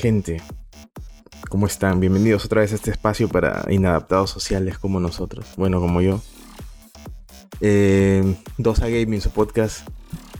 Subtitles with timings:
[0.00, 0.40] Gente.
[1.50, 2.00] ¿Cómo están?
[2.00, 5.44] Bienvenidos otra vez a este espacio para inadaptados sociales como nosotros.
[5.58, 6.22] Bueno, como yo.
[7.60, 9.86] Eh, Dosa Gaming, su podcast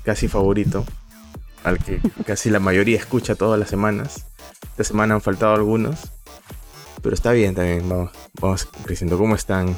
[0.02, 0.86] casi favorito.
[1.62, 4.24] Al que casi la mayoría escucha todas las semanas.
[4.62, 6.10] Esta semana han faltado algunos.
[7.02, 7.86] Pero está bien también.
[7.86, 9.18] Vamos, vamos creciendo.
[9.18, 9.76] ¿Cómo están?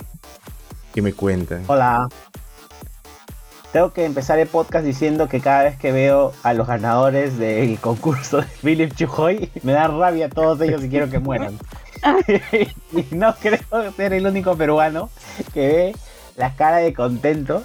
[0.94, 1.64] ¿Qué me cuentan?
[1.66, 2.08] Hola.
[3.72, 7.78] Tengo que empezar el podcast diciendo que cada vez que veo a los ganadores del
[7.78, 11.58] concurso de Philip Chujoy, me da rabia a todos ellos y quiero que mueran.
[12.92, 15.08] y no creo ser el único peruano
[15.54, 15.96] que ve
[16.36, 17.62] la cara de contento.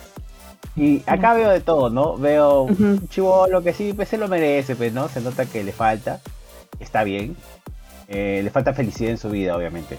[0.78, 2.18] Y acá veo de todo, ¿no?
[2.18, 5.10] Veo un chivolo que sí, pues se lo merece, pues, ¿no?
[5.10, 6.22] Se nota que le falta.
[6.80, 7.36] Está bien.
[8.08, 9.98] Eh, le falta felicidad en su vida, obviamente.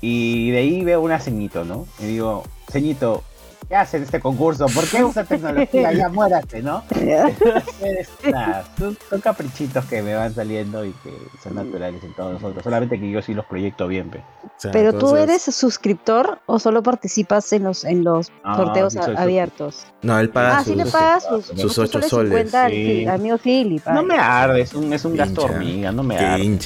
[0.00, 1.86] Y de ahí veo una ceñito, ¿no?
[2.00, 3.22] Y digo, ceñito,
[3.68, 4.66] ¿Qué hacen este concurso?
[4.66, 5.92] ¿Por qué usa tecnología?
[5.92, 6.84] Ya muérate, ¿no?
[8.30, 12.62] nada, son, caprichitos que me van saliendo y que son naturales en todos nosotros.
[12.62, 14.22] Solamente que yo sí los proyecto bien, pe.
[14.70, 19.86] Pero tú eres suscriptor o solo participas en los en los sorteos abiertos.
[20.02, 22.52] No, él paga ah, sus, sí le pagas sus, sus 8 soles.
[22.68, 23.06] Sí.
[23.06, 23.84] amigo Philip.
[23.86, 26.58] No me arde, es un, es un gasto hormiga, no me arde.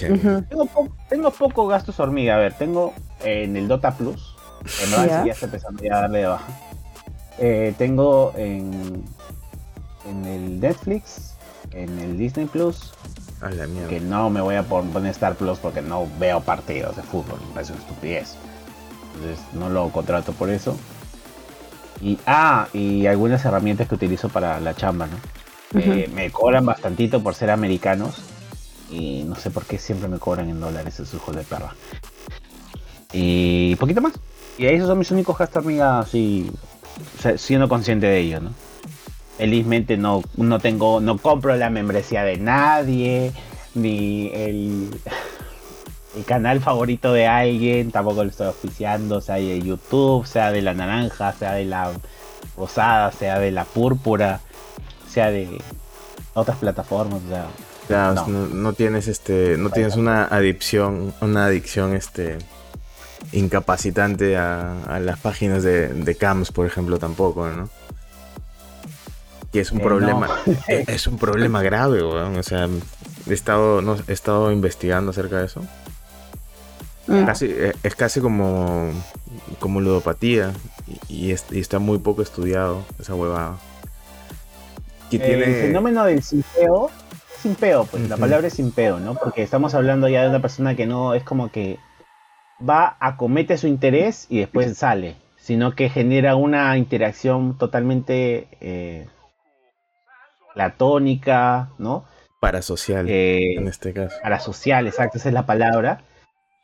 [0.50, 0.69] tengo,
[1.09, 2.93] tengo poco gastos hormiga, a ver, tengo
[3.25, 4.37] en el Dota Plus,
[4.84, 6.69] en verdad ya está empezando ya a darle de baja
[7.39, 9.05] eh, tengo en,
[10.09, 11.35] en el Netflix,
[11.73, 12.93] en el Disney Plus,
[13.89, 17.55] que no me voy a poner Star Plus porque no veo partidos de fútbol, me
[17.55, 18.35] parece una estupidez.
[19.15, 20.77] Entonces no lo contrato por eso.
[22.03, 25.17] Y, ah, y algunas herramientas que utilizo para la chamba, ¿no?
[25.79, 28.17] Eh, me cobran bastantito por ser americanos
[28.91, 31.75] y no sé por qué siempre me cobran en dólares esos hijos de perra.
[33.12, 34.15] Y poquito más.
[34.59, 36.51] Y esos son mis únicos gastos, amiga, así
[37.37, 38.55] siendo consciente de ello, ¿no?
[39.38, 43.33] Felizmente no, no tengo, no compro la membresía de nadie,
[43.75, 44.91] ni el,
[46.16, 50.75] el canal favorito de alguien, tampoco lo estoy oficiando, sea de YouTube, sea de la
[50.75, 51.93] naranja, sea de la
[52.56, 54.41] rosada, sea de la púrpura,
[55.09, 55.59] sea de
[56.34, 57.47] otras plataformas, o sea,
[58.27, 58.72] no.
[58.72, 62.38] tienes este, no tienes una adicción, una adicción este
[63.32, 67.69] incapacitante a, las páginas de, de, CAMS, por ejemplo, tampoco, ¿no?
[69.53, 70.28] Que es un eh, problema,
[70.69, 72.36] es un problema grave, weón.
[72.36, 72.69] O sea,
[73.28, 75.62] he estado, no, he estado investigando acerca de eso.
[77.06, 77.28] Mm.
[77.41, 78.91] E, es casi como,
[79.58, 80.52] como ludopatía
[81.08, 83.58] y, está muy poco estudiado esa huevada.
[85.08, 85.34] tiene...
[85.34, 86.91] El fenómeno del simpeo,
[87.42, 89.14] simpeo, pues la palabra es simpeo, ¿no?
[89.14, 91.78] Porque estamos hablando ya de una persona que no es como que
[92.69, 99.06] va, acomete su interés y después sale, sino que genera una interacción totalmente eh,
[100.54, 102.04] platónica, ¿no?
[102.41, 104.16] Parasocial, eh, en este caso.
[104.22, 106.03] Parasocial, exacto, esa es la palabra.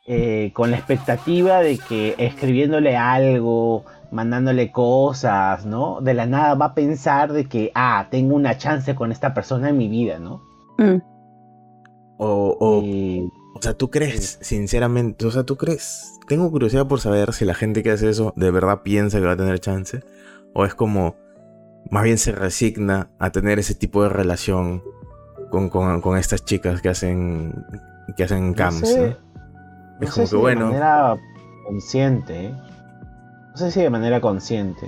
[0.09, 5.99] Eh, con la expectativa de que escribiéndole algo, mandándole cosas, ¿no?
[5.99, 9.69] De la nada va a pensar de que, ah, tengo una chance con esta persona
[9.69, 10.41] en mi vida, ¿no?
[10.77, 11.01] Mm.
[12.19, 12.81] O, o,
[13.57, 16.13] o sea, ¿tú crees, sinceramente, o sea, tú crees?
[16.27, 19.31] Tengo curiosidad por saber si la gente que hace eso de verdad piensa que va
[19.31, 20.03] a tener chance.
[20.53, 21.15] O es como,
[21.89, 24.83] más bien se resigna a tener ese tipo de relación
[25.49, 27.65] con, estas chicas que hacen,
[28.15, 28.83] que hacen cams.
[28.83, 30.65] es como que bueno.
[30.65, 31.17] De manera
[31.65, 32.53] consciente, ¿eh?
[33.51, 34.87] no sé si de manera consciente,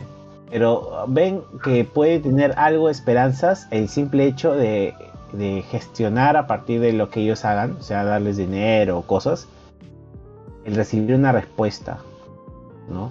[0.52, 4.94] pero ven que puede tener algo de esperanzas el simple hecho de
[5.34, 9.48] de gestionar a partir de lo que ellos hagan, o sea, darles dinero o cosas,
[10.66, 12.00] el recibir una respuesta,
[12.90, 13.06] ¿no?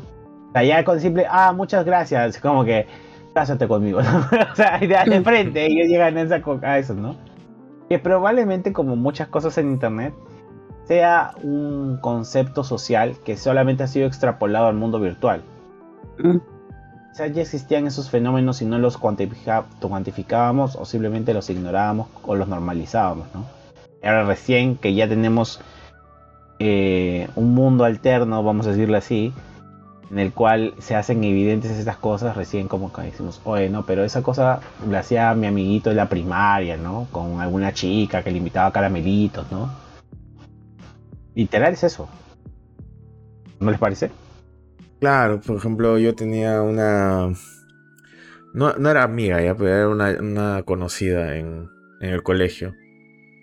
[0.48, 2.86] O sea, ya con simple, ah, muchas gracias, como que,
[3.34, 4.18] cásate conmigo, ¿no?
[4.52, 7.16] o sea, de, frente, ellos llegan a, esa, a eso, ¿no?
[7.88, 10.14] Que probablemente, como muchas cosas en Internet,
[10.84, 15.42] sea un concepto social que solamente ha sido extrapolado al mundo virtual.
[17.26, 23.26] Ya existían esos fenómenos y no los cuantificábamos o simplemente los ignorábamos o los normalizábamos,
[23.34, 23.44] ¿no?
[24.04, 25.60] Ahora recién que ya tenemos
[26.60, 29.32] eh, un mundo alterno, vamos a decirlo así,
[30.10, 34.04] en el cual se hacen evidentes estas cosas, recién como que decimos, oye, no, pero
[34.04, 37.08] esa cosa la hacía mi amiguito de la primaria, ¿no?
[37.10, 39.70] Con alguna chica que le invitaba caramelitos, ¿no?
[41.34, 42.08] Literal es eso.
[43.58, 44.10] ¿No les parece?
[45.00, 47.32] Claro, por ejemplo, yo tenía una.
[48.54, 51.68] No, no era amiga ya, pero era una, una conocida en,
[52.00, 52.74] en, el colegio.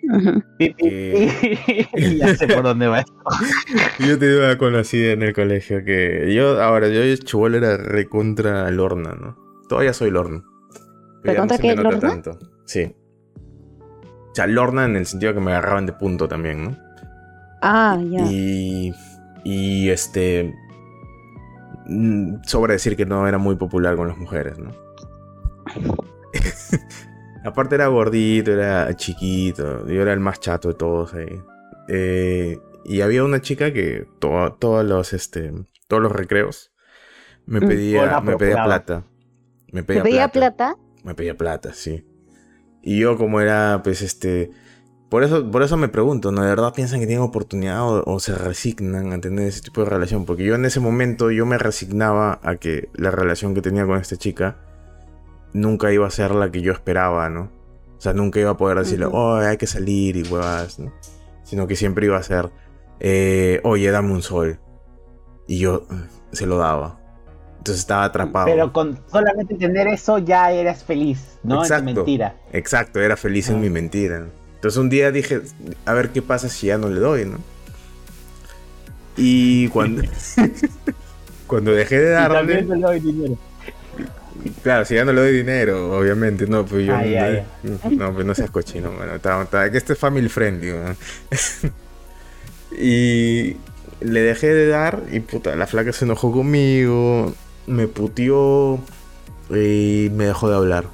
[0.59, 3.13] ya sé por dónde va esto.
[3.99, 9.15] yo tenía una conocida en el colegio que yo, ahora, yo chubol era recontra Lorna,
[9.19, 9.37] ¿no?
[9.69, 10.43] Todavía soy Lorna.
[11.23, 11.99] ¿Te contra que Lorna?
[11.99, 12.37] Tanto.
[12.65, 12.95] Sí.
[14.33, 16.77] sea, Lorna en el sentido que me agarraban de punto también, ¿no?
[17.61, 18.25] Ah, ya.
[18.29, 18.93] Y,
[19.43, 20.53] y este.
[21.87, 24.71] Mm, sobra decir que no era muy popular con las mujeres, ¿no?
[27.45, 31.41] Aparte era gordito, era chiquito, yo era el más chato de todos ahí.
[31.87, 35.53] Eh, y había una chica que todos los este
[35.87, 36.71] todos los recreos
[37.45, 37.67] me mm.
[37.67, 39.03] pedía, me pedía plata.
[39.71, 40.77] Me pedía, plata?
[41.03, 42.05] Me pedía plata, sí.
[42.81, 44.51] Y yo como era, pues, este...
[45.09, 46.41] Por eso, por eso me pregunto, ¿no?
[46.41, 50.25] ¿De verdad piensan que tienen oportunidad o, se resignan a tener ese tipo de relación?
[50.25, 53.99] Porque yo en ese momento yo me resignaba a que la relación que tenía con
[53.99, 54.57] esta chica
[55.53, 57.51] nunca iba a ser la que yo esperaba, ¿no?
[57.97, 60.91] O sea, nunca iba a poder decirle, oh, hay que salir y huevas, ¿no?
[61.43, 62.49] Sino que siempre iba a ser,
[62.99, 64.59] eh, oye, dame un sol.
[65.47, 66.99] Y yo mm, se lo daba.
[67.59, 68.47] Entonces estaba atrapado.
[68.47, 71.61] Pero con solamente tener eso ya eras feliz, ¿no?
[71.61, 72.35] Exacto, en mentira.
[72.51, 73.59] Exacto, era feliz en ah.
[73.59, 74.27] mi mentira.
[74.65, 75.41] Entonces un día dije,
[75.85, 77.37] a ver qué pasa si ya no le doy, ¿no?
[79.15, 80.01] Y cuando,
[81.45, 82.37] cuando dejé de darle...
[82.37, 83.37] también le doy dinero.
[84.63, 86.97] Claro, si ya no le doy dinero, obviamente, no, pues yo...
[87.91, 90.95] no, pues no seas cochino, bueno, que este es family friendly, ¿no?
[92.75, 93.57] y
[94.01, 97.35] le dejé de dar y puta, la flaca se enojó conmigo,
[97.67, 98.79] me puteó
[99.51, 100.85] y me dejó de hablar.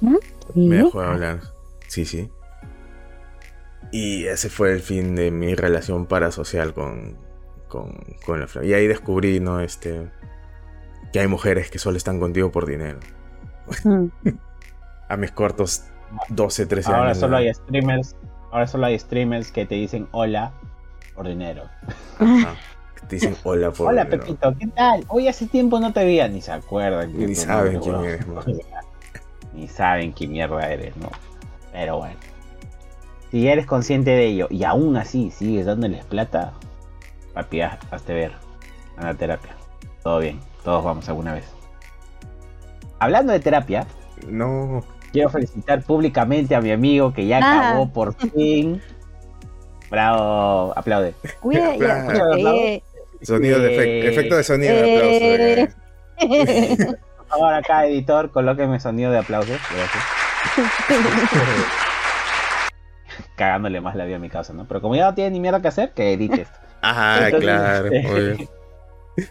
[0.00, 0.16] ¿Mm?
[0.54, 1.40] Me dejó de hablar.
[1.86, 2.30] Sí, sí.
[3.92, 7.16] Y ese fue el fin de mi relación parasocial con,
[7.68, 8.66] con, con la flaca.
[8.66, 9.60] Y ahí descubrí, ¿no?
[9.60, 10.08] Este,
[11.12, 13.00] que hay mujeres que solo están contigo por dinero.
[13.84, 14.06] Mm.
[15.08, 15.84] A mis cortos
[16.28, 16.98] 12, 13 años.
[16.98, 18.16] Ahora solo hay streamers.
[18.52, 20.52] Ahora solo hay streamers que te dicen hola
[21.14, 21.64] por dinero.
[23.08, 25.04] Te dicen hola por Hola Pepito, ¿qué tal?
[25.08, 27.16] Hoy hace tiempo no te veía, ni se acuerdan.
[27.16, 28.26] Ni saben quién eres,
[29.52, 31.10] Ni saben qué mierda eres, ¿no?
[31.72, 32.29] Pero bueno.
[33.30, 36.52] Si eres consciente de ello y aún así sigues dándoles plata,
[37.34, 38.32] papi, hazte ver.
[38.96, 39.56] A la terapia.
[40.02, 41.44] Todo bien, todos vamos alguna vez.
[42.98, 43.86] Hablando de terapia.
[44.28, 44.84] No.
[45.12, 47.70] Quiero felicitar públicamente a mi amigo que ya ah.
[47.70, 48.80] acabó por fin
[49.90, 51.14] Bravo, aplaude.
[51.40, 52.82] Cuida, eh,
[53.22, 55.24] Sonido de efecto, efecto de sonido de aplauso.
[56.22, 56.96] Eh.
[57.16, 59.52] Por favor, acá, editor, colóqueme sonido de aplauso.
[59.52, 60.04] Gracias.
[63.40, 64.66] Cagándole más la vida a mi casa, ¿no?
[64.66, 66.58] Pero como ya no tiene ni mierda que hacer, que edite esto.
[66.82, 67.86] Ajá, claro.
[67.90, 68.48] Este,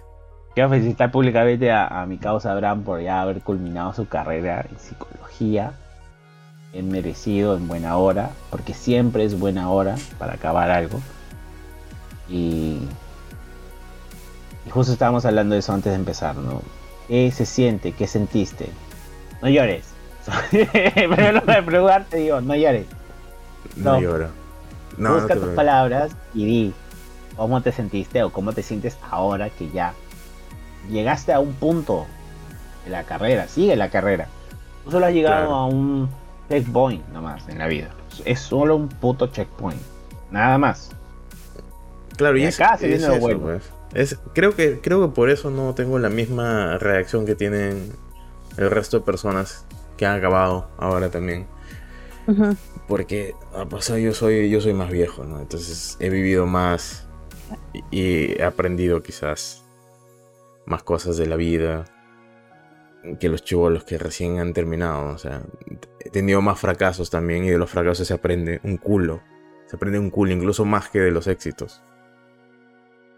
[0.55, 4.79] quiero felicitar públicamente a, a mi causa Abraham por ya haber culminado su carrera en
[4.79, 5.73] psicología
[6.73, 10.99] en merecido, en buena hora, porque siempre es buena hora para acabar algo.
[12.29, 12.79] Y,
[14.65, 16.61] y justo estábamos hablando de eso antes de empezar, ¿no?
[17.07, 17.91] ¿Qué se siente?
[17.93, 18.69] ¿Qué sentiste?
[19.41, 19.85] No llores.
[20.51, 22.85] Pero no me preguntarte, digo, no llores.
[23.75, 24.27] No, lloro.
[24.97, 26.73] No, Busca tus palabras y di
[27.35, 29.93] cómo te sentiste o cómo te sientes ahora que ya
[30.89, 32.05] llegaste a un punto
[32.83, 34.27] de la carrera, sigue la carrera.
[34.83, 36.09] Tú solo has llegado a un
[36.49, 37.89] checkpoint nomás en la vida.
[38.25, 39.81] Es solo un puto checkpoint.
[40.31, 40.91] Nada más.
[42.17, 43.39] Claro, y, acá se viene lo bueno.
[43.39, 43.71] Pues.
[43.93, 47.93] Es, creo, que, creo que por eso no tengo la misma reacción que tienen
[48.57, 49.65] el resto de personas
[49.97, 51.47] que han acabado ahora también.
[52.87, 55.39] Porque a ah, pasado pues, yo soy, yo soy más viejo, ¿no?
[55.39, 57.07] Entonces he vivido más
[57.91, 59.63] y he aprendido quizás
[60.65, 61.85] más cosas de la vida
[63.19, 65.13] que los chivolos que recién han terminado.
[65.13, 65.41] O sea,
[65.99, 69.21] he tenido más fracasos también y de los fracasos se aprende un culo.
[69.67, 71.83] Se aprende un culo, incluso más que de los éxitos.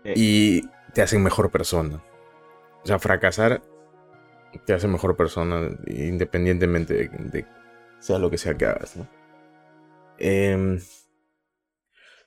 [0.04, 2.04] Y te hacen mejor persona.
[2.84, 3.62] O sea, fracasar
[4.66, 7.46] te hace mejor persona independientemente de,
[8.02, 9.08] sea lo que sea que hagas, ¿no?
[10.18, 10.80] Em,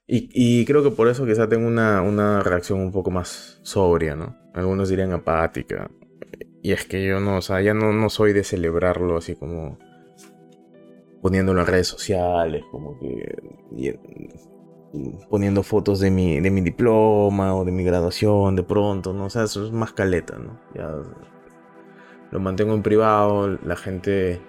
[0.07, 4.37] y, creo que por eso quizá tengo una, una reacción un poco más sobria, ¿no?
[4.55, 5.91] Algunos dirían apática,
[6.63, 9.79] y es que yo no, o sea, ya no, no soy de celebrarlo así como
[11.21, 13.99] poniéndolo en redes sociales, como que
[15.29, 19.27] poniendo fotos de mi, de mi diploma o de mi graduación de pronto, ¿no?
[19.27, 20.61] O sea, eso es más caleta, ¿no?
[20.75, 20.91] Ya
[22.31, 24.41] lo mantengo en privado, la gente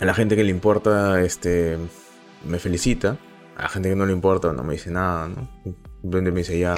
[0.00, 1.78] a la gente que le importa este
[2.44, 3.16] me felicita,
[3.56, 5.48] a la gente que no le importa no me dice nada, ¿no?
[6.10, 6.76] donde me dice ya.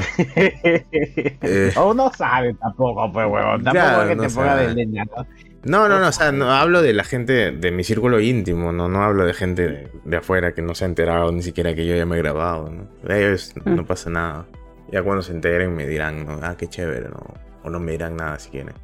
[1.43, 3.63] eh, o no sabe tampoco, pues, huevón.
[3.63, 5.27] Tampoco que te ponga de leña, ¿no?
[5.65, 8.89] No, no, no, o sea, no hablo de la gente de mi círculo íntimo, no,
[8.89, 11.97] no hablo de gente de, afuera que no se ha enterado ni siquiera que yo
[11.97, 12.89] ya me he grabado, ¿no?
[13.07, 13.75] De ellos mm.
[13.75, 14.47] no pasa nada.
[14.91, 16.39] Ya cuando se enteren me dirán, ¿no?
[16.43, 17.35] Ah, qué chévere, ¿no?
[17.65, 18.75] O no me dirán nada si quieren.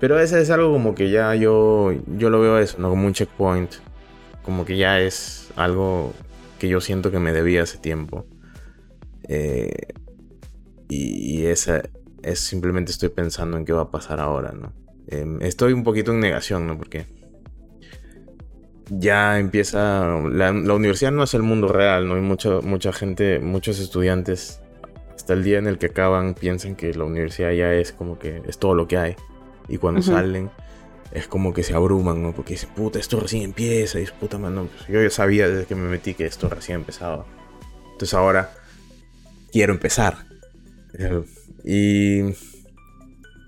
[0.00, 2.88] Pero ese es algo como que ya yo, yo lo veo eso, ¿no?
[2.88, 3.74] Como un checkpoint.
[4.42, 6.14] como que ya es algo
[6.58, 8.26] que yo siento que me debía hace tiempo.
[9.28, 9.92] Eh,
[10.88, 11.82] y, esa
[12.22, 14.72] es simplemente estoy pensando en qué va a pasar ahora, ¿no?
[15.06, 16.76] Em, estoy un poquito en negación, ¿no?
[16.78, 17.06] Porque
[18.90, 20.20] ya empieza.
[20.30, 22.14] La, universidad no es el mundo real, ¿no?
[22.14, 24.60] Hay mucha, mucha gente, muchos estudiantes,
[25.14, 28.42] hasta el día en el que acaban, piensan que la universidad ya es como que
[28.48, 29.16] es todo lo que hay.
[29.70, 30.50] Y cuando salen,
[31.12, 32.34] es como que se abruman, ¿no?
[32.34, 33.98] Porque dicen, puta, esto recién empieza.
[33.98, 37.24] Y puta, man, pues yo ya sabía desde que me metí que esto recién empezaba.
[37.92, 38.52] Entonces ahora
[39.52, 40.26] quiero empezar.
[41.64, 42.34] Y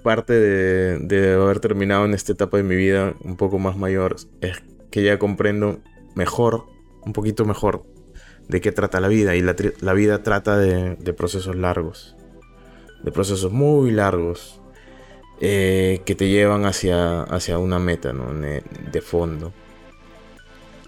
[0.02, 4.16] parte de, de haber terminado en esta etapa de mi vida un poco más mayor
[4.40, 5.80] es que ya comprendo
[6.14, 6.66] mejor,
[7.04, 7.82] un poquito mejor,
[8.48, 9.34] de qué trata la vida.
[9.34, 12.16] Y la, vida trata de, procesos largos,
[13.02, 14.60] de procesos muy largos,
[15.44, 18.32] eh, que te llevan hacia, hacia una meta ¿no?
[18.32, 19.52] de fondo.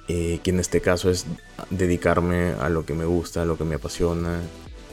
[0.07, 1.27] Eh, que en este caso es
[1.71, 4.39] dedicarme a lo que me gusta, a lo que me apasiona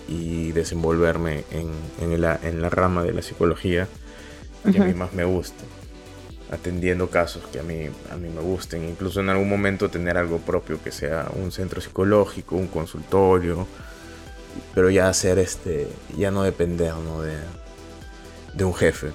[0.08, 3.88] y desenvolverme en, en, la, rama de la psicología
[4.72, 5.64] que a mí más me gusta
[6.50, 10.40] atendiendo casos que a mí, a mí me gusten, incluso en algún momento tener algo
[10.40, 13.68] propio que sea un centro psicológico, un consultorio,
[14.74, 15.88] pero ya hacer este,
[16.18, 17.38] ya no depender De,
[18.54, 19.12] de un jefe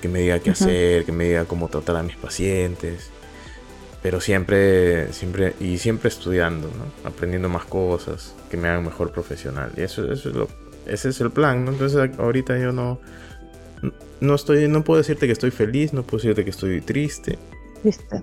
[0.00, 3.10] que me diga qué hacer, que me diga cómo tratar a mis pacientes,
[4.02, 7.08] pero siempre, siempre, y siempre estudiando, ¿no?
[7.08, 10.48] aprendiendo más cosas que me hagan mejor profesional, y eso, eso es lo,
[10.86, 11.72] ese es el plan, ¿no?
[11.72, 13.00] entonces ahorita yo no
[14.20, 17.38] no estoy, no puedo decirte que estoy feliz, no puedo decirte que estoy triste.
[17.82, 18.20] Triste.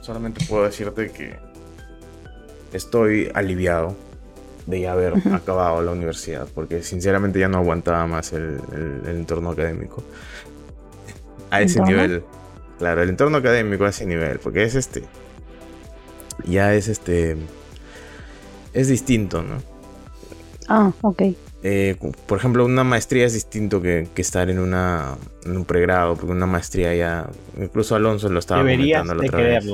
[0.00, 1.36] Solamente puedo decirte que
[2.72, 3.96] estoy aliviado
[4.66, 8.60] de ya haber acabado la universidad, porque sinceramente ya no aguantaba más el,
[9.06, 10.02] entorno académico.
[11.50, 12.24] A ese nivel.
[12.78, 15.02] Claro, el entorno académico a ese nivel, porque es este.
[16.44, 17.36] Ya es este.
[18.72, 19.56] Es distinto, ¿no?
[20.68, 21.22] Ah, ok.
[21.62, 26.46] Eh, por ejemplo, una maestría es distinto que, estar en, una, un pregrado, porque una
[26.46, 29.66] maestría ya, incluso Alonso lo estaba comentando la otra vez.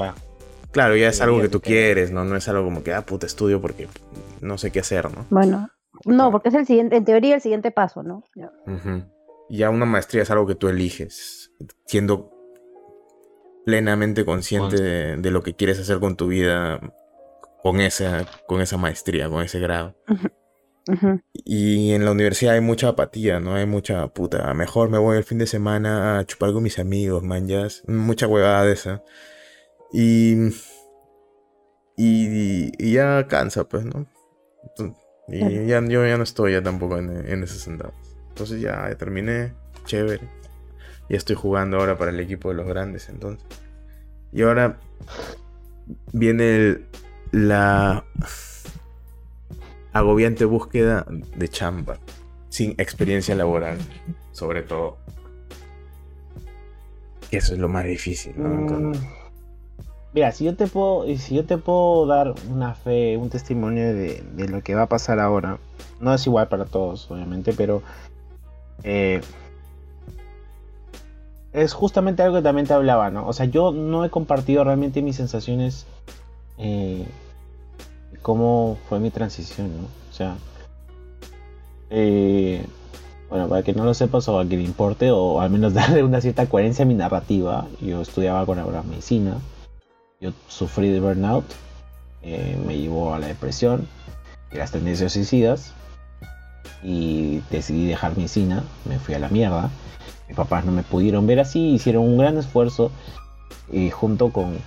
[0.71, 2.25] Claro, ya es algo que tú quieres, ¿no?
[2.25, 3.87] No es algo como que, ah, puta, estudio porque
[4.41, 5.27] no sé qué hacer, ¿no?
[5.31, 5.69] Bueno,
[6.07, 8.25] no, porque es el siguiente, en teoría, el siguiente paso, ¿no?
[9.51, 11.44] Ya una maestría es algo que tú eliges,
[11.87, 12.31] siendo
[13.65, 14.77] plenamente consciente
[15.17, 16.81] de, lo que quieres hacer con tu vida
[17.63, 19.97] con esa, con esa maestría, con ese grado.
[21.33, 23.55] Y en la universidad hay mucha apatía, ¿no?
[23.55, 24.53] Hay mucha puta.
[24.53, 27.49] Mejor me voy el fin de semana a chupar con mis amigos, man.
[27.49, 29.03] Ya mucha huevada de esa.
[29.93, 30.51] Y,
[31.97, 34.07] y, ya cansa, pues, ¿no?
[35.29, 37.95] Y ya, yo ya no estoy ya tampoco en, en esos andados.
[38.29, 39.55] Entonces ya, terminé,
[39.87, 40.29] chévere.
[41.09, 43.47] Ya estoy jugando ahora para el equipo de los grandes, entonces.
[44.33, 44.79] Y ahora
[46.13, 46.79] viene
[47.31, 48.05] la
[49.93, 51.07] agobiante búsqueda
[51.37, 51.99] de chamba,
[52.49, 53.79] sin experiencia laboral,
[54.33, 54.99] sobre todo.
[57.31, 58.93] eso es lo más difícil, mm.
[60.15, 64.23] Mira, si yo te puedo, si yo te puedo dar una fe, un testimonio de,
[64.49, 65.59] lo que va a pasar ahora,
[65.99, 67.83] no es igual para todos, obviamente, pero
[68.85, 69.21] eh,
[71.55, 73.27] es justamente algo que también te hablaba, ¿no?
[73.27, 75.87] O sea, yo no he compartido realmente mis sensaciones
[76.59, 77.07] eh,
[78.23, 79.85] cómo fue mi transición, ¿no?
[80.11, 80.37] O sea,
[81.91, 82.67] eh,
[83.31, 86.03] bueno, para que no lo sepas o a que le importe, o al menos darle
[86.03, 89.39] una cierta coherencia a mi narrativa, yo estudiaba con ahora medicina,
[90.21, 91.45] yo sufrí de burnout,
[92.23, 93.87] eh, me llevó a la depresión
[94.53, 95.73] y las tendencias suicidas,
[96.83, 99.71] y decidí dejar medicina, me fui a la mierda.
[100.35, 102.91] Papás no me pudieron ver así, hicieron un gran esfuerzo
[103.73, 104.59] y junto con,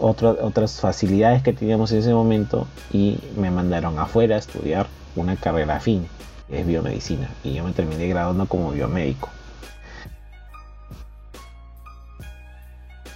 [0.00, 5.80] otras facilidades que teníamos en ese momento y me mandaron afuera a estudiar una carrera
[5.84, 6.00] que
[6.48, 9.28] es biomedicina, y yo me terminé graduando como biomédico.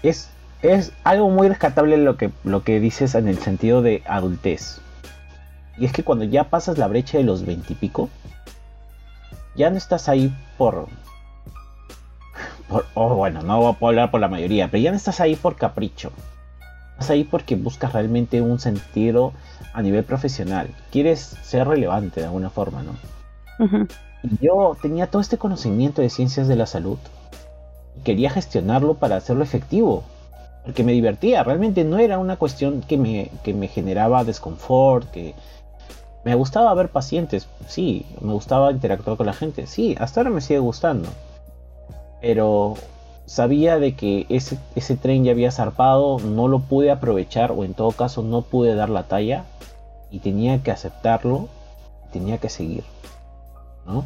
[0.03, 0.31] Es,
[0.63, 4.81] es algo muy rescatable lo que, lo que dices en el sentido de adultez.
[5.79, 8.09] Y es que cuando ya pasas la brecha de los veintipico,
[9.55, 10.89] ya no estás ahí por,
[12.71, 15.37] por, oh, bueno, no voy a hablar por la mayoría, pero ya no estás ahí
[15.37, 16.13] por capricho
[17.09, 19.33] ahí porque buscas realmente un sentido
[19.73, 20.69] a nivel profesional.
[20.91, 22.97] Quieres ser relevante de alguna forma, ¿no?
[24.41, 26.99] yo tenía todo este conocimiento de ciencias de la salud.
[27.97, 30.05] Y quería gestionarlo para hacerlo efectivo.
[30.65, 31.43] Porque me divertía.
[31.43, 35.35] Realmente no era una cuestión que me, que me generaba desconfort, que
[36.25, 40.43] me gustaba ver pacientes, sí, me gustaba interactuar con la gente, sí, hasta ahora me
[40.43, 41.09] sigue gustando.
[42.21, 42.75] Pero
[43.27, 47.75] sabía de que ese, ese tren ya había zarpado, no lo pude aprovechar o en
[47.75, 49.45] todo caso no pude dar la talla
[50.11, 51.49] y tenía que aceptarlo,
[52.13, 52.85] tenía que seguir,
[53.87, 54.05] ¿no?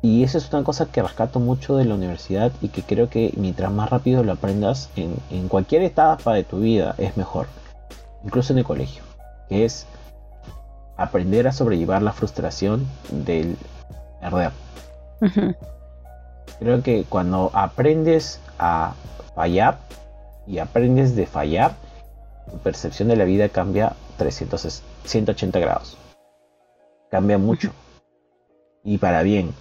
[0.00, 3.32] Y eso es una cosa que rescato mucho de la universidad y que creo que
[3.36, 7.46] mientras más rápido lo aprendas en, en cualquier etapa de tu vida es mejor,
[8.24, 9.02] incluso en el colegio,
[9.48, 9.86] que es
[10.96, 13.56] aprender a sobrellevar la frustración del
[14.20, 14.52] perder.
[16.58, 18.94] Creo que cuando aprendes a
[19.34, 19.78] fallar
[20.46, 21.76] y aprendes de fallar,
[22.50, 25.96] tu percepción de la vida cambia 300, 180 grados.
[27.10, 27.72] Cambia mucho.
[28.82, 29.54] Y para bien.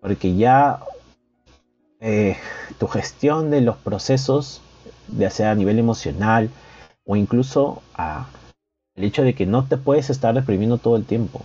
[0.00, 0.80] Porque ya
[2.00, 2.36] eh,
[2.78, 4.60] tu gestión de los procesos,
[5.16, 6.50] ya sea a nivel emocional
[7.06, 8.26] o incluso a
[8.96, 11.40] el hecho de que no te puedes estar reprimiendo todo el tiempo.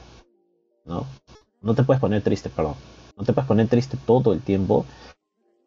[0.86, 1.06] ¿no?
[1.62, 2.76] No te puedes poner triste, perdón
[3.20, 4.86] no te puedes poner triste todo el tiempo,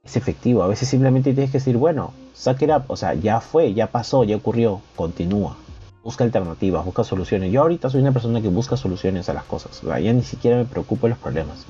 [0.02, 0.62] es efectivo.
[0.62, 3.88] A veces simplemente tienes que decir, bueno, saque it up, o sea, ya fue, ya
[3.88, 5.56] pasó, ya ocurrió, continúa.
[6.02, 7.52] Busca alternativas, busca soluciones.
[7.52, 9.82] Yo ahorita soy una persona que busca soluciones a las cosas.
[9.82, 11.67] Ya ni siquiera me preocupo los problemas.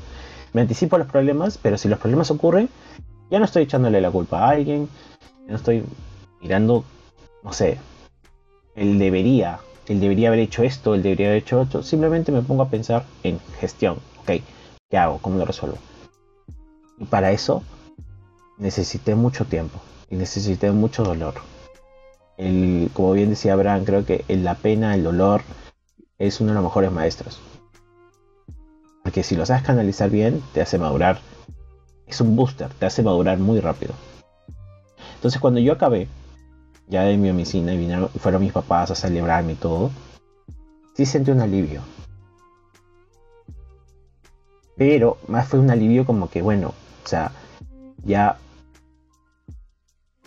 [0.52, 2.68] Me anticipo a los problemas, pero si los problemas ocurren,
[3.30, 4.88] ya no estoy echándole la culpa a alguien.
[5.46, 5.82] Ya no estoy
[6.40, 6.84] mirando,
[7.42, 7.78] no sé,
[8.76, 11.82] él debería, él debería haber hecho esto, él debería haber hecho esto.
[11.82, 13.96] Simplemente me pongo a pensar en gestión.
[14.22, 14.42] Ok,
[14.92, 15.16] ¿Qué hago?
[15.22, 15.78] ¿Cómo lo resuelvo?
[16.98, 17.62] Y para eso
[18.58, 21.32] necesité mucho tiempo y necesité mucho dolor.
[22.36, 25.40] El, como bien decía Abraham, creo que la pena, el dolor,
[26.18, 27.40] es uno de los mejores maestros.
[29.02, 31.20] Porque si lo sabes canalizar bien, te hace madurar.
[32.06, 33.94] Es un booster, te hace madurar muy rápido.
[35.14, 36.06] Entonces cuando yo acabé,
[36.88, 39.90] ya de mi oficina y vinieron, fueron mis papás a celebrarme y todo,
[40.92, 41.80] sí sentí un alivio.
[44.76, 47.32] Pero más fue un alivio como que, bueno, o sea,
[48.04, 48.38] ya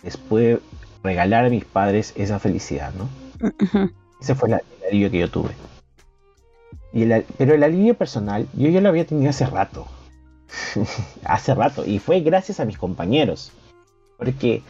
[0.02, 0.58] después
[1.02, 3.08] regalar a mis padres esa felicidad, ¿no?
[4.20, 5.50] Ese fue el, alivio que yo tuve.
[6.92, 7.06] Y
[7.36, 9.86] pero el alivio personal, yo ya lo había tenido hace rato.
[11.24, 11.84] hace rato.
[11.84, 13.52] Y fue gracias a mis compañeros.
[14.16, 14.62] Porque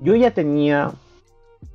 [0.00, 0.92] yo ya tenía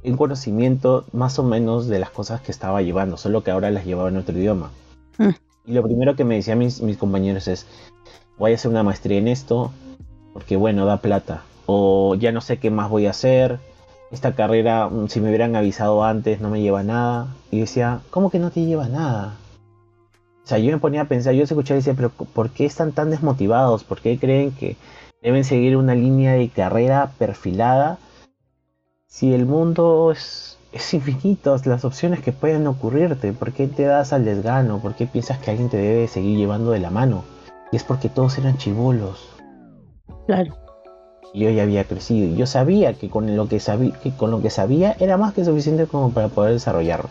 [0.04, 3.86] un conocimiento más o menos de las cosas que estaba llevando, solo que ahora las
[3.86, 4.72] llevaba en otro idioma.
[5.18, 5.30] Mm.
[5.66, 7.68] Y lo primero que me decían mis, compañeros es,
[8.38, 9.72] voy a hacer una maestría en esto,
[10.34, 11.44] porque bueno, da plata.
[11.68, 13.60] O ya no sé qué más voy a hacer.
[14.12, 17.28] Esta carrera, mm, si me hubieran avisado antes, no me lleva nada.
[17.52, 19.38] Y decía, ¿cómo que no te lleva nada?
[20.44, 22.92] O sea, yo me ponía a pensar, yo escuchaba y decía, pero ¿por qué están
[22.92, 23.84] tan desmotivados?
[23.84, 24.76] ¿Por qué creen que
[25.22, 28.00] deben seguir una línea de carrera perfilada?
[29.08, 33.34] Si el mundo es es infinito las opciones que pueden ocurrirte.
[33.34, 34.80] ¿Por qué te das al desgano?
[34.80, 37.24] ¿Por qué piensas que alguien te debe seguir llevando de la mano?
[37.72, 39.28] Y es porque todos eran chivolos.
[40.28, 40.56] Claro.
[41.34, 44.42] yo ya había crecido y yo sabía que con lo que, sabía, que con lo
[44.42, 47.10] que sabía era más que suficiente como para poder desarrollarlo.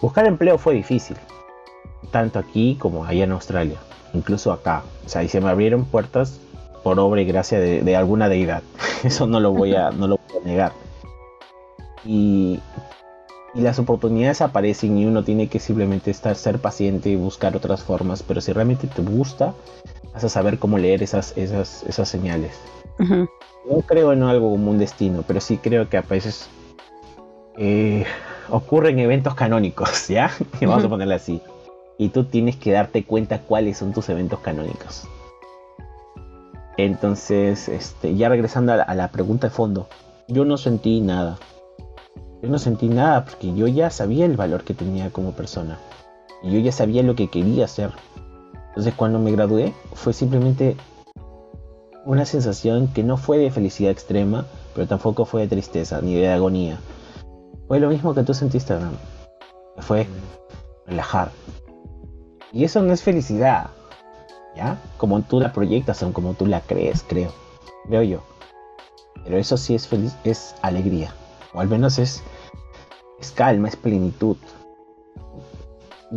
[0.00, 1.16] Buscar empleo fue difícil,
[2.10, 3.78] tanto aquí como allá en Australia,
[4.14, 4.82] incluso acá.
[5.04, 6.40] O sea, y se me abrieron puertas
[6.82, 8.62] por obra y gracia de, de alguna deidad.
[9.04, 10.72] Eso no lo voy a, no lo voy a negar
[12.04, 12.60] y,
[13.54, 18.22] las oportunidades aparecen y uno tiene que simplemente estar, ser paciente y buscar otras formas,
[18.22, 19.54] pero si realmente te gusta,
[20.12, 22.52] vas a saber cómo leer esas, esas, esas señales.
[22.98, 26.48] No creo en algo como un destino, pero sí creo que a veces
[27.56, 28.04] eh,
[28.50, 30.30] ocurren eventos canónicos, ¿ya?
[30.60, 31.40] Vamos a ponerle así.
[31.96, 35.08] Y tú tienes que darte cuenta cuáles son tus eventos canónicos.
[36.76, 39.88] Entonces, este, ya regresando a la pregunta de fondo,
[40.28, 41.38] yo no sentí nada.
[42.40, 45.78] Yo no sentí nada porque yo ya sabía el valor que tenía como persona.
[46.42, 47.92] Y yo ya sabía lo que quería hacer.
[48.68, 50.76] Entonces cuando me gradué fue simplemente
[52.04, 56.28] una sensación que no fue de felicidad extrema, pero tampoco fue de tristeza ni de
[56.28, 56.78] agonía.
[57.66, 58.94] Fue lo mismo que tú sentiste, Abraham.
[59.78, 60.06] Fue
[60.86, 61.32] relajar.
[62.52, 63.70] Y eso no es felicidad.
[64.54, 64.78] ¿Ya?
[64.96, 67.32] Como tú la proyectas o como tú la crees, creo.
[67.88, 68.22] Creo yo.
[69.24, 71.12] Pero eso sí es feliz, es alegría
[71.52, 72.22] o al menos es,
[73.20, 74.36] es calma, es plenitud.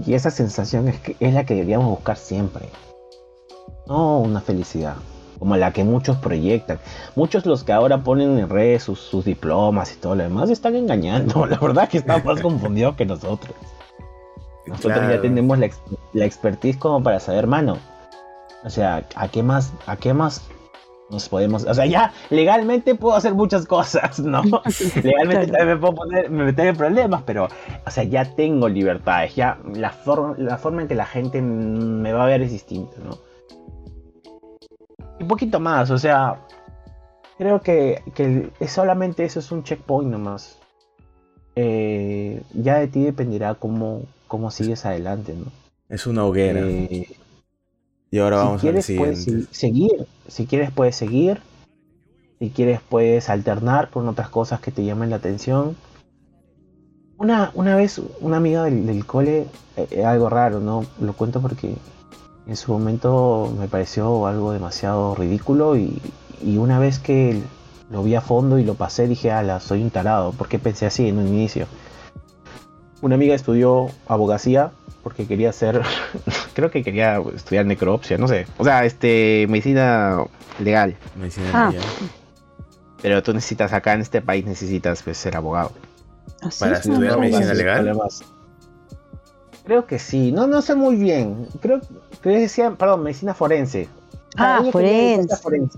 [0.05, 2.69] Y esa sensación es, que, es la que deberíamos buscar siempre.
[3.87, 4.95] No una felicidad,
[5.39, 6.79] como la que muchos proyectan.
[7.15, 11.45] Muchos los que ahora ponen en redes sus, diplomas y todo lo demás están engañando.
[11.47, 13.55] La verdad que están más confundidos que nosotros.
[14.65, 15.69] Nosotros ya tenemos la,
[16.13, 17.77] la expertise como para saber, mano.
[18.63, 20.43] O sea, ¿a qué más, a qué más
[21.11, 24.41] nos podemos, o sea, ya legalmente puedo hacer muchas cosas, ¿no?
[25.03, 27.47] legalmente también me puedo poner, me meter en problemas, pero,
[27.85, 32.13] o sea, ya tengo libertades, ya la, forma la forma en que la gente me
[32.13, 33.17] va a ver es distinta, ¿no?
[35.27, 36.41] poquito más, o sea,
[37.37, 38.01] creo que,
[38.67, 40.57] solamente eso es un checkpoint nomás.
[41.55, 45.45] Eh, ya de ti dependerá cómo, cómo sigues adelante, ¿no?
[45.89, 46.61] Es una hoguera.
[46.61, 47.07] Eh,
[48.11, 51.41] y ahora vamos a ver Puedes seguir, si quieres puedes seguir,
[52.39, 55.77] si quieres puedes alternar con otras cosas que te llamen la atención.
[57.17, 59.47] Una, una vez una amiga del, cole,
[59.77, 60.85] eh, algo raro, ¿no?
[60.99, 61.75] Lo cuento porque
[62.47, 66.01] en su momento me pareció algo demasiado ridículo y,
[66.57, 67.39] una vez que
[67.91, 71.07] lo vi a fondo y lo pasé dije, ala, soy un tarado, porque pensé así
[71.07, 71.67] en un inicio.
[73.01, 74.71] Una amiga estudió abogacía
[75.03, 75.81] porque quería hacer,
[76.53, 80.23] creo que quería estudiar necropsia, no sé, o sea, este, medicina
[80.59, 80.95] legal.
[81.15, 81.71] Medicina ah.
[81.71, 81.85] legal.
[83.01, 85.71] Pero tú necesitas, acá en este país necesitas pues, ser abogado.
[86.41, 87.99] ¿Ah, ¿Para estudiar medicina legal?
[89.63, 91.47] Creo que sí, no, no sé muy bien.
[91.61, 91.81] Creo
[92.21, 93.87] que decían, perdón, medicina forense.
[94.37, 95.33] Ah, forense.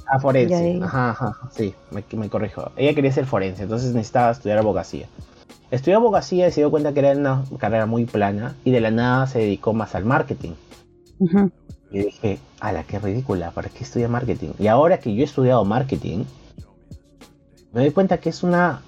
[0.08, 0.80] Ah, forense.
[0.84, 2.72] Ajá, ajá, sí, me, me, corrijo.
[2.76, 5.08] Ella quería ser forense, entonces necesitaba estudiar abogacía.
[5.72, 8.92] Estudió abogacía y se dio cuenta que era una carrera muy plana y de la
[8.92, 10.52] nada se dedicó más al marketing.
[11.92, 14.52] Y dije, ala, qué ridícula, ¿para qué estudia marketing?
[14.60, 16.26] Y ahora que yo he estudiado marketing,
[17.72, 18.82] me doy cuenta que es una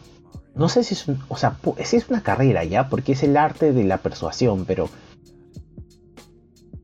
[0.55, 3.37] no sé si es, un, o sea, si es una carrera ya, porque es el
[3.37, 4.89] arte de la persuasión, pero...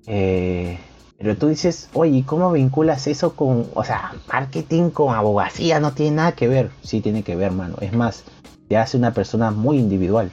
[0.07, 0.77] Eh,
[1.17, 5.79] pero tú dices, oye, ¿cómo vinculas eso con, o sea, marketing con abogacía?
[5.79, 6.71] No tiene nada que ver.
[6.81, 7.75] Sí tiene que ver, mano.
[7.79, 8.23] Es más,
[8.71, 10.31] te hace una persona muy individual.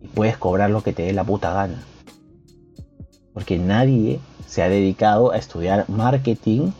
[0.00, 1.82] Y puedes cobrar lo que te dé la puta gana.
[3.34, 6.70] Porque nadie se ha dedicado a estudiar marketing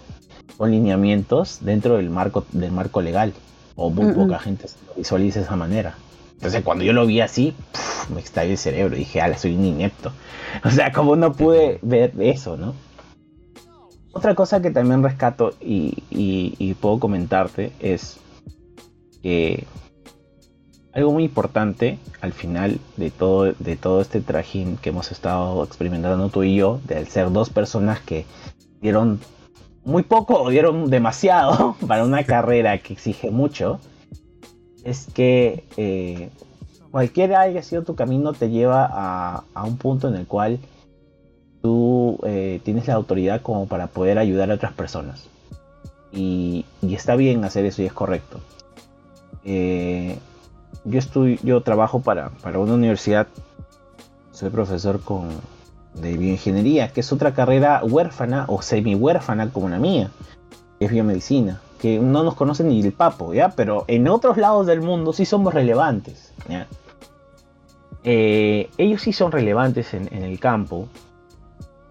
[0.56, 3.34] con lineamientos dentro del marco, del marco legal
[3.76, 5.98] o muy poca gente lo visualiza de esa manera.
[6.32, 7.52] Entonces cuando yo lo vi así,
[8.08, 8.96] me estalló el cerebro.
[8.96, 10.12] Dije, ala, soy un inepto.
[10.64, 12.72] O sea, como no pude ver eso, ¿no?
[14.12, 18.18] Otra cosa que también rescato y, puedo comentarte es
[19.22, 19.66] que
[20.92, 26.28] algo muy importante al final de todo, de todo este trajín que hemos estado experimentando
[26.28, 28.26] tú y yo, de ser dos personas que
[28.80, 29.20] dieron
[29.84, 33.80] muy poco o dieron demasiado para una carrera que exige mucho,
[34.84, 36.30] es que eh,
[36.90, 38.88] cualquiera haya sido tu camino te lleva
[39.54, 40.58] a, un punto en el cual
[41.62, 45.28] tú eh, tienes la autoridad como para poder ayudar a otras personas.
[46.12, 48.40] Y, está bien hacer eso y es correcto.
[49.44, 50.18] Eh,
[50.84, 53.26] yo, estoy, yo trabajo para, para una universidad,
[54.32, 55.28] soy profesor con,
[55.94, 60.10] de bioingeniería, que es otra carrera huérfana o semi huérfana como la mía,
[60.78, 63.50] que es biomedicina, que no nos conoce ni el papo, ¿ya?
[63.50, 66.32] Pero en otros lados del mundo sí somos relevantes,
[68.04, 70.88] eh, ellos sí son relevantes en, el campo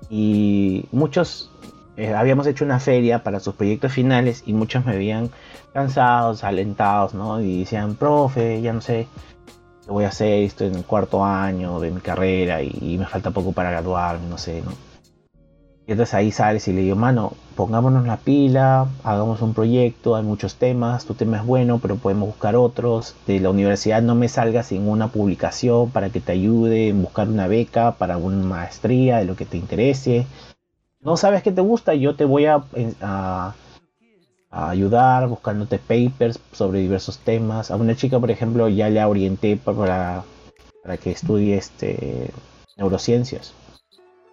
[0.09, 1.49] y muchos
[1.95, 5.29] eh, habíamos hecho una feria para sus proyectos finales y muchos me veían
[5.73, 7.41] cansados, alentados, ¿no?
[7.41, 9.07] Y decían, profe, ya no sé,
[9.87, 13.51] voy a hacer, estoy en el cuarto año de mi carrera y, me falta poco
[13.51, 14.71] para graduarme, no sé, ¿no?
[15.87, 20.23] Y entonces ahí sales y le digo, mano, pongámonos la pila, hagamos un proyecto, hay
[20.23, 23.15] muchos temas, tu tema es bueno, pero podemos buscar otros.
[23.25, 27.27] De la universidad no me salga sin una publicación para que te ayude en buscar
[27.27, 30.27] una beca para una maestría de lo que te interese.
[31.01, 32.63] No sabes qué te gusta, yo te voy a
[33.01, 33.55] a
[34.51, 37.71] ayudar, buscándote papers sobre diversos temas.
[37.71, 40.23] A una chica, por ejemplo, ya le orienté para,
[40.83, 42.31] para que estudie este,
[42.77, 43.53] neurociencias.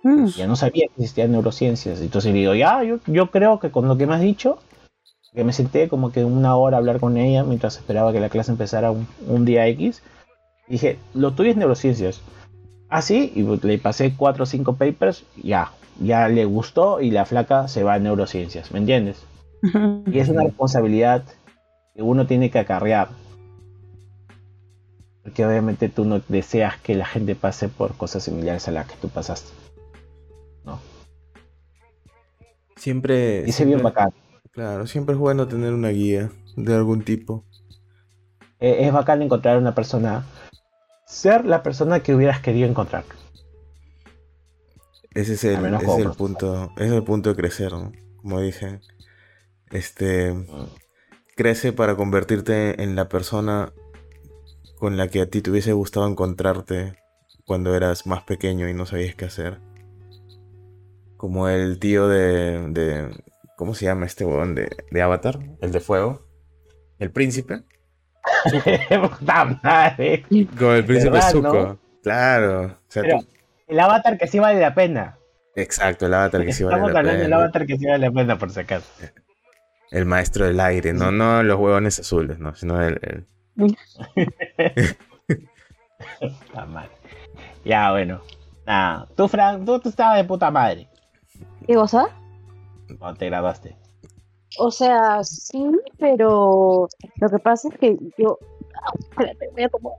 [0.02, 0.26] Mm.
[0.26, 2.00] Ya no sabía que existían neurociencias.
[2.00, 4.59] Entonces le digo, ya, yo, yo creo que con lo que me has dicho,
[5.35, 8.28] que me senté como que una hora a hablar con ella mientras esperaba que la
[8.28, 10.02] clase empezara un, día X.
[10.66, 12.20] Dije, lo tuyo es neurociencias.
[12.88, 17.26] Así, ah, y le pasé cuatro o cinco papers, ya, ya le gustó y la
[17.26, 19.27] flaca se va a neurociencias, ¿me entiendes?
[20.06, 21.24] Y es una responsabilidad
[21.94, 23.08] que uno tiene que acarrear.
[25.22, 28.96] Porque obviamente tú no deseas que la gente pase por cosas similares a las que
[28.96, 29.50] tú pasaste.
[30.64, 30.80] ¿No?
[32.76, 33.42] Siempre.
[33.42, 34.10] Dice bien bacán.
[34.52, 37.44] Claro, siempre es bueno tener una guía de algún tipo.
[38.60, 40.24] Eh, es bacán encontrar una persona.
[41.06, 43.04] Ser la persona que hubieras querido encontrar.
[45.14, 46.70] Ese es el, es el punto.
[46.76, 47.92] Es el punto de crecer, ¿no?
[48.22, 48.80] Como dije
[49.70, 50.35] este,
[51.37, 53.72] crece para convertirte en la persona
[54.78, 56.94] con la que a ti te hubiese gustado encontrarte
[57.46, 59.59] cuando eras más pequeño y no sabías qué hacer.
[61.16, 63.11] Como el tío de, de
[63.57, 65.38] ¿cómo se llama este huevón de, de Avatar?
[65.61, 66.26] El de fuego.
[66.98, 67.64] El príncipe.
[70.59, 71.78] Como el príncipe Zuko.
[72.02, 72.78] Claro.
[73.66, 75.18] El avatar que sí vale la pena.
[75.54, 78.38] Exacto, el avatar que sí vale Estamos hablando del avatar que sí vale la pena,
[78.38, 78.87] por si acaso.
[79.90, 83.27] El maestro del aire, no, no los huevones azules, no, sino el.
[87.64, 88.20] ya, bueno.
[88.66, 89.09] Nada.
[89.16, 90.88] Tú, Frank, tú, estabas de puta madre.
[91.66, 92.09] ¿Qué cosa?
[92.98, 93.77] Cuando te graduaste.
[94.59, 95.64] O sea, sí,
[95.98, 98.38] pero lo que pasa es que yo.
[99.11, 99.96] Espérate, voy a como.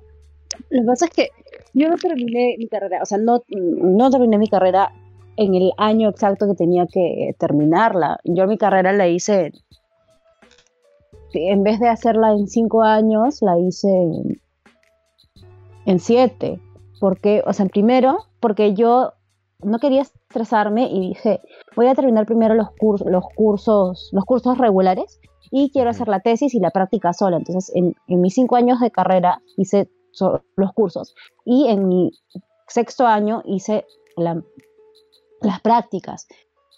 [0.70, 1.30] Lo que pasa es que
[1.74, 4.92] yo no terminé mi carrera, o sea, no, no terminé mi carrera
[5.38, 8.20] en el año exacto que tenía que terminarla.
[8.26, 9.52] Yo mi carrera la hice,
[11.34, 13.90] en vez de hacerla en cinco años, la hice
[15.86, 16.60] en, siete.
[17.00, 19.14] Porque, o sea, primero, porque yo
[19.64, 21.42] no quería estresarme y dije,
[21.76, 25.20] voy a terminar primero los, cursos, los cursos, los cursos regulares
[25.52, 27.38] y quiero hacer la tesis y la práctica sola.
[27.38, 29.90] Entonces, en, en mis cinco años de carrera hice
[30.56, 31.16] los cursos
[31.46, 32.12] y en mi
[32.68, 33.86] sexto año hice
[34.18, 34.42] la,
[35.42, 36.28] las prácticas,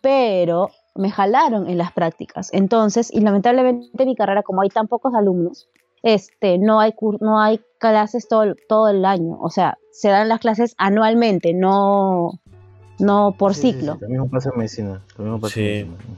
[0.01, 2.49] pero me jalaron en las prácticas.
[2.54, 5.69] Entonces, y lamentablemente mi carrera, como hay tan pocos alumnos,
[6.04, 9.38] este, no hay, no hay clases todo, todo el año.
[9.39, 12.32] O sea, se dan las clases anualmente, no,
[12.99, 13.97] no por ciclo.
[13.97, 15.01] también pasa en medicina.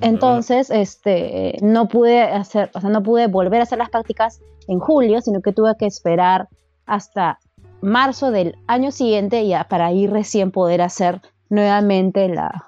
[0.01, 4.79] Entonces, este, no pude hacer, o sea, no pude volver a hacer las prácticas en
[4.79, 6.47] julio, sino que tuve que esperar
[6.85, 7.39] hasta
[7.81, 12.65] marzo del año siguiente ya para ir recién poder hacer nuevamente la,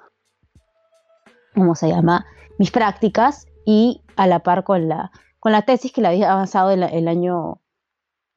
[1.56, 2.26] ¿cómo se llama?
[2.58, 6.70] Mis prácticas y a la par con la, con la tesis que la había avanzado
[6.70, 7.60] el, año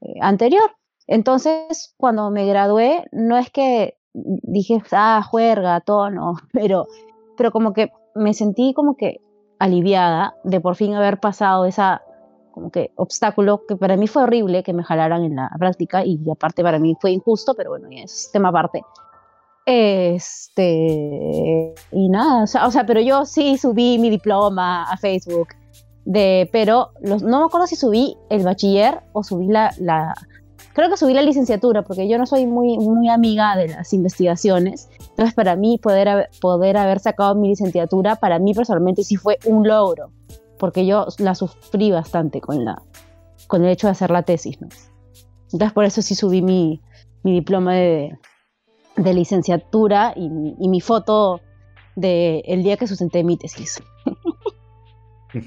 [0.01, 0.71] eh, anterior.
[1.05, 6.87] Entonces, cuando me gradué, no es que dije, ah, juerga, tono, pero,
[7.37, 9.21] pero como que me sentí como que
[9.59, 12.01] aliviada de por fin haber pasado esa
[12.51, 16.19] como que obstáculo que para mí fue horrible que me jalaran en la práctica y
[16.31, 18.81] aparte para mí fue injusto, pero bueno, es tema aparte.
[19.71, 20.65] Este,
[21.91, 25.49] y nada, o sea, pero yo sí subí mi diploma a Facebook,
[26.05, 29.71] de, pero no me acuerdo si subí el bachiller o subí la,
[30.73, 34.89] creo que subí la licenciatura, porque yo no soy muy, muy amiga de las investigaciones,
[35.01, 39.67] entonces para mí poder, poder haber sacado mi licenciatura, para mí personalmente sí fue un
[39.67, 40.09] logro,
[40.57, 42.81] porque yo la sufrí bastante con, la,
[43.45, 44.69] con el hecho de hacer la tesis, ¿no?
[45.43, 46.81] Entonces por eso sí subí mi,
[47.21, 48.17] mi diploma de,
[49.03, 51.41] de licenciatura y, mi foto
[51.95, 53.81] de el día que sustenté mi tesis.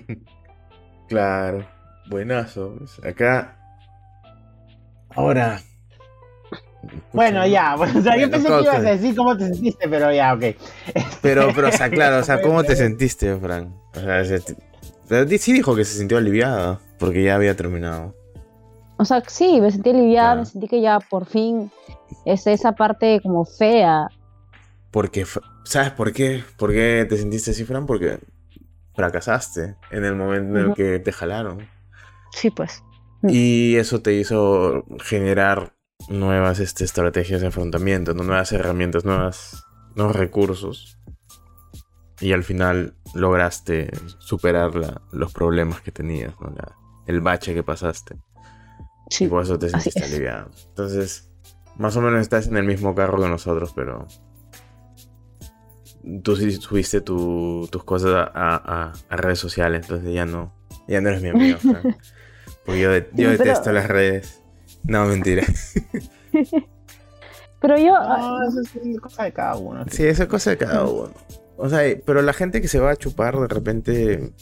[1.09, 1.67] claro,
[2.09, 2.77] buenazo.
[3.05, 3.59] Acá.
[5.11, 5.61] Ahora.
[7.12, 10.35] Bueno, ya, o sea, yo pensé que ibas a decir cómo te sentiste, pero ya,
[10.35, 10.45] ok.
[11.21, 13.69] Pero, pero, o sea, claro, o sea, ¿cómo te sentiste, Frank?
[13.95, 14.25] O sea,
[15.38, 18.17] sí dijo que se sintió aliviada, porque ya había terminado.
[19.03, 21.73] O sea, sí, me sentí aliviada, me sentí que ya por fin
[22.25, 24.07] es esa parte como fea.
[24.93, 25.27] Porque,
[25.65, 26.45] ¿sabes por qué?
[26.57, 27.85] ¿Por qué te sentiste así, Fran?
[27.85, 28.21] Porque
[28.95, 31.67] fracasaste en el momento en el que te jalaron.
[32.31, 32.85] Sí, pues.
[33.23, 33.31] Mm.
[33.31, 35.75] Y eso te hizo generar
[36.09, 39.65] nuevas este, estrategias de afrontamiento, nuevas herramientas, nuevas,
[39.97, 40.97] nuevos recursos.
[42.21, 44.71] Y al final lograste superar
[45.11, 46.33] los problemas que tenías,
[47.09, 48.15] el bache que pasaste.
[49.12, 50.48] Sí, y por eso te sentiste aliviado.
[50.68, 51.31] Entonces,
[51.77, 54.09] más o menos estás en el mismo carro que nosotros, pero.
[56.22, 60.55] Tú sí subiste tus cosas a, redes sociales, entonces ya no.
[60.88, 61.59] Ya no eres mi amigo.
[62.64, 62.90] Porque yo,
[63.31, 64.40] detesto las redes.
[64.85, 65.44] No, mentira.
[67.61, 67.92] pero yo.
[67.92, 69.85] No, eso es cosa de cada uno.
[69.90, 71.12] Sí, eso es cosa de cada uno.
[71.59, 74.33] O sea, pero la gente que se va a chupar de repente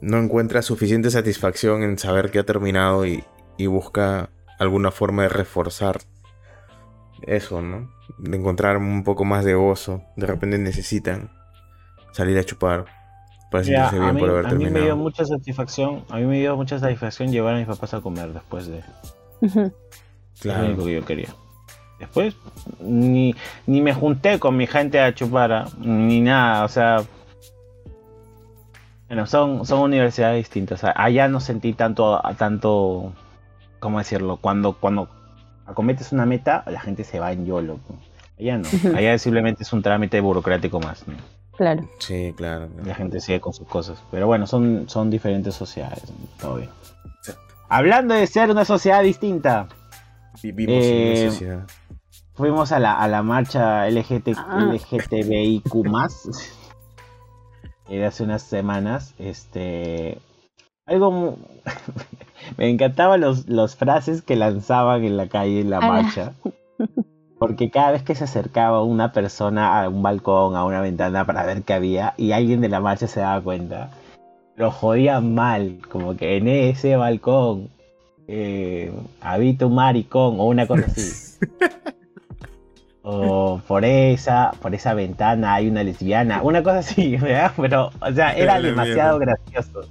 [0.00, 3.22] no encuentra suficiente satisfacción en saber que ha terminado y,
[3.56, 6.00] y busca alguna forma de reforzar
[7.22, 7.90] eso, ¿no?
[8.18, 10.02] De encontrar un poco más de gozo.
[10.16, 11.30] De repente necesitan
[12.12, 12.86] salir a chupar
[13.50, 14.76] para sentirse bien por haber terminado.
[14.76, 17.66] A mí me dio mucha satisfacción, a mí me dio mucha satisfacción llevar a mis
[17.66, 18.82] papás a comer después de...
[20.40, 20.62] Claro.
[20.62, 21.28] lo único que yo quería.
[22.00, 22.34] Después
[22.80, 23.34] ni,
[23.66, 25.68] ni me junté con mi gente a chupar, ¿ah?
[25.78, 27.02] ni nada, o sea...
[29.06, 30.82] Bueno, son, son universidades distintas.
[30.84, 33.12] Allá no sentí tanto, tanto,
[33.82, 34.36] ¿cómo decirlo?
[34.36, 35.08] Cuando, cuando
[35.66, 37.80] acometes una meta, la gente se va en YOLO.
[38.38, 38.68] Allá no.
[38.96, 41.04] Allá simplemente es un trámite burocrático más.
[41.56, 41.88] Claro.
[41.98, 42.68] Sí, claro.
[42.84, 44.02] La gente sigue con sus cosas.
[44.10, 46.04] Pero bueno, son, son diferentes sociedades.
[46.40, 46.70] Todo bien.
[47.68, 49.66] Hablando de ser una sociedad distinta.
[50.42, 51.66] Vivimos en una eh, sociedad.
[52.34, 54.72] Fuimos a la, a la marcha LGT, ah.
[54.72, 55.64] LGTBIQ
[57.88, 59.14] de hace unas semanas.
[59.18, 60.18] Este.
[60.86, 61.36] Algo
[62.56, 66.32] me encantaban los, los frases que lanzaban en la calle en la marcha.
[67.38, 71.44] porque cada vez que se acercaba una persona a un balcón, a una ventana para
[71.44, 73.90] ver qué había, y alguien de la marcha se daba cuenta,
[74.54, 77.68] lo jodía mal, como que en ese balcón
[78.28, 81.38] eh, habita un maricón o una cosa así.
[83.02, 87.52] o por esa, por esa ventana hay una lesbiana, una cosa así, ¿verdad?
[87.56, 89.82] Pero, o sea, era demasiado gracioso.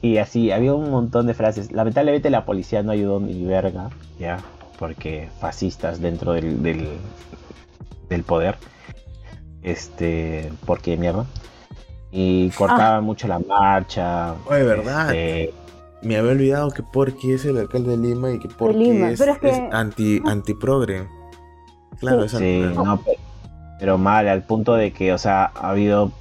[0.00, 1.72] Y así, había un montón de frases.
[1.72, 4.38] Lamentablemente la policía no ayudó ni verga, ya,
[4.78, 8.56] porque fascistas dentro del, del, poder.
[9.62, 11.26] Este, porque mierda.
[12.12, 14.34] Y cortaban mucho la marcha.
[14.46, 15.12] Oye, verdad.
[15.12, 15.52] Este,
[16.02, 19.20] Me había olvidado que Porky es el alcalde de Lima y que Porky es,
[19.72, 21.08] anti, anti progre.
[21.98, 23.02] Claro, eso sí, no,
[23.80, 26.12] pero, mal, al punto de que, o sea, ha habido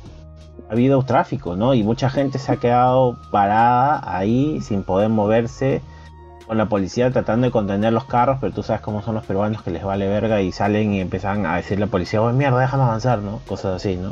[0.70, 1.74] ha habido tráfico, ¿no?
[1.74, 5.82] Y mucha gente se ha quedado parada ahí sin poder moverse
[6.48, 9.62] con la policía tratando de contener los carros, pero tú sabes cómo son los peruanos
[9.62, 12.60] que les vale verga y salen y empiezan a decirle a la policía, oh mierda,
[12.60, 13.40] déjame avanzar, ¿no?
[13.48, 14.12] Cosas así, ¿no?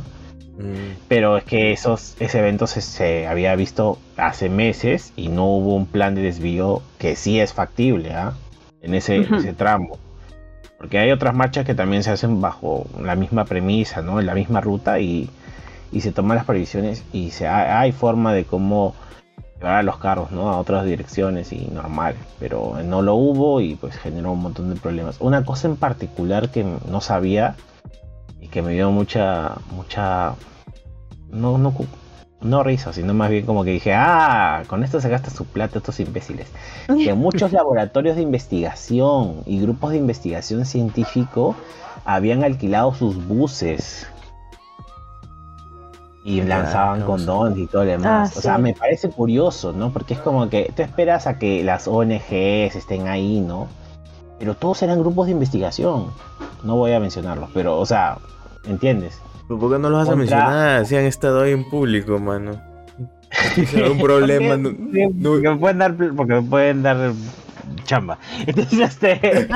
[0.58, 0.98] Mm.
[1.08, 5.86] Pero es que esos, ese evento se, había visto hace meses y no hubo un
[5.86, 8.34] plan de desvío que sí es factible, ¿ah?
[8.82, 9.98] En ese, ese tramo.
[10.78, 14.20] Porque hay otras marchas que también se hacen bajo la misma premisa, ¿no?
[14.20, 15.30] En la misma ruta y,
[16.02, 18.96] se toman las previsiones y se, hay forma de cómo
[19.58, 20.50] llevar a los carros, ¿no?
[20.50, 22.16] A otras direcciones y normal.
[22.40, 25.18] Pero no lo hubo y pues generó un montón de problemas.
[25.20, 27.56] Una cosa en particular que no sabía
[28.42, 30.36] y que me dio mucha, mucha,
[31.30, 31.74] no, no,
[32.42, 35.80] no risa, sino más bien como que dije, ah, con esto se gasta su plata
[35.80, 36.48] estos imbéciles.
[36.88, 41.56] Que muchos laboratorios de investigación y grupos de investigación científico
[42.04, 44.08] habían alquilado sus buses
[46.26, 48.32] y lanzaban condones y todo lo demás.
[48.34, 49.94] Ah, o sea, me parece curioso, ¿no?
[49.94, 53.68] Porque es como que tú esperas a que las ONGs estén ahí, ¿no?
[54.40, 56.08] Pero todos eran grupos de investigación.
[56.64, 58.18] No voy a mencionarlos, pero, o sea,
[58.68, 59.22] ¿entiendes?
[59.48, 62.60] ¿Por qué no los vas a mencionar si han estado ahí en público, mano?
[63.54, 64.58] Si un problema.
[64.58, 64.72] no,
[65.30, 67.14] Porque, pueden dar, porque pueden dar
[67.84, 68.18] chamba.
[68.48, 69.48] Entonces, este.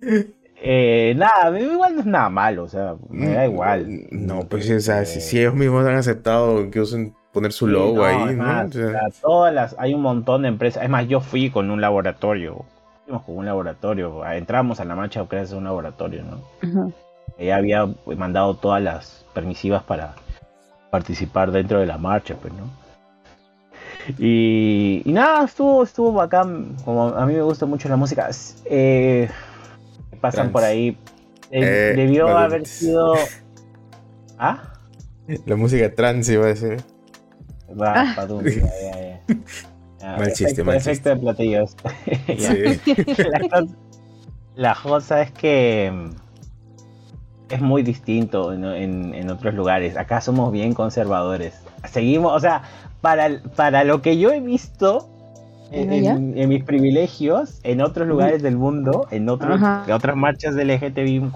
[0.62, 4.06] Eh, nada, igual no es nada malo, o sea, me da igual.
[4.10, 8.36] No, pues, o sea, si, ellos mismos han aceptado que usen poner su logo ahí,
[8.36, 8.66] ¿no?
[8.66, 10.82] o sea, todas las, hay un montón de empresas.
[10.82, 12.64] Es más, yo fui con un laboratorio.
[13.06, 14.24] Fuimos con un laboratorio.
[14.26, 16.92] Entramos a la marcha gracias a un laboratorio, ¿no?
[17.38, 20.14] Ella había mandado todas las permisivas para
[20.90, 22.68] participar dentro de la marcha, pues, ¿no?
[24.18, 26.76] Y, nada, estuvo, estuvo bacán.
[26.84, 28.28] Como a mí me gusta mucho la música.
[28.66, 29.30] Eh,
[30.20, 30.96] pasan por ahí.
[31.50, 33.14] Eh, debió haber sido.
[34.38, 34.74] ¿Ah?
[35.46, 36.78] La música trans iba a decir.
[37.80, 38.12] Va, ah.
[38.16, 39.20] padum, ya, ya,
[40.00, 40.16] ya.
[40.18, 41.10] mal chiste, mal chiste.
[41.10, 41.76] de platillos.
[43.50, 43.66] la,
[44.56, 45.92] la cosa es que
[47.50, 49.96] es muy distinto en, otros lugares.
[49.96, 51.54] Acá somos bien conservadores.
[51.90, 52.62] Seguimos, o sea,
[53.00, 55.10] para, para lo que yo he visto
[55.72, 59.60] en, mis privilegios en otros lugares del mundo, en otros,
[59.92, 61.30] otras marchas del LGTBI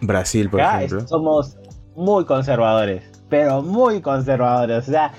[0.00, 1.06] Brasil, por ejemplo.
[1.06, 1.58] Somos
[1.94, 4.88] muy conservadores, pero muy conservadores.
[4.88, 5.12] O sea,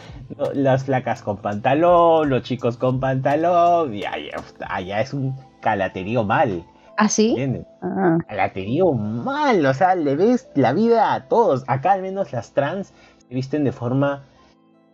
[0.53, 6.63] las flacas con pantalón, los chicos con pantalón, y allá es un calaterío mal.
[6.97, 7.35] ¿Ah, sí?
[7.81, 8.17] Ah.
[8.33, 11.63] La te digo mal, o sea, le ves la vida a todos.
[11.67, 12.93] Acá al menos las trans
[13.27, 14.23] se visten de forma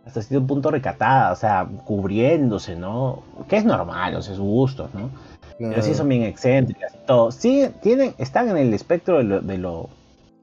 [0.06, 3.24] hasta cierto punto recatada, o sea, cubriéndose, ¿no?
[3.47, 5.10] Que es normal, o sea, sus gustos, ¿no?
[5.60, 7.32] Pero sí son bien excéntricas y todo.
[7.32, 9.89] Sí, tienen, están en el espectro de lo...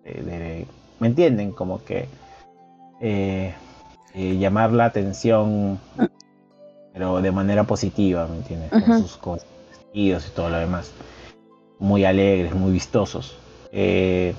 [0.04, 0.66] De
[1.00, 1.50] ¿Me entienden?
[1.52, 2.09] Como que...
[3.00, 3.52] Eh,
[4.14, 5.78] eh, llamar la atención,
[6.92, 8.70] pero de manera positiva, ¿me entiendes?
[8.70, 10.92] Con sus cosas, vestidos y todo lo demás
[11.78, 13.36] muy alegres, muy vistosos.
[13.72, 14.34] Eh,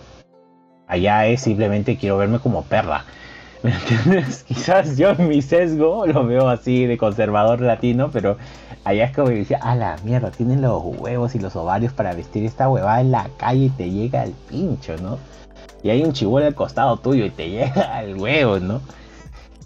[0.88, 3.06] allá es simplemente quiero verme como perra.
[3.64, 4.44] ¿Me entiendes?
[4.48, 8.38] Quizás yo en mi sesgo lo veo así de conservador latino, pero
[8.86, 12.14] allá es como que decía, a la mierda, tienen los huevos y los ovarios para
[12.14, 15.18] vestir esta huevada en la calle y te llega el pincho, ¿no?
[15.84, 18.82] Y hay un chihuahua al costado tuyo y te llega al huevo, ¿no?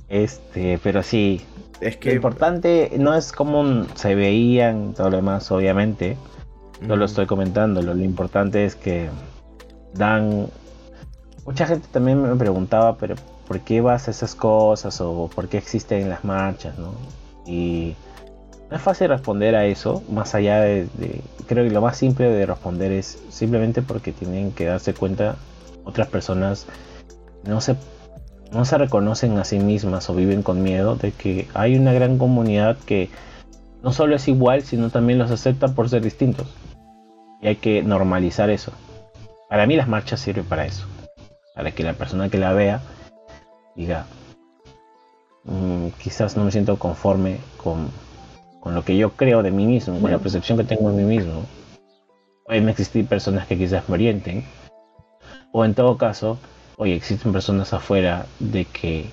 [0.10, 1.42] Este, pero sí.
[1.82, 6.16] Es que lo importante no es como se veían todo lo demás, obviamente
[6.82, 9.10] no lo estoy comentando, lo, importante es que
[9.94, 10.48] dan...
[11.46, 13.16] Mucha gente también me preguntaba, pero
[13.48, 16.78] ¿por qué vas a esas cosas o por qué existen las marchas?
[16.78, 16.94] ¿no?
[17.46, 17.96] Y
[18.70, 20.88] no es fácil responder a eso, más allá de,
[21.48, 25.36] Creo que lo más simple de responder es simplemente porque tienen que darse cuenta
[25.84, 26.66] otras personas
[27.46, 27.76] no se,
[28.52, 32.18] no se reconocen a sí mismas o viven con miedo de que hay una gran
[32.18, 33.10] comunidad que
[33.84, 36.48] no solo es igual, sino también los acepta por ser distintos
[37.42, 38.72] Y hay que normalizar eso.
[39.50, 40.88] Para mí las marchas sirven para eso.
[41.54, 42.82] Para que la persona que la vea
[43.76, 44.06] diga,
[45.44, 47.90] mm, quizás no me siento conforme con,
[48.60, 51.18] con, lo que yo creo de mí mismo, con la percepción que tengo de mí
[51.18, 51.46] mismo.
[52.46, 54.46] Pueden existir personas que quizás me orienten.
[55.52, 56.38] O en todo caso,
[56.78, 59.10] oye, existen personas afuera de que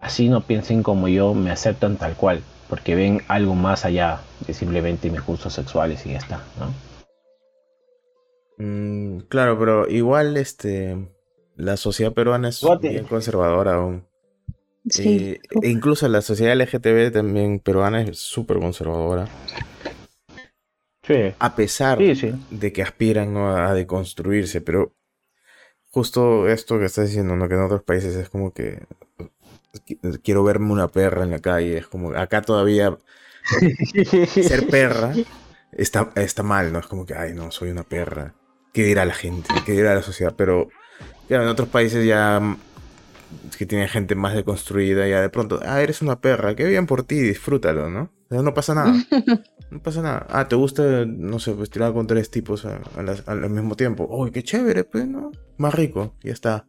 [0.00, 4.54] así no piensen como yo, me aceptan tal cual, porque ven algo más allá de
[4.54, 6.88] simplemente mis gustos sexuales y ya está, ¿no?
[8.58, 10.96] Mm, claro, pero igual este
[11.58, 14.06] la sociedad peruana es bien conservadora aún.
[14.88, 15.38] Sí.
[15.60, 19.28] e incluso la sociedad LGTB también peruana es súper conservadora.
[21.02, 21.34] Sí.
[21.38, 24.94] A pesar de que aspiran a deconstruirse, pero
[25.90, 27.48] justo esto que estás diciendo, ¿no?
[27.48, 28.86] Que en otros países es como que
[30.22, 31.78] quiero verme una perra en la calle.
[31.78, 32.96] Es como acá todavía
[34.30, 35.12] ser perra
[35.72, 36.78] está, está mal, ¿no?
[36.78, 38.34] Es como que, ay, no, soy una perra.
[38.72, 39.48] ¿Qué dirá la gente?
[39.66, 40.34] ¿Qué dirá la sociedad?
[40.36, 40.68] Pero
[41.28, 42.40] ya en otros países ya
[43.56, 47.02] que tiene gente más deconstruida, ya de pronto, ah, eres una perra, qué bien por
[47.02, 48.10] ti, disfrútalo, ¿no?
[48.30, 48.94] no pasa nada.
[49.70, 50.26] No pasa nada.
[50.30, 54.06] Ah, ¿te gusta, no sé, pues tirar con tres tipos al mismo tiempo?
[54.08, 55.30] ¡Uy, qué chévere, pues, ¿no?
[55.58, 56.66] Más rico, ya está.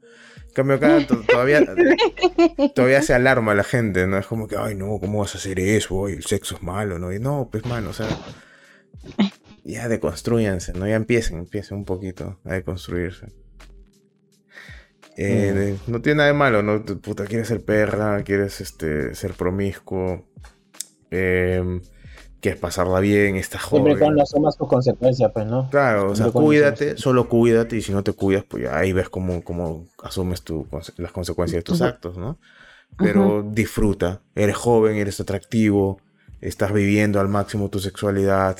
[0.48, 1.62] En cambio acá todavía,
[2.76, 4.18] todavía se alarma la gente, ¿no?
[4.18, 6.10] Es como que, ay, no, ¿cómo vas a hacer eso?
[6.10, 7.14] el sexo es malo, ¿no?
[7.14, 8.10] Y no, pues, mano, o sea,
[9.64, 10.86] ya deconstruyanse, ¿no?
[10.86, 13.28] Ya empiecen, empiecen un poquito a deconstruirse.
[15.22, 15.92] Eh, mm.
[15.92, 16.84] No tiene nada de malo, ¿no?
[16.84, 20.26] Puta, quieres ser perra, quieres este, ser promiscuo.
[21.12, 21.82] Eh,
[22.40, 23.84] quieres pasarla bien, estás joven.
[23.84, 25.70] Siempre cuando asumas tus consecuencias, pues, ¿no?
[25.70, 29.44] Claro, o sea, cuídate, solo cuídate y si no te cuidas, pues ahí ves cómo,
[29.44, 30.66] cómo asumes tu,
[30.96, 32.38] las consecuencias de tus actos, ¿no?
[32.98, 36.02] Pero disfruta, eres joven, eres atractivo,
[36.40, 38.58] estás viviendo al máximo tu sexualidad.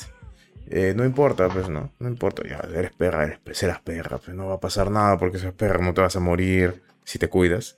[0.72, 4.48] Eh, no importa, pues no, no importa, ya eres perra, eres, serás perra, pues no
[4.48, 7.76] va a pasar nada porque seas perra, no te vas a morir si te cuidas.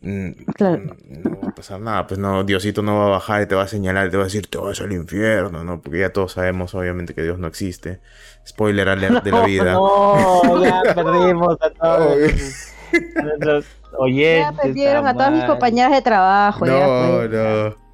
[0.00, 0.96] Mm, claro.
[1.08, 3.62] No va a pasar nada, pues no, Diosito no va a bajar y te va
[3.62, 5.80] a señalar y te va a decir, te vas al infierno, ¿no?
[5.80, 8.00] Porque ya todos sabemos, obviamente, que Dios no existe.
[8.46, 9.72] Spoiler alert de la vida.
[9.72, 12.72] No, ya perdimos a todos
[13.98, 14.56] oyentes.
[14.56, 16.64] Ya perdieron a todas mis compañeras de trabajo.
[16.64, 17.30] No, pues.
[17.30, 17.87] no.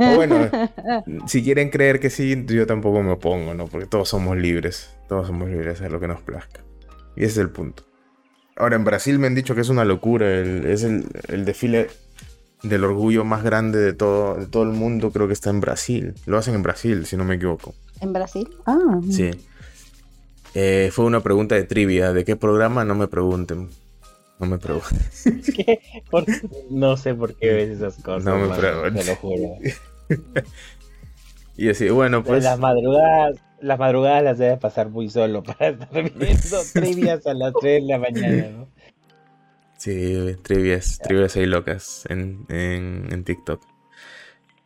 [0.00, 0.50] O bueno,
[1.26, 3.66] si quieren creer que sí, yo tampoco me opongo, ¿no?
[3.66, 4.90] Porque todos somos libres.
[5.08, 6.62] Todos somos libres de hacer lo que nos plazca.
[7.16, 7.84] Y ese es el punto.
[8.56, 10.26] Ahora, en Brasil me han dicho que es una locura.
[10.30, 11.88] es el, desfile
[12.62, 15.10] del orgullo más grande de todo, de todo el mundo.
[15.10, 16.14] Creo que está en Brasil.
[16.26, 17.74] Lo hacen en Brasil, si no me equivoco.
[18.00, 18.48] ¿En Brasil?
[18.66, 19.00] Ah.
[19.10, 19.30] Sí.
[20.54, 22.12] Eh, fue una pregunta de trivia.
[22.12, 22.84] ¿De qué programa?
[22.84, 23.68] No me pregunten.
[24.38, 24.98] No me pregunten.
[25.54, 25.80] ¿Qué?
[26.70, 28.24] No sé por qué ves esas cosas.
[28.24, 28.94] No me pregunten.
[28.94, 29.58] Te lo juro.
[31.56, 32.44] y así, bueno, pues.
[32.44, 37.52] Las madrugadas las madrugadas las debes pasar muy solo para estar viendo trivias a las
[37.60, 38.68] 3 de la mañana, ¿no?
[39.76, 43.62] Sí, trivias, trivias ahí locas en, en, TikTok.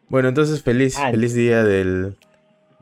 [0.09, 2.17] Bueno, entonces feliz, ah, feliz día del...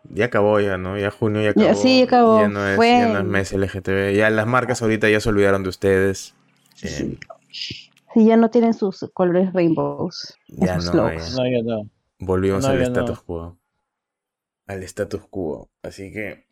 [0.09, 0.99] Ya acabó ya, ¿no?
[0.99, 1.67] Ya junio ya acabó.
[1.67, 2.41] Ya, sí, acabó.
[2.41, 4.15] Ya no, es, ya no es mes LGTB.
[4.15, 6.35] Ya las marcas ahorita ya se olvidaron de ustedes.
[6.75, 7.19] Sí,
[8.15, 10.35] ya no tienen sus colores rainbows.
[10.49, 11.87] Ya no, no, ya no.
[12.25, 13.59] Volvimos al status quo
[14.67, 15.71] al status quo.
[15.83, 16.47] Así que,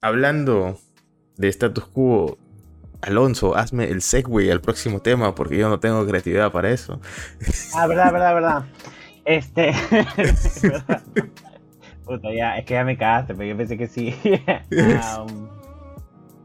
[0.00, 0.78] hablando
[1.36, 2.38] de status quo,
[3.00, 7.00] Alonso, hazme el segue al próximo tema porque yo no tengo creatividad para eso.
[7.74, 8.64] Ah, verdad, verdad, verdad.
[9.24, 9.72] Este.
[12.04, 14.14] Puta, ya, es que ya me cagaste, pero yo pensé que sí.
[14.72, 15.48] Um,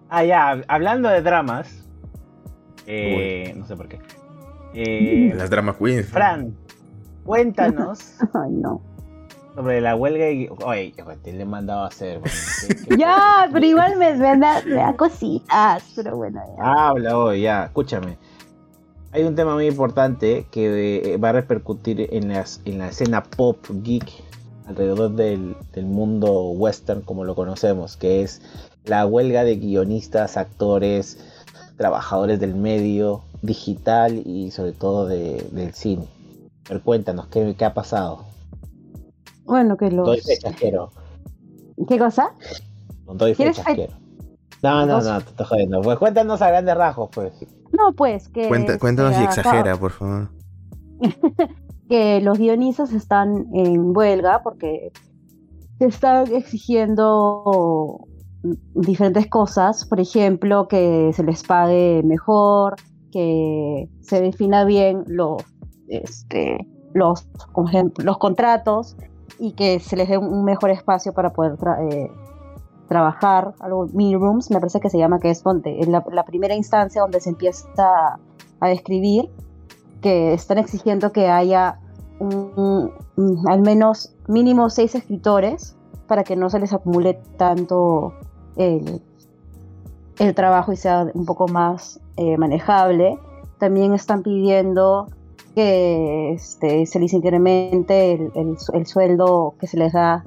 [0.09, 1.83] ah, ya, hablando de dramas.
[2.85, 3.99] Eh, no sé por qué.
[4.73, 6.07] Eh, Las drama queens.
[6.07, 6.55] Fran,
[7.27, 7.99] cuéntanos.
[8.33, 8.81] Ay, no
[9.57, 10.47] sobre la huelga y.
[10.63, 12.21] Oye, te le he mandado a hacer.
[12.97, 16.39] ya, pero igual me, da, cositas, pero bueno.
[16.57, 16.89] Ya.
[16.89, 18.19] Habla hoy, ya, escúchame.
[19.13, 23.23] Hay un tema muy importante que eh, va a repercutir en, las, en la escena
[23.23, 24.05] pop geek
[24.67, 28.43] alrededor del, del mundo western como lo conocemos, que es
[28.85, 31.17] la huelga de guionistas, actores,
[31.77, 36.05] trabajadores del medio digital y sobre todo de, del cine.
[36.67, 38.25] Pero cuéntanos, ¿qué, qué ha pasado?
[39.45, 40.05] Bueno, que los...
[40.05, 40.91] Doy fechas, quiero.
[41.87, 42.33] ¿Qué cosa?
[43.05, 43.93] No doy fechas, quiero.
[44.63, 45.81] No, no, no, te estoy jodiendo.
[45.81, 47.33] Pues cuéntanos a grandes rasgos, pues.
[47.71, 48.49] No, pues que...
[48.79, 50.29] cuéntanos y exagera, por favor.
[51.87, 54.91] que los guionistas están en huelga porque
[55.77, 58.01] se están exigiendo
[58.73, 62.75] diferentes cosas, por ejemplo, que se les pague mejor,
[63.11, 65.43] que se defina bien los,
[65.87, 67.27] este, los,
[68.19, 68.95] contratos
[69.39, 71.57] y que se les dé un mejor espacio para poder
[71.91, 72.11] eh,
[72.87, 76.55] trabajar, algo mini rooms, me parece que se llama, que es donde, en la, primera
[76.55, 77.67] instancia donde se empieza
[78.59, 79.29] a, escribir,
[80.01, 81.79] que están exigiendo que haya
[83.47, 85.75] al menos mínimo seis escritores
[86.07, 88.13] para que no se les acumule tanto
[88.55, 89.01] el,
[90.35, 93.19] trabajo y sea un poco más eh, manejable.
[93.59, 95.07] También están pidiendo
[95.57, 100.23] que este, se les incremente el, sueldo que se les da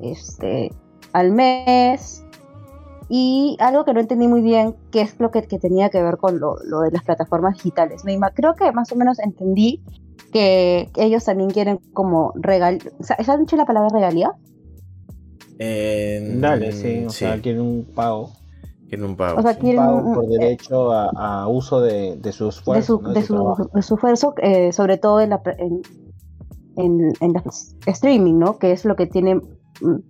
[0.00, 0.72] este,
[1.12, 2.24] al mes.
[3.10, 6.40] Y algo que no entendí muy bien, qué es lo que, tenía que ver con
[6.40, 8.02] lo, de las plataformas digitales.
[8.06, 9.82] Me, creo que más o menos entendí
[10.32, 12.78] que ellos también quieren como regal...
[13.00, 14.32] ¿Se ha dicho la palabra regalía?
[15.58, 18.30] Dale, sí, o sea, quieren un pago.
[18.92, 19.38] Quieren un pago.
[19.38, 22.98] O sea, quieren un pago por derecho a, uso de, su esfuerzo.
[22.98, 25.40] De su, de su, esfuerzo, eh, sobre todo en la,
[26.76, 27.34] en, en,
[27.86, 28.58] streaming, ¿no?
[28.58, 29.40] Que es lo que tiene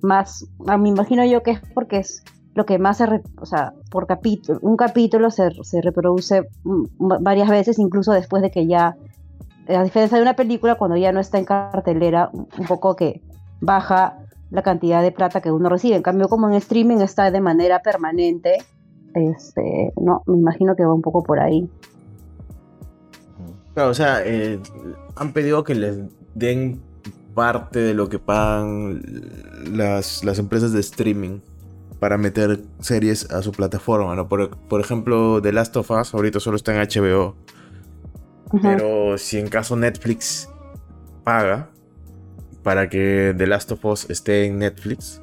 [0.01, 2.25] más, me imagino yo que es porque es
[2.55, 3.05] lo que más se,
[3.41, 6.49] o sea, por capítulo, un capítulo se, se reproduce
[6.99, 8.97] varias veces, incluso después de que ya,
[9.69, 13.23] a diferencia de una película, cuando ya no está en cartelera, un poco que
[13.61, 14.19] baja
[14.53, 15.97] la cantidad de plata que uno recibe.
[15.97, 18.59] En cambio, como en streaming está de manera permanente,
[19.15, 21.69] este, no, me imagino que va un poco por ahí.
[23.75, 24.61] Claro, o sea, eh,
[25.17, 25.99] han pedido que les
[26.35, 26.81] den
[27.35, 29.03] parte de lo que pagan
[29.71, 31.41] las, empresas de streaming
[31.99, 34.29] para meter series a su plataforma, ¿no?
[34.29, 37.37] Por, ejemplo, The Last of Us ahorita solo está en HBO.
[38.61, 40.49] Pero si en caso Netflix
[41.25, 41.71] paga,
[42.63, 45.22] para que The Last of Us esté en Netflix,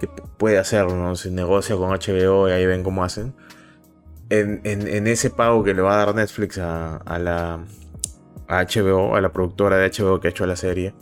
[0.00, 1.14] que puede hacerlo, ¿no?
[1.14, 3.34] Se negocia con HBO y ahí ven cómo hacen.
[4.30, 7.64] En, ese pago que le va a dar Netflix a, la
[8.48, 10.94] HBO, a la productora de HBO que ha hecho la serie,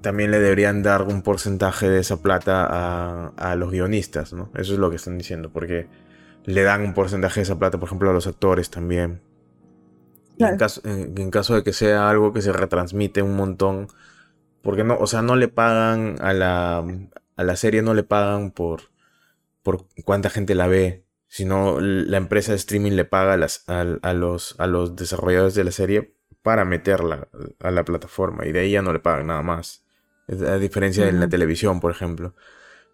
[0.00, 4.50] también le deberían dar un porcentaje de esa plata a, los guionistas, ¿no?
[4.54, 5.88] Eso es lo que están diciendo, porque
[6.44, 9.20] le dan un porcentaje de esa plata, por ejemplo, a los actores también.
[10.38, 10.56] En,
[11.30, 13.88] caso, de que sea algo que se retransmite un montón,
[14.66, 16.84] porque no, o sea, no le pagan a la,
[17.36, 18.90] a la serie, no le pagan por,
[19.62, 24.12] por cuánta gente la ve, sino la empresa de streaming le paga a, las, a,
[24.12, 27.28] los, a los desarrolladores de la serie para meterla
[27.60, 29.84] a la plataforma y de ahí ya no le pagan nada más.
[30.28, 32.34] A diferencia de en la televisión, por ejemplo.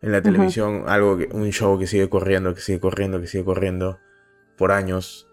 [0.03, 3.45] En la televisión, algo que, un show que sigue corriendo, que sigue corriendo, que sigue
[3.45, 3.99] corriendo
[4.59, 5.27] por años,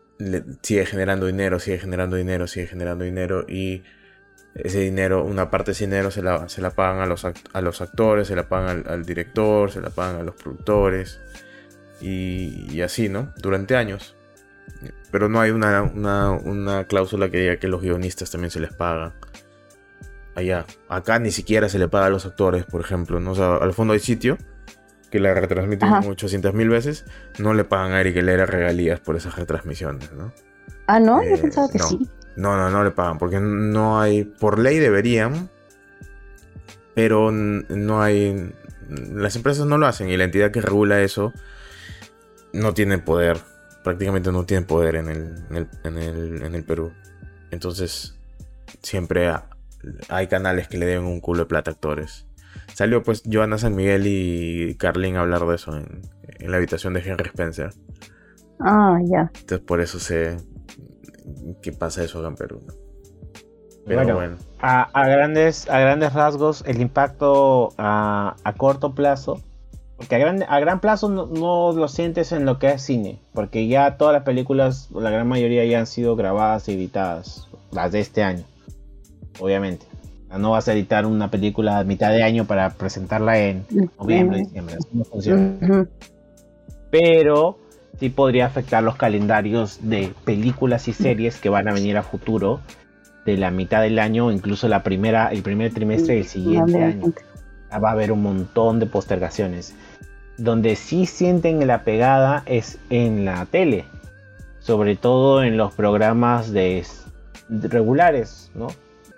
[0.61, 3.83] sigue generando dinero, sigue generando dinero, sigue generando dinero y
[4.55, 7.61] ese dinero, una parte de ese dinero se la, se la pagan a los, a
[7.61, 11.19] los actores, se la pagan al, director, se la pagan a los productores
[12.01, 13.33] y, así, ¿no?
[13.37, 14.15] Durante años.
[15.11, 19.13] Pero no hay una, una, cláusula que diga que los guionistas también se les pagan.
[20.35, 23.31] Allá, acá ni siquiera se le paga a los actores, por ejemplo, ¿no?
[23.31, 24.37] O sea, al fondo hay sitio
[25.09, 27.05] que la retransmiten 800 mil veces,
[27.39, 30.31] no le pagan a Eric Lera regalías por esas retransmisiones, ¿no?
[30.85, 32.07] Ah, no, yo eh, pensaba que sí.
[32.35, 35.49] No, no, no le pagan, porque no hay, por ley deberían,
[36.95, 38.53] pero no hay,
[38.89, 41.33] las empresas no lo hacen y la entidad que regula eso
[42.53, 43.37] no tiene poder,
[43.83, 46.93] prácticamente no tiene poder en el, en el, en el Perú.
[47.51, 48.15] Entonces,
[48.81, 49.31] siempre
[50.09, 52.25] hay canales que le deben un culo de plata a actores.
[52.73, 56.01] Salió pues Joana San Miguel y Carlin a hablar de eso en,
[56.39, 57.71] la habitación de Henry Spencer.
[58.59, 59.31] Ah, ya.
[59.39, 60.37] Entonces por eso sé
[61.61, 62.61] que pasa eso acá en Perú.
[63.85, 69.41] Pero bueno, A, grandes, a grandes rasgos, el impacto a, corto plazo,
[69.97, 73.19] porque a gran, a gran plazo no, no, lo sientes en lo que es cine,
[73.33, 77.91] porque ya todas las películas, la gran mayoría ya han sido grabadas y editadas, las
[77.91, 78.43] de este año,
[79.39, 79.85] obviamente.
[80.37, 83.65] No vas a editar una película a mitad de año para presentarla en
[83.97, 84.75] noviembre, diciembre.
[84.93, 85.87] no funciona.
[86.91, 87.57] Pero
[87.99, 92.61] sí podría afectar los calendarios de películas y series que van a venir a futuro
[93.25, 97.13] de la mitad del año o incluso la primera, el primer trimestre del siguiente año.
[97.71, 99.75] Va a haber un montón de postergaciones.
[100.37, 103.85] Donde sí sienten la pegada es en la tele,
[104.59, 106.85] sobre todo en los programas de
[107.49, 108.67] regulares, ¿no?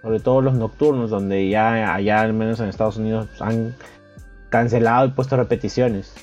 [0.02, 3.76] sobre todo los nocturnos, donde ya allá al menos en Estados Unidos han
[4.50, 6.14] cancelado y puesto repeticiones,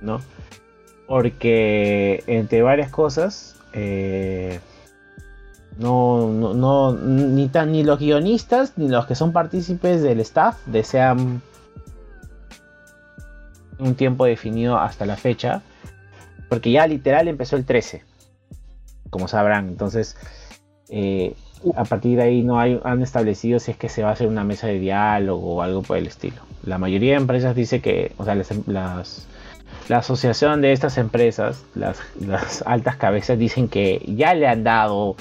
[0.00, 0.20] ¿no?
[1.12, 4.60] Porque entre varias cosas, eh,
[5.76, 11.42] no, no, ni, tan, ni los guionistas ni los que son partícipes del staff desean
[13.78, 15.60] un tiempo definido hasta la fecha,
[16.48, 18.02] porque ya literal empezó el 13,
[19.10, 20.16] como sabrán, entonces...
[20.88, 21.34] Eh,
[21.76, 24.26] a partir de ahí no hay, han establecido si es que se va a hacer
[24.26, 26.42] una mesa de diálogo o algo por el estilo.
[26.64, 29.28] La mayoría de empresas dice que, o sea, las,
[29.88, 35.16] la asociación de estas empresas, las, las, altas cabezas dicen que ya le han dado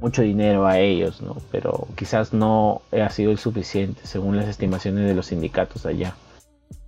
[0.00, 1.36] mucho dinero a ellos, ¿no?
[1.50, 6.14] Pero quizás no ha sido el suficiente según las estimaciones de los sindicatos allá.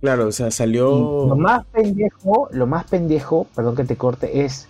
[0.01, 1.27] Claro, o sea, salió.
[1.27, 4.67] lo más pendejo, lo más pendejo, perdón que te corte, es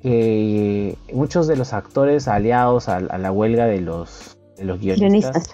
[0.00, 5.52] que muchos de los actores aliados a, la huelga de los, de los guionistas,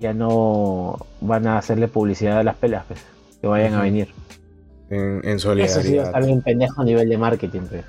[0.00, 3.00] ya no van a hacerle publicidad a las pelas, pues,
[3.40, 4.08] que vayan a venir.
[4.94, 5.80] En, en solidaridad.
[5.80, 7.84] Eso sí va a pendejo a nivel de marketing, pues.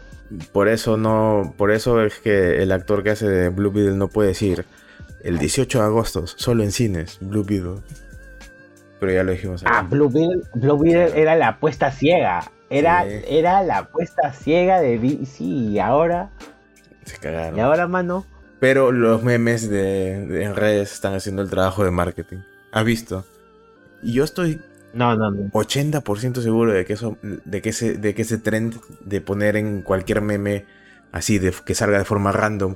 [0.52, 4.08] Por eso no, por eso es que el actor que hace de Blue Beetle no
[4.08, 4.66] puede decir
[5.24, 7.82] el 18 de agosto, solo en cines, Blue Beetle.
[9.00, 9.64] Pero ya lo dijimos.
[9.66, 12.52] Ah, Blue Beetle, Blue Beetle era la apuesta ciega.
[12.70, 16.32] Era, era la apuesta ciega de DC y ahora.
[17.04, 17.58] Se cagaron.
[17.58, 18.26] Y ahora, mano.
[18.60, 22.38] Pero los memes de, en redes están haciendo el trabajo de marketing.
[22.72, 23.26] ¿Has visto?
[24.02, 24.62] Y yo estoy
[24.96, 25.52] no, no, no.
[25.52, 29.82] 80% seguro de que eso, de que ese, de que ese trend de poner en
[29.82, 30.66] cualquier meme
[31.12, 32.76] así, de que salga de forma random,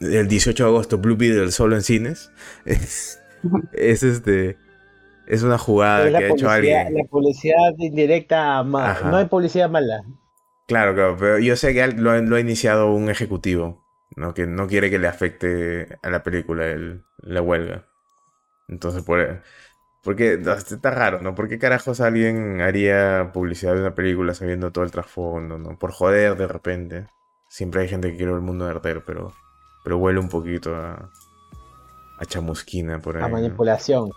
[0.00, 2.32] el 18 de agosto, Blue Beetle solo en cines,
[2.64, 3.20] es,
[3.72, 4.56] es este
[5.26, 6.94] es una jugada que ha hecho alguien.
[6.94, 10.02] La publicidad indirecta, no hay publicidad mala.
[10.66, 13.84] Claro, claro, pero yo sé que lo, ha iniciado un ejecutivo,
[14.16, 14.34] ¿no?
[14.34, 16.64] que no quiere que le afecte a la película
[17.18, 17.86] la huelga.
[18.68, 19.42] Entonces, por,
[20.02, 21.34] porque está raro, ¿no?
[21.34, 25.78] ¿Por qué carajos alguien haría publicidad de una película sabiendo todo el trasfondo, ¿no?
[25.78, 27.06] Por joder de repente.
[27.48, 29.32] Siempre hay gente que quiere el mundo arder, pero,
[29.82, 31.10] pero huele un poquito a,
[32.18, 33.24] a chamusquina por ahí.
[33.24, 34.10] A manipulación.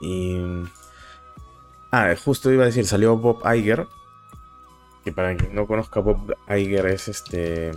[0.00, 0.62] Y.
[1.90, 3.88] Ah, justo iba a decir, salió Bob Iger.
[5.04, 7.72] Que para quien no conozca, Bob Iger es este.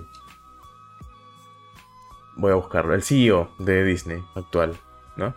[2.38, 2.94] Voy a buscarlo.
[2.94, 4.78] El CEO de Disney actual,
[5.18, 5.34] ¿no?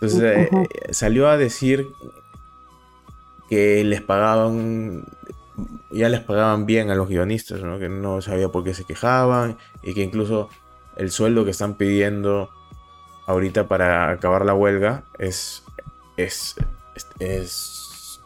[0.00, 1.88] Entonces eh, salió a decir
[3.48, 5.04] que les pagaban.
[5.90, 7.78] Ya les pagaban bien a los guionistas, ¿no?
[7.78, 9.58] Que no sabía por qué se quejaban.
[9.82, 10.48] Y que incluso
[10.96, 12.50] el sueldo que están pidiendo
[13.26, 15.64] ahorita para acabar la huelga es
[16.18, 16.56] es,
[17.20, 18.20] es,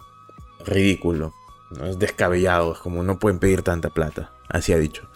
[0.64, 1.34] ridículo,
[1.70, 1.86] ¿no?
[1.86, 5.08] es descabellado, es como no pueden pedir tanta plata, así ha dicho.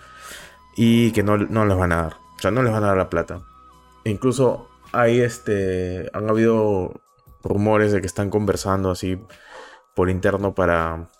[0.76, 2.96] Y que no, no les van a dar, o sea, no les van a dar
[2.96, 3.40] la plata.
[4.04, 7.02] E incluso hay este, han habido
[7.42, 9.18] rumores de que están conversando así
[9.94, 11.10] por interno para,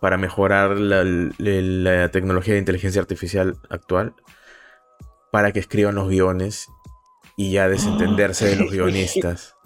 [0.00, 4.14] para mejorar la, la, tecnología de inteligencia artificial actual,
[5.30, 6.68] para que escriban los guiones
[7.36, 9.56] y ya desentenderse de los guionistas.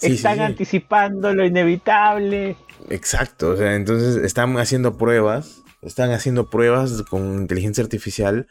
[0.00, 2.56] Están anticipando lo inevitable.
[2.88, 8.46] Exacto, o sea, entonces están haciendo pruebas, están haciendo pruebas con inteligencia artificial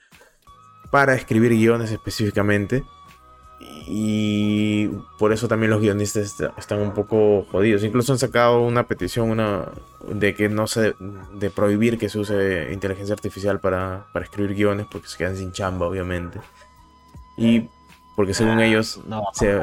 [0.92, 2.84] para escribir guiones específicamente.
[3.60, 4.88] Y
[5.18, 7.84] por eso también los guionistas están un poco jodidos.
[7.84, 9.66] Incluso han sacado una petición una,
[10.08, 10.96] de que no se.
[11.34, 15.52] de prohibir que se use inteligencia artificial para, para escribir guiones porque se quedan sin
[15.52, 16.40] chamba, obviamente.
[17.38, 17.70] Y
[18.16, 19.24] porque según ah, ellos no.
[19.34, 19.62] se,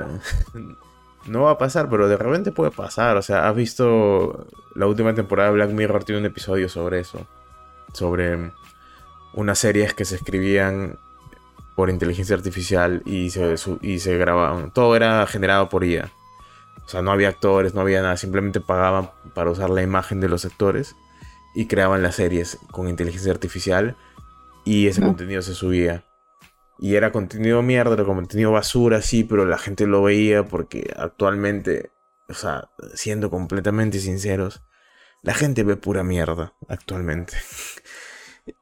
[1.26, 3.16] no va a pasar, pero de repente puede pasar.
[3.16, 7.26] O sea, has visto la última temporada de Black Mirror tiene un episodio sobre eso.
[7.93, 8.53] Sobre
[9.34, 10.99] unas series que se escribían
[11.76, 14.72] por inteligencia artificial y se, y se grababan.
[14.72, 16.10] Todo era generado por IA.
[16.84, 18.16] O sea, no había actores, no había nada.
[18.16, 20.94] Simplemente pagaban para usar la imagen de los actores
[21.54, 23.96] y creaban las series con inteligencia artificial
[24.64, 26.04] y ese contenido se subía.
[26.78, 31.90] Y era contenido mierda, era contenido basura, sí, pero la gente lo veía porque actualmente,
[32.28, 34.62] o sea, siendo completamente sinceros,
[35.22, 37.36] la gente ve pura mierda actualmente.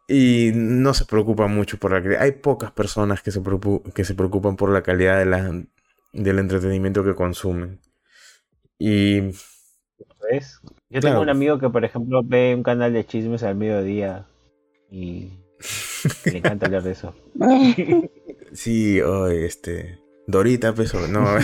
[0.09, 2.23] y no se preocupa mucho por la calidad.
[2.23, 3.41] Hay pocas personas que se,
[3.95, 5.63] que se preocupan por la calidad de la,
[6.13, 7.81] del entretenimiento que consumen.
[8.79, 9.21] Y...
[10.31, 10.61] ¿Ves?
[10.89, 14.27] Yo tengo un amigo que, por ejemplo, ve un canal de chismes al mediodía
[14.91, 15.31] y
[16.27, 17.15] me encanta hablar de eso.
[18.53, 19.99] sí, oh, este.
[20.27, 21.25] Dorita, peso, no.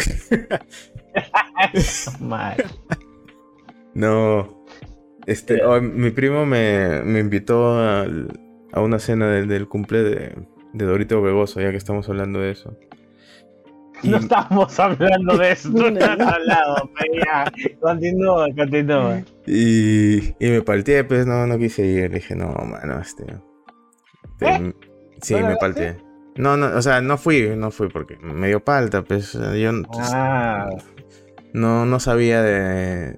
[3.95, 4.56] no.
[5.27, 8.07] Este, oh, mi primo me, me invitó a,
[8.73, 12.77] a, una cena del, cumple de, de Dorito Begoso, ya que estamos hablando de eso.
[14.03, 16.91] No estamos hablando de eso, no estás hablando,
[17.81, 19.23] Continúa, continúa.
[19.47, 22.11] Y, y me palteé, pues no, no quise ir.
[22.11, 23.25] Le dije, no, mano, este.
[24.41, 24.73] ¿Eh?
[25.23, 25.97] Sí, me palteé.
[26.37, 29.71] No, no, o sea, no fui, no fui porque me dio palta, pues yo
[30.13, 30.69] ah.
[31.55, 33.17] no, no sabía de...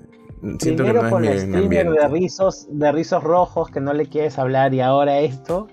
[0.59, 4.72] Siento que no es mi, de rizos, de rizos rojos que no le quieres hablar
[4.74, 5.68] y ahora esto.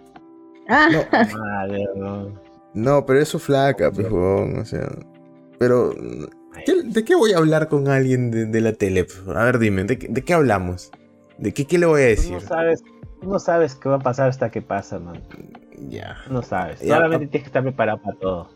[0.67, 0.87] Ah.
[2.73, 4.87] No, pero eso flaca, pues, o sea.
[5.59, 9.05] Pero, ¿de qué voy a hablar con alguien de, la tele?
[9.33, 10.91] A ver, dime, ¿de, qué hablamos?
[11.37, 12.33] ¿De qué, qué le voy a decir?
[12.33, 12.83] no sabes,
[13.21, 15.21] no sabes qué va a pasar hasta que pasa, man.
[15.89, 16.17] Ya.
[16.29, 16.79] No sabes.
[16.79, 18.49] Solamente tienes que estar preparado para todo.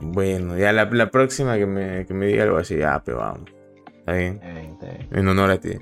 [0.00, 3.57] Bueno, ya la, próxima que me, que me, diga algo así, ah, pero vamos.
[4.08, 4.40] Está bien.
[5.10, 5.72] En honor a ti.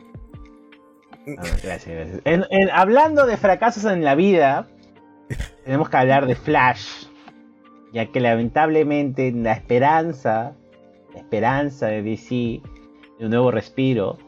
[1.39, 2.71] Ah, gracias, gracias.
[2.73, 4.67] hablando de fracasos en la vida,
[5.65, 7.07] tenemos que hablar de Flash.
[7.93, 10.55] Ya que lamentablemente la esperanza,
[11.15, 12.35] la esperanza de DC
[13.19, 14.19] de un nuevo respiro,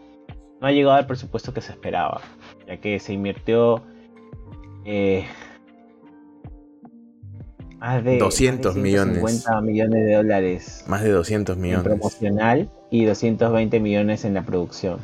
[0.60, 2.20] no ha llegado al presupuesto que se esperaba.
[2.68, 3.82] Ya que se invirtió
[4.84, 5.26] eh,
[7.78, 9.16] más de 200 millones.
[9.16, 10.84] 50 millones de dólares.
[10.86, 11.86] Más de 200 millones.
[11.86, 14.98] En promocional y 220 millones en la producción.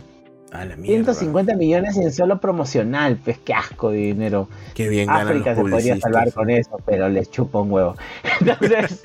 [0.53, 4.49] A la 150 millones en solo promocional, pues qué asco de dinero.
[4.75, 7.97] Qué bien África se podría salvar con eso, pero les chupa un huevo.
[8.41, 9.01] Entonces,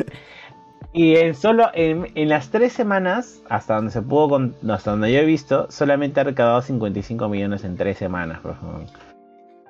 [0.94, 5.26] y en solo en, las tres semanas, hasta donde se pudo, hasta donde yo he
[5.26, 8.82] visto, solamente ha recaudado 55 millones en tres semanas, por favor.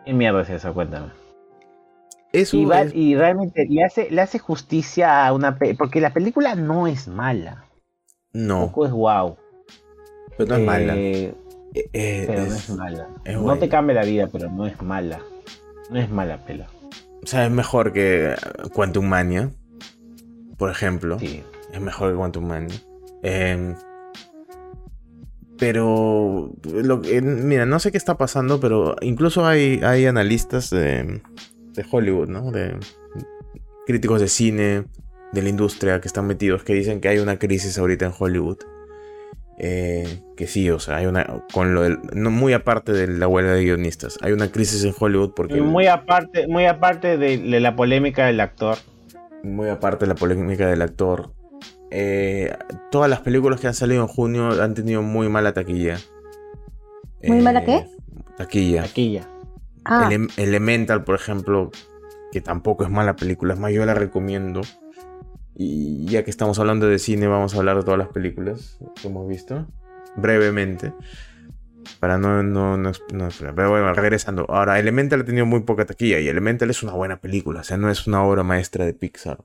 [0.06, 0.74] ¿Qué mierda es eso?
[0.74, 1.19] Cuéntame
[2.32, 7.66] y, realmente le hace, le hace justicia a una porque la película no es mala.
[8.34, 8.60] No.
[8.60, 9.38] Tampoco es wow.
[10.38, 10.96] Pero no es mala.
[10.96, 11.36] Eh,
[11.74, 13.08] eh, eh, pero no es mala.
[13.26, 15.20] no te cambia la vida, pero no es mala.
[15.90, 16.68] No es mala pela.
[17.24, 18.36] O sea, es mejor que
[18.74, 19.52] Quantum Mania,
[20.58, 21.18] por ejemplo.
[21.20, 21.44] Sí.
[21.74, 22.76] Es mejor que Quantum Mania.
[23.24, 23.76] Em,
[25.58, 30.72] pero, lo, mira, no sé qué está pasando, pero incluso hay, hay analistas
[31.74, 32.52] de, Hollywood, ¿no?
[32.52, 32.78] De
[33.86, 34.86] críticos de cine,
[35.32, 38.58] de la industria que están metidos, que dicen que hay una crisis ahorita en Hollywood.
[39.62, 41.44] Eh, que sí, o sea, hay una.
[41.52, 45.34] Con lo no, muy aparte de la huelga de guionistas, hay una crisis en Hollywood
[45.36, 45.62] porque.
[45.62, 48.78] Muy aparte, muy aparte de, la polémica del actor.
[49.44, 51.34] Muy aparte de la polémica del actor.
[51.92, 52.56] Eh,
[52.90, 55.98] todas las películas que han salido en junio han tenido muy mala taquilla.
[57.24, 57.76] ¿Muy mala qué?
[57.76, 57.90] Eh,
[58.38, 58.84] taquilla.
[58.84, 59.28] Taquilla.
[59.86, 60.10] Ah.
[60.38, 61.72] Elemental, por ejemplo,
[62.32, 64.62] que tampoco es mala película, es más, yo la recomiendo.
[65.56, 69.08] Y ya que estamos hablando de cine, vamos a hablar de todas las películas que
[69.08, 69.68] hemos visto,
[70.16, 70.94] brevemente.
[72.00, 74.46] Para no, no, no, Pero bueno, regresando.
[74.50, 77.78] Ahora, Elemental ha tenido muy poca taquilla y Elemental es una buena película, o sea,
[77.78, 79.44] no es una obra maestra de Pixar.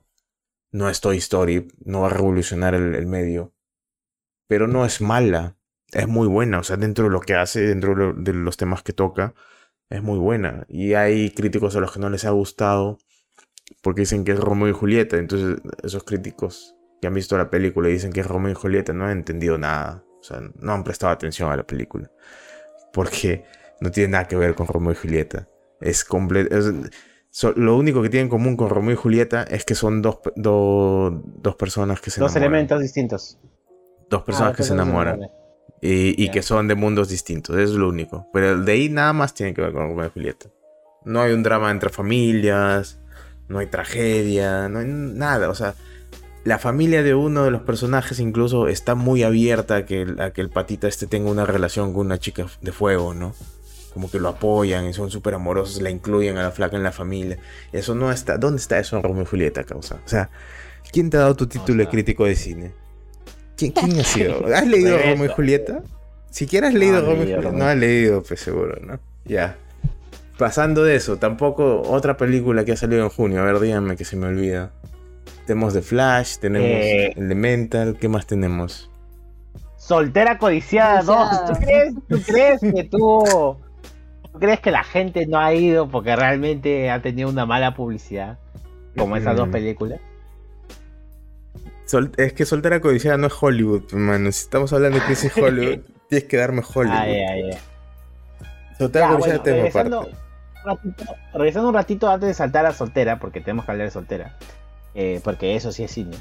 [0.71, 3.53] No es Toy Story, no va a revolucionar el, el medio.
[4.47, 5.57] Pero no es mala,
[5.91, 8.93] es muy buena, o sea, dentro de lo que hace, dentro de los temas que
[8.93, 9.33] toca
[9.89, 10.65] es muy buena.
[10.67, 12.97] Y hay críticos a los que no les ha gustado
[13.81, 15.17] porque dicen que es Romeo y Julieta.
[15.17, 18.93] Entonces, esos críticos que han visto la película y dicen que es Romeo y Julieta
[18.93, 20.03] no han entendido nada.
[20.19, 22.09] O sea, no han prestado atención a la película.
[22.93, 23.43] Porque
[23.81, 25.47] no tiene nada que ver con Romeo y Julieta.
[25.81, 26.55] Es completo.
[27.55, 31.55] lo único que tienen en común con Romeo y Julieta es que son dos, dos
[31.57, 32.33] personas que se enamoran.
[32.33, 33.39] Dos elementos distintos.
[34.09, 35.19] Dos personas ah, que se enamoran.
[35.81, 38.27] Y, que son de mundos distintos, eso es lo único.
[38.33, 40.47] Pero de ahí nada más tiene que ver con Romeo y Julieta.
[41.03, 42.99] No hay un drama entre familias,
[43.47, 45.49] no hay tragedia, no hay nada.
[45.49, 45.75] O sea,
[46.43, 50.41] la familia de uno de los personajes incluso está muy abierta a que, a que
[50.41, 53.33] el patita este tenga una relación con una chica de fuego, ¿no?
[53.93, 56.91] Como que lo apoyan y son súper amorosos, la incluyen a la flaca en la
[56.91, 57.37] familia.
[57.71, 58.37] Eso no está.
[58.37, 60.01] ¿Dónde está eso en Romeo y Julieta, causa?
[60.05, 60.29] O sea,
[60.91, 62.84] ¿quién te ha dado tu título de crítico de cine?
[63.57, 64.45] ¿Quién, ha sido?
[64.55, 65.81] ¿Has leído Romeo y Julieta?
[66.29, 67.51] Siquiera has leído Romeo y Julieta.
[67.51, 68.99] No has leído, pues seguro, ¿no?
[69.25, 69.55] Ya.
[70.37, 73.41] Pasando de eso, tampoco otra película que ha salido en junio.
[73.41, 74.71] A ver, díganme que se me olvida.
[75.47, 78.89] Tenemos The Flash, tenemos eh, Elemental, ¿qué más tenemos?
[79.77, 81.45] Soltera codiciada 2.
[81.45, 83.23] ¿Tú crees, ¿Tú crees que tú,
[84.31, 88.39] tú crees que la gente no ha ido porque realmente ha tenido una mala publicidad?
[88.97, 89.51] Como esas dos mm.
[92.17, 94.31] Es que Soltera Codiciada no es Hollywood, hermano.
[94.31, 95.79] Si estamos hablando de crisis Hollywood,
[96.09, 96.97] tienes que darme Hollywood.
[96.97, 97.51] Ay.
[98.77, 100.09] Soltera Codiciada bueno, regresando,
[101.33, 104.35] regresando un ratito antes de saltar a Soltera, porque tenemos que hablar de Soltera.
[104.97, 106.15] Eh, porque eso sí es cine.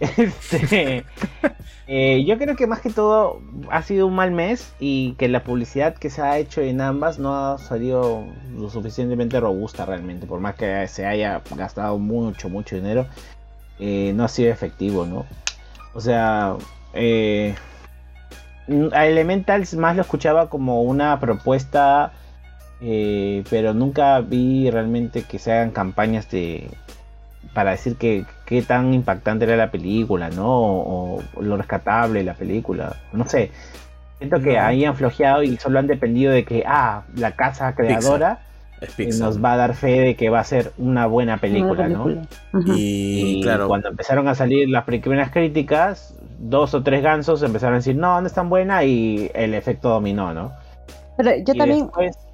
[0.00, 1.04] Este,
[1.86, 3.40] eh, yo creo que más que todo
[3.70, 7.18] ha sido un mal mes y que la publicidad que se ha hecho en ambas
[7.18, 12.76] no ha salido lo suficientemente robusta realmente, por más que se haya gastado mucho, mucho
[12.76, 13.06] dinero.
[13.78, 15.26] Eh, no ha sido efectivo, ¿no?
[15.94, 16.56] O sea,
[16.94, 17.54] eh,
[18.92, 22.12] a Elementals más lo escuchaba como una propuesta,
[22.80, 26.70] eh, pero nunca vi realmente que se hagan campañas de
[27.54, 30.46] para decir que qué tan impactante era la película, ¿no?
[30.48, 32.96] O, lo rescatable de la película.
[33.12, 33.50] No sé.
[34.18, 38.40] Siento que ahí han flojeado y solo han dependido de que, ah, la casa creadora
[39.18, 42.06] nos va a dar fe de que va a ser una buena película, ¿no?
[42.66, 47.78] Y, claro, cuando empezaron a salir las primeras críticas, dos o tres gansos empezaron a
[47.78, 50.52] decir, no, no es tan buena y el efecto dominó, ¿no?
[51.16, 51.90] Pero yo también...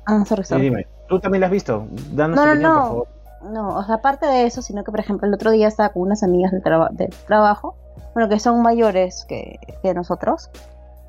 [0.06, 0.24] ah,
[0.58, 1.86] dime, ¿tú también la has visto?
[2.12, 3.04] Danos no, no, no.
[3.50, 6.02] No, o sea, aparte de eso, sino que, por ejemplo, el otro día estaba con
[6.02, 7.76] unas amigas del, del trabajo,
[8.14, 10.50] bueno, que son mayores que, que nosotros,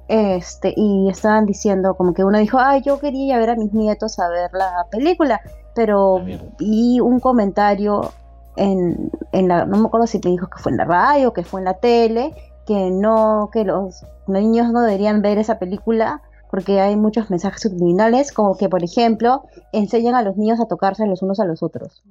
[0.07, 4.19] este, y estaban diciendo como que uno dijo, ay, yo quería ver a mis nietos
[4.19, 5.41] a ver la película,
[5.73, 6.21] pero
[6.59, 8.11] vi un comentario
[8.55, 11.43] en, en la, no me acuerdo si me dijo que fue en la radio, que
[11.43, 12.33] fue en la tele,
[12.65, 18.31] que no, que los niños no deberían ver esa película porque hay muchos mensajes subliminales,
[18.31, 19.43] como que, por ejemplo,
[19.73, 22.01] enseñan a los niños a tocarse los unos a los otros.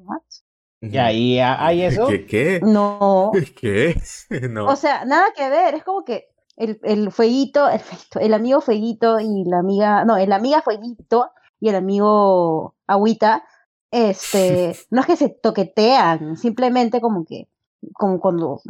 [0.82, 2.06] ¿Y ahí hay eso?
[2.08, 2.26] ¿Qué?
[2.26, 2.60] ¿Qué?
[2.62, 3.32] No.
[3.58, 3.98] ¿Qué?
[4.50, 4.66] No.
[4.66, 7.80] O sea, nada que ver, es como que el, el fueguito, el,
[8.20, 11.30] el amigo fueguito y la amiga, no, el amiga fueguito
[11.60, 13.44] y el amigo agüita,
[13.90, 17.48] este, no es que se toquetean, simplemente como que,
[17.92, 18.60] como cuando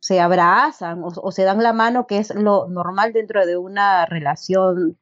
[0.00, 4.98] se abrazan o, se dan la mano, que es lo normal dentro de una relación,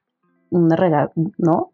[0.51, 1.72] una ¿no?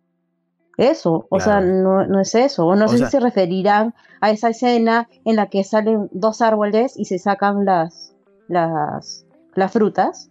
[0.79, 2.65] Eso, o sea, no, no, es eso.
[2.65, 6.97] O no sé si se referirán a esa escena en la que salen dos árboles
[6.97, 8.15] y se sacan las,
[8.47, 10.31] las, las frutas.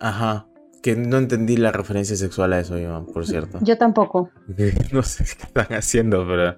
[0.00, 0.46] Ajá.
[0.82, 3.58] Que no entendí la referencia sexual a eso, Iván, por cierto.
[3.62, 4.30] Yo tampoco.
[4.92, 6.56] no sé qué están haciendo, pero.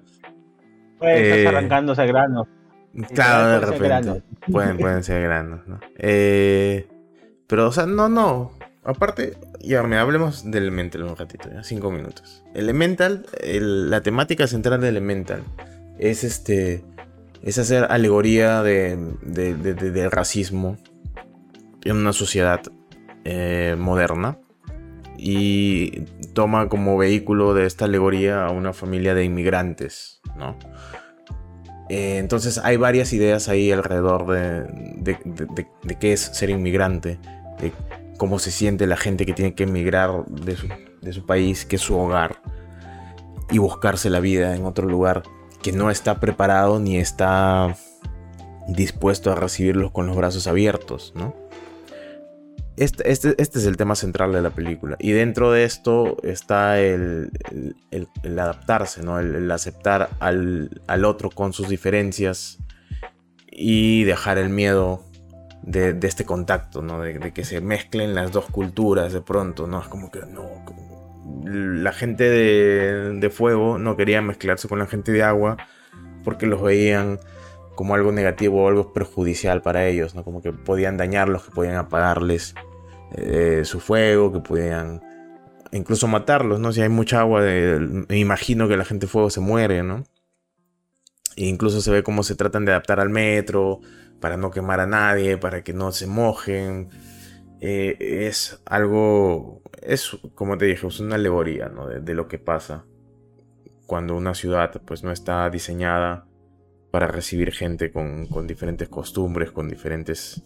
[0.99, 2.47] Pues estás eh, arrancándose grano.
[3.13, 4.23] Claro, de repente.
[4.49, 5.79] Pueden, pueden ser granos, ¿no?
[5.97, 6.87] Eh,
[7.47, 8.51] pero, o sea, no, no.
[8.83, 12.43] Aparte, ya me hablemos de Elemental un ratito, ya, cinco minutos.
[12.53, 15.43] Elemental, la temática central de Elemental
[15.97, 16.83] es este.
[17.41, 20.77] Es hacer alegoría de, del racismo
[21.83, 22.61] en una sociedad
[23.25, 24.39] eh, moderna
[25.17, 26.01] y
[26.33, 30.57] toma como vehículo de esta alegoría a una familia de inmigrantes, ¿no?
[31.89, 35.17] Eh, entonces hay varias ideas ahí alrededor de,
[35.99, 37.19] qué es ser inmigrante,
[37.59, 37.71] de
[38.17, 40.67] cómo se siente la gente que tiene que emigrar de su,
[41.01, 42.41] de su país, que es su hogar,
[43.51, 45.23] y buscarse la vida en otro lugar
[45.61, 47.75] que no está preparado ni está
[48.67, 51.35] dispuesto a recibirlos con los brazos abiertos, ¿no?
[52.75, 54.95] Este, este, este, es el tema central de la película.
[54.99, 57.31] Y dentro de esto está el,
[58.25, 59.19] adaptarse, ¿no?
[59.19, 60.69] el, aceptar al,
[61.05, 62.57] otro con sus diferencias
[63.51, 65.03] y dejar el miedo
[65.61, 66.99] de, este contacto, ¿no?
[66.99, 69.67] De, que se mezclen las dos culturas de pronto.
[69.67, 69.79] ¿no?
[69.79, 70.49] Es como que no.
[71.45, 75.57] La gente de, de fuego no quería mezclarse con la gente de agua
[76.23, 77.19] porque los veían
[77.75, 80.23] como algo negativo o algo perjudicial para ellos, ¿no?
[80.23, 82.55] Como que podían dañarlos, que podían apagarles
[83.15, 85.01] eh, su fuego, que podían
[85.71, 86.71] incluso matarlos, ¿no?
[86.71, 90.03] Si hay mucha agua, me imagino que la gente fuego se muere, ¿no?
[91.35, 93.79] E incluso se ve cómo se tratan de adaptar al metro
[94.19, 96.89] para no quemar a nadie, para que no se mojen.
[97.59, 101.87] Eh, es algo, es como te dije, es una alegoría, ¿no?
[101.87, 102.85] De, de lo que pasa
[103.85, 106.25] cuando una ciudad pues no está diseñada
[106.93, 110.43] para recibir gente con, diferentes costumbres, con diferentes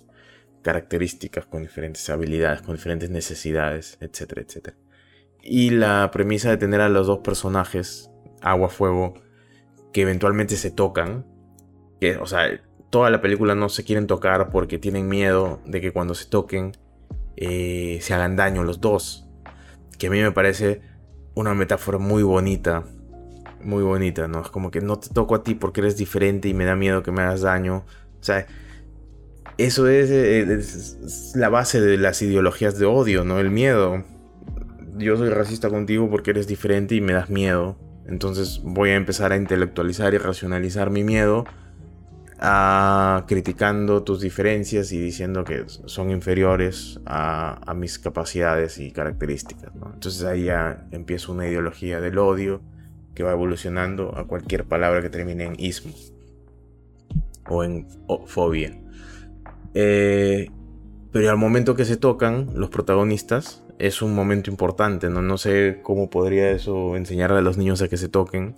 [0.62, 4.78] características, con diferentes habilidades, con diferentes necesidades, etcétera, etcétera.
[5.44, 8.10] Y la premisa de tener a los dos personajes,
[8.42, 9.16] agua, fuego,
[9.92, 11.26] que eventualmente se tocan,
[12.00, 15.92] que, o sea, toda la película no se quieren tocar porque tienen miedo de que
[15.92, 16.78] cuando se toquen
[17.36, 19.28] eh, se hagan daño los dos.
[20.00, 20.80] Que a mí me parece
[21.36, 22.86] una metáfora muy bonita
[23.64, 24.42] muy bonita, ¿no?
[24.42, 27.04] Es como que no te toco a ti porque eres diferente y me da miedo
[27.04, 27.86] que me hagas daño.
[28.20, 28.46] O sea,
[29.58, 33.40] eso es, es, la base de las ideologías de odio, ¿no?
[33.40, 34.04] El miedo.
[34.98, 37.78] Yo soy racista contigo porque eres diferente y me das miedo.
[38.08, 41.46] Entonces voy a empezar a intelectualizar y racionalizar mi miedo
[42.40, 49.76] a criticando tus diferencias y diciendo que son inferiores a, a mis capacidades y características.
[49.76, 49.92] ¿no?
[49.94, 52.62] Entonces ahí ya empieza una ideología del odio
[53.18, 55.92] que va evolucionando a cualquier palabra que termine en ismo
[57.50, 57.88] o en
[58.28, 58.80] fobia.
[59.74, 60.52] Eh,
[61.12, 65.24] pero al momento que se tocan los protagonistas es un momento importante, ¿no?
[65.24, 68.54] No sé cómo podría eso enseñar a los niños a que se toquen.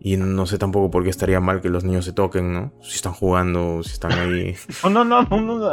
[0.00, 2.72] Y no sé tampoco por qué estaría mal que los niños se toquen, ¿no?
[2.80, 4.56] Si están jugando, si están ahí.
[4.90, 5.70] no, no, no,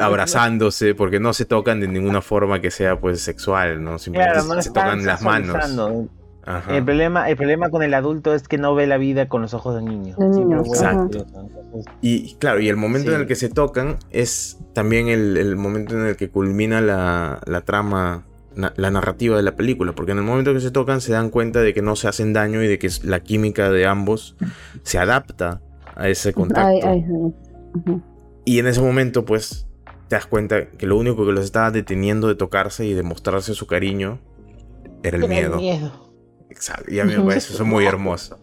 [0.00, 3.98] abrazándose, porque no se tocan de ninguna forma que sea pues sexual, ¿no?
[3.98, 5.56] Simplemente se tocan las manos.
[6.70, 9.52] El, problema, el problema con el adulto es que no ve la vida con los
[9.52, 10.16] ojos del niño.
[10.64, 11.26] Exacto.
[12.00, 16.06] Y claro, y el momento en el que se tocan es también el, momento en
[16.06, 18.24] el que culmina la, trama
[18.54, 21.60] la narrativa de la película, porque en el momento que se tocan se dan cuenta
[21.60, 24.36] de que no se hacen daño y de que la química de ambos
[24.82, 25.60] se adapta
[25.96, 27.34] a ese contacto.
[28.46, 29.66] Y en ese momento, pues,
[30.08, 33.52] te das cuenta que lo único que los estaba deteniendo de tocarse y de mostrarse
[33.52, 34.18] su cariño
[35.02, 36.07] era el miedo.
[36.50, 38.38] Exacto, y a mí me parece eso muy hermoso.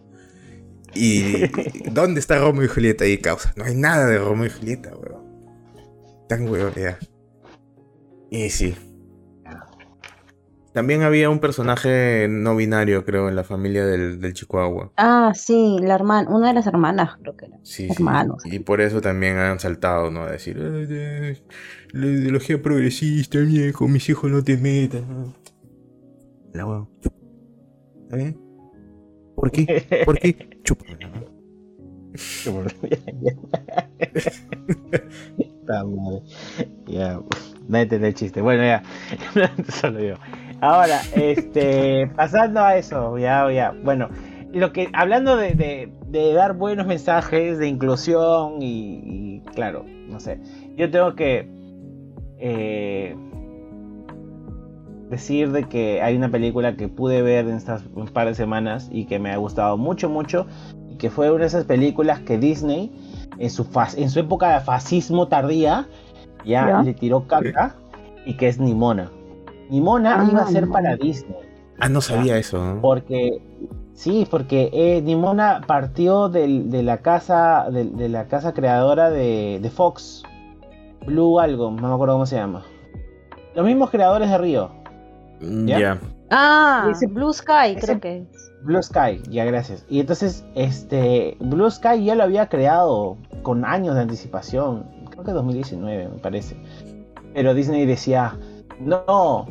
[0.94, 1.48] ¿Y
[1.90, 3.52] dónde está Romeo y Julieta ahí, causa?
[3.56, 5.26] No hay nada de Romeo y Julieta, weón.
[6.28, 6.98] Tan weón, ya.
[8.30, 8.74] Y sí.
[10.72, 14.92] También había un personaje no binario, creo, en la familia del, del Chihuahua.
[14.98, 17.58] Ah, sí, la hermana, una de las hermanas, creo que era.
[17.62, 18.44] Sí, Hermanos.
[18.44, 20.24] Y por eso también han saltado, ¿no?
[20.24, 25.34] A decir, la ideología progresista, viejo, mis hijos no te metan.
[26.52, 26.90] La weón.
[28.06, 28.38] ¿Está bien?
[29.34, 30.04] ¿Por qué?
[30.04, 30.60] ¿Por qué?
[30.62, 30.96] Chúpame.
[36.86, 37.20] Ya,
[37.66, 38.40] no entendí el chiste.
[38.40, 38.84] Bueno, ya.
[39.68, 40.14] Solo yo.
[40.60, 43.74] Ahora, este, pasando a eso, ya, ya.
[43.82, 44.08] Bueno,
[44.52, 45.90] lo que, hablando de,
[46.32, 50.38] dar buenos mensajes de inclusión y, claro, no sé,
[50.76, 51.50] yo tengo que
[52.38, 53.16] eh,
[55.08, 58.88] decir de que hay una película que pude ver en estas un par de semanas
[58.90, 60.46] y que me ha gustado mucho, mucho,
[60.90, 62.92] y que fue una de esas películas que Disney,
[63.38, 65.86] en su, en su época de fascismo tardía,
[66.44, 67.76] ya, le tiró caca,
[68.24, 69.10] y que es Nimona.
[69.70, 71.36] Nimona ah, iba a ser para Disney.
[71.78, 72.78] Ah, no sabía eso.
[72.80, 73.42] Porque,
[73.94, 76.48] sí, porque eh, Nimona partió de
[76.82, 80.22] la casa, de, la casa creadora de, Fox,
[81.04, 82.64] Blue algo, no me acuerdo cómo se llama.
[83.54, 84.70] Los mismos creadores de Río.
[85.40, 85.98] Mm, ¿Ya?
[86.30, 88.24] Ah, Blue Sky, creo que
[88.62, 89.84] Blue Sky, ya gracias.
[89.88, 94.84] Y entonces, este, Blue Sky ya lo había creado con años de anticipación.
[95.10, 96.56] Creo que 2019, me parece.
[97.32, 98.36] Pero Disney decía,
[98.80, 99.46] no,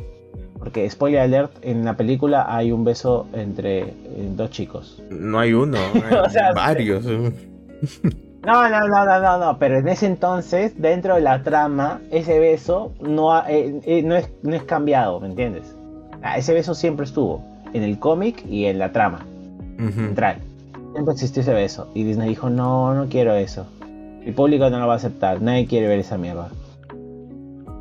[0.58, 5.02] porque spoiler alert, en la película hay un beso entre eh, dos chicos.
[5.10, 7.04] No hay uno, hay varios.
[7.04, 12.38] No, no, no, no, no, no, pero en ese entonces, dentro de la trama, ese
[12.38, 15.75] beso no, eh, eh, no, es, no es cambiado, ¿me entiendes?
[16.22, 17.42] Ah, ese beso siempre estuvo
[17.72, 19.24] en el cómic y en la trama
[19.76, 20.38] central.
[20.92, 21.88] Siempre existió ese beso.
[21.94, 23.66] Y Disney dijo, no, no quiero eso.
[24.24, 26.48] El público no lo va a aceptar, nadie quiere ver esa mierda.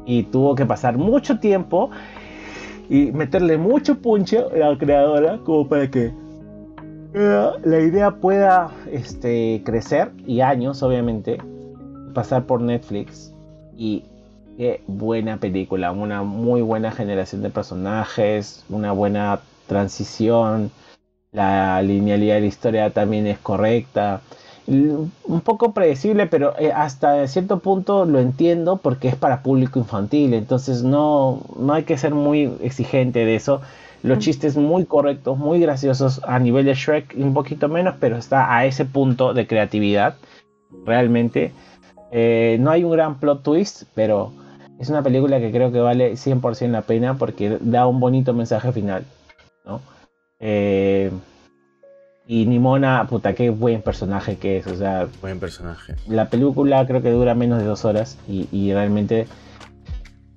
[0.05, 1.89] Y tuvo que pasar mucho tiempo
[2.89, 6.13] y meterle mucho punche a la creadora como para que
[7.13, 11.37] la idea pueda este, crecer y años, obviamente,
[12.13, 13.33] pasar por Netflix.
[13.77, 14.03] Y
[14.57, 20.71] qué buena película, una muy buena generación de personajes, una buena transición,
[21.31, 24.21] la linealidad de la historia también es correcta.
[24.67, 30.33] Un poco predecible, pero eh, hasta cierto punto lo entiendo porque es para público infantil,
[30.33, 33.61] entonces no, no hay que ser muy exigente de eso
[34.05, 38.55] los chistes muy correctos, muy graciosos a nivel de Shrek, un poquito menos, pero está
[38.55, 40.15] a ese punto de creatividad.
[40.85, 41.51] Realmente.
[42.11, 44.31] Eh, no hay un gran plot twist, pero
[44.79, 48.71] es una película que creo que vale 100% la pena porque da un bonito mensaje
[48.71, 49.05] final.
[49.65, 49.81] ¿no?
[50.39, 51.11] Eh,
[52.27, 54.67] y Nimona, puta, qué buen personaje que es.
[54.67, 55.95] O sea, buen personaje.
[56.07, 59.27] La película creo que dura menos de dos horas y, y realmente,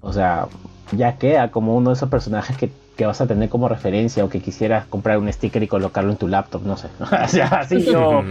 [0.00, 0.48] o sea,
[0.92, 4.28] ya queda como uno de esos personajes que que vas a tener como referencia o
[4.28, 6.88] que quisieras comprar un sticker y colocarlo en tu laptop, no sé.
[7.00, 8.24] así yo,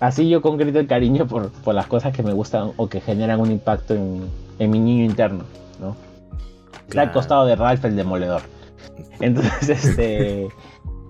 [0.00, 3.50] así yo concreto el cariño por, las cosas que me gustan o que generan un
[3.50, 5.44] impacto en, mi niño interno,
[5.80, 5.96] ¿no?
[6.88, 8.42] Está al costado de Ralph el Demoledor.
[9.20, 10.48] Entonces, este.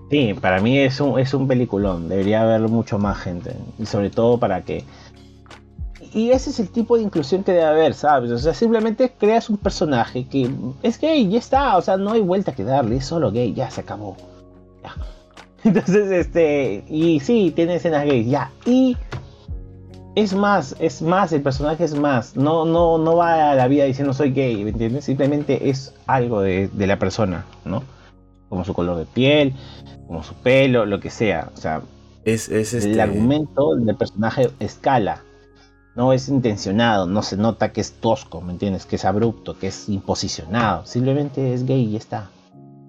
[0.09, 2.09] sí, para mí es un, es un peliculón.
[2.09, 3.55] Debería verlo mucho más gente.
[3.77, 4.83] Y sobre todo para que
[6.15, 8.31] y ese es el tipo de inclusión que debe haber, ¿sabes?
[8.31, 10.49] O sea, simplemente creas un personaje que
[10.81, 13.69] es gay, ya está, o sea, no hay vuelta que darle, es solo gay, ya
[13.69, 14.15] se acabó.
[14.81, 14.95] Ya.
[15.65, 18.51] Entonces, este, y sí, tiene escenas gays, ya.
[18.65, 18.95] Y
[20.15, 22.35] es más, es más, el personaje es más.
[22.35, 25.05] No, no, no va a la vida diciendo soy gay, ¿me entiendes?
[25.05, 27.83] Simplemente es algo de, la persona, ¿no?
[28.47, 29.53] Como su color de piel,
[30.07, 31.49] como su pelo, lo que sea.
[31.53, 31.81] O sea,
[32.23, 35.21] es, es el este argumento del personaje escala
[35.95, 38.85] no es intencionado, no se nota que es tosco, ¿me entiendes?
[38.85, 40.85] Que es abrupto, que es imposicionado.
[40.85, 42.29] Simplemente es gay y ya está.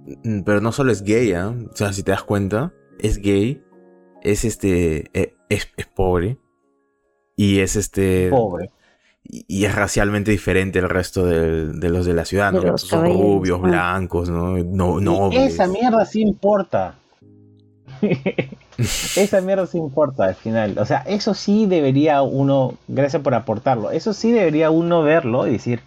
[0.07, 1.45] Mm, pero no solo es gay, ¿eh?
[1.45, 3.63] O sea, si te das cuenta, es gay,
[4.23, 6.39] es este, e, es, pobre
[7.37, 8.29] y es este...
[8.31, 8.71] Pobre.
[9.29, 12.79] Y, es racialmente diferente al resto de, los de la ciudad, ¿no?
[12.79, 14.57] Son rubios, blancos, ¿no?
[14.59, 15.33] No, no.
[15.33, 16.95] Esa mierda sí importa.
[18.79, 20.79] Esa mierda sí importa al final.
[20.79, 25.53] O sea, eso sí debería uno, gracias por aportarlo, eso sí debería uno verlo y
[25.53, 25.81] decir,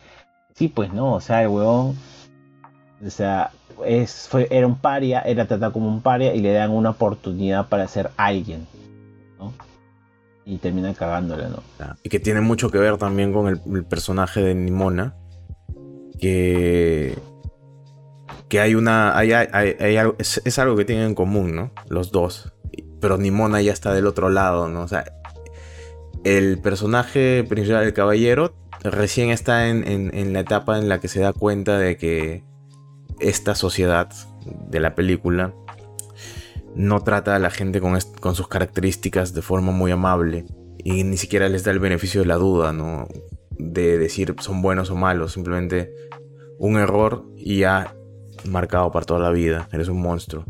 [0.56, 1.96] sí, pues no, o sea, el huevón,
[3.06, 3.52] o sea,
[3.86, 7.70] es, fue, era un paria, era tratado como un paria y le dan una oportunidad
[7.70, 8.68] para ser alguien,
[9.38, 9.54] ¿no?
[10.46, 11.64] Y termina cagándole, ¿no?
[12.04, 15.16] Y que tiene mucho que ver también con el, personaje de Nimona,
[16.20, 17.18] que
[18.50, 19.16] que hay una.
[19.16, 19.32] Hay,
[20.18, 21.72] es, algo que tienen en común, ¿no?
[21.88, 22.52] Los dos.
[23.00, 24.82] Pero Nimona ya está del otro lado, ¿no?
[24.82, 25.06] O sea,
[26.24, 28.54] el personaje principal, el caballero,
[28.84, 32.44] recién está en, la etapa en la que se da cuenta de que
[33.20, 34.10] esta sociedad
[34.70, 35.54] de la película
[36.76, 38.00] no trata a la gente con,
[38.36, 40.46] sus características de forma muy amable
[40.78, 43.08] y ni siquiera les da el beneficio de la duda, ¿no?
[43.58, 45.92] De decir son buenos o malos, simplemente
[46.58, 47.96] un error y ya
[48.46, 50.46] marcado para toda la vida, eres un monstruo.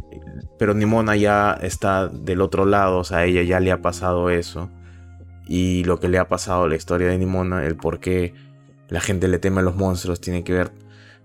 [0.60, 4.30] Pero Nimona ya está del otro lado, o sea, a ella ya le ha pasado
[4.30, 4.70] eso
[5.48, 8.34] y lo que le ha pasado, la historia de Nimona, el por qué
[8.88, 10.72] la gente le teme a los monstruos, tiene que ver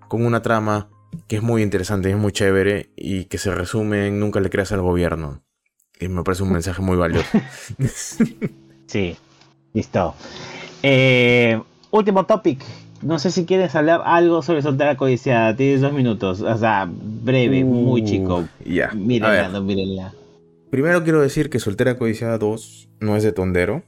[0.09, 0.89] con una trama
[1.29, 4.73] que es muy interesante, es muy chévere y que se resume en nunca le creas
[4.73, 5.43] al gobierno.
[6.01, 7.29] Y me parece un mensaje muy valioso.
[8.87, 9.17] sí,
[9.73, 10.15] listo.
[10.83, 11.61] Eh,
[11.91, 12.61] último topic.
[13.03, 15.55] No sé si quieres hablar algo sobre Soltera Codiciada.
[15.55, 16.41] Tienes dos minutos.
[16.41, 18.45] O sea, breve, muy uh, chico.
[18.65, 18.93] Ya.
[18.93, 20.15] Mírenla, mírenla.
[20.71, 23.85] Primero quiero decir que Soltera Codiciada 2 no es de Tondero.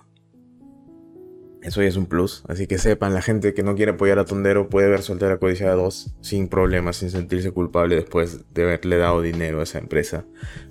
[1.67, 2.45] Eso ya es un plus.
[2.47, 5.75] Así que sepan, la gente que no quiere apoyar a Tondero puede ver Soltera Codiciada
[5.75, 10.25] 2 sin problemas, sin sentirse culpable después de haberle dado dinero a esa empresa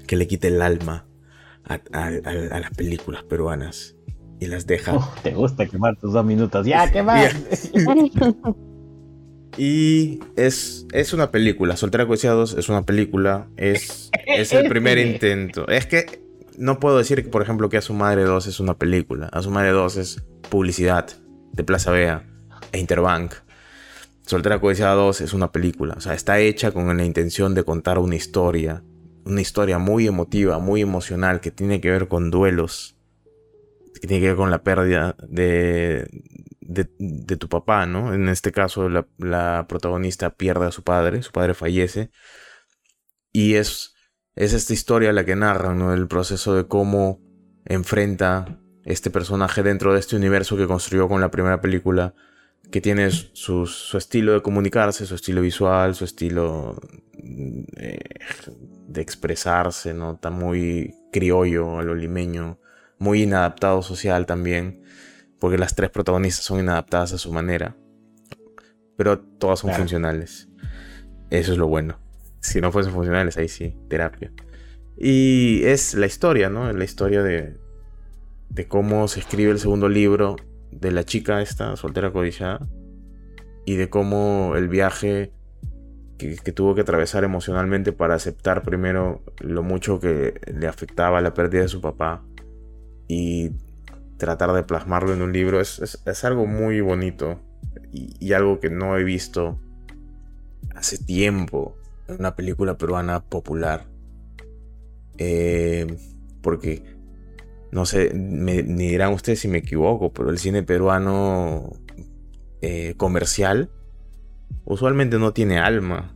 [0.07, 1.05] que le quite el alma
[1.65, 3.97] a, las películas peruanas
[4.39, 4.95] y las deja.
[4.95, 6.65] Oh, te gusta quemar tus dos minutos.
[6.65, 7.29] Ya, quemar.
[9.57, 11.75] y es, es una película.
[11.75, 13.49] Soltera Codiciada 2 es una película.
[13.57, 15.67] Es, es el primer intento.
[15.67, 16.24] Es que
[16.57, 19.27] no puedo decir, que, por ejemplo, que A su madre 2 es una película.
[19.27, 21.07] A su madre 2 es publicidad
[21.53, 22.25] de Plaza Vea
[22.71, 23.33] e Interbank.
[24.25, 25.95] Soltera Codiciada 2 es una película.
[25.97, 28.83] O sea, está hecha con la intención de contar una historia.
[29.23, 32.97] Una historia muy emotiva, muy emocional, que tiene que ver con duelos.
[33.99, 36.07] Que tiene que ver con la pérdida de,
[36.59, 38.13] de, tu papá, ¿no?
[38.13, 42.11] En este caso, la, la protagonista pierde a su padre, su padre fallece.
[43.31, 43.94] Y es
[44.35, 45.93] es esta historia la que narra, ¿no?
[45.93, 47.21] El proceso de cómo
[47.65, 52.13] enfrenta este personaje dentro de este universo que construyó con la primera película,
[52.69, 56.79] que tiene su, estilo de comunicarse, su estilo visual, su estilo
[57.77, 57.99] eh,
[58.87, 60.13] de expresarse, ¿no?
[60.13, 62.59] Está muy criollo a lo limeño,
[62.99, 64.83] muy inadaptado social también,
[65.39, 67.77] porque las tres protagonistas son inadaptadas a su manera,
[68.97, 70.49] pero todas son funcionales.
[71.29, 72.04] Eso es lo bueno
[72.45, 74.31] si no fuesen funcionales, ahí sí, terapia.
[74.97, 76.71] Y es la historia, ¿no?
[76.71, 77.57] La historia de,
[78.49, 80.37] de cómo se escribe el segundo libro
[80.71, 82.59] de la chica esta, soltera codiciada,
[83.65, 85.31] y de cómo el viaje
[86.17, 91.63] que, tuvo que atravesar emocionalmente para aceptar primero lo mucho que le afectaba la pérdida
[91.63, 92.23] de su papá
[93.07, 93.51] y
[94.17, 97.39] tratar de plasmarlo en un libro es, algo muy bonito
[97.91, 99.59] y, algo que no he visto
[100.75, 101.77] hace tiempo
[102.07, 103.87] una película peruana popular.
[105.17, 105.87] Eh,
[106.41, 106.83] porque,
[107.71, 111.71] no sé, me, dirán ustedes si me equivoco, pero el cine peruano
[112.61, 113.69] eh, comercial
[114.65, 116.15] usualmente no tiene alma,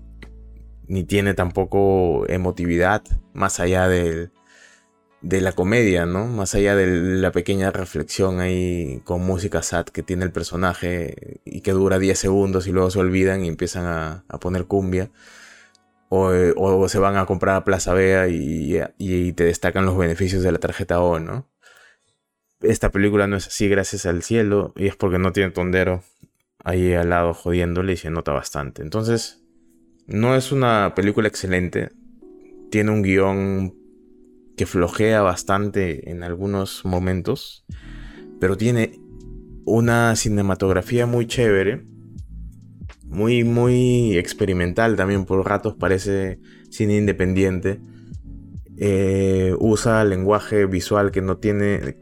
[0.87, 3.03] ni tiene tampoco emotividad,
[3.33, 4.31] más allá del,
[5.21, 6.27] de la comedia, ¿no?
[6.27, 11.61] Más allá de la pequeña reflexión ahí con música sad que tiene el personaje y
[11.61, 15.11] que dura 10 segundos y luego se olvidan y empiezan a, a poner cumbia.
[16.11, 20.51] Eh, o, se van a comprar a Plaza Vea y, te destacan los beneficios de
[20.51, 21.47] la tarjeta O, ¿no?
[22.61, 26.03] Esta película no es así, gracias al cielo, y es porque no tiene tondero
[26.63, 28.81] ahí al lado jodiéndole y se nota bastante.
[28.81, 29.43] Entonces,
[30.07, 31.91] no es una película excelente,
[32.71, 33.75] tiene un guion
[34.57, 37.65] que flojea bastante en algunos momentos,
[38.41, 38.99] pero tiene
[39.65, 41.85] una cinematografía muy chévere
[43.09, 47.79] muy, muy experimental también por ratos, parece cine independiente.
[48.77, 51.97] Eh, usa lenguaje visual que no tiene,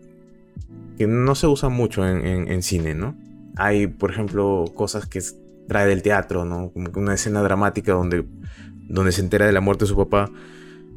[0.98, 3.16] que no se usa mucho en, cine, ¿no?
[3.56, 5.22] Hay, por ejemplo, cosas que
[5.68, 6.72] trae del teatro, ¿no?
[6.72, 8.26] Como una escena dramática donde,
[8.88, 10.30] donde se entera de la muerte de su papá.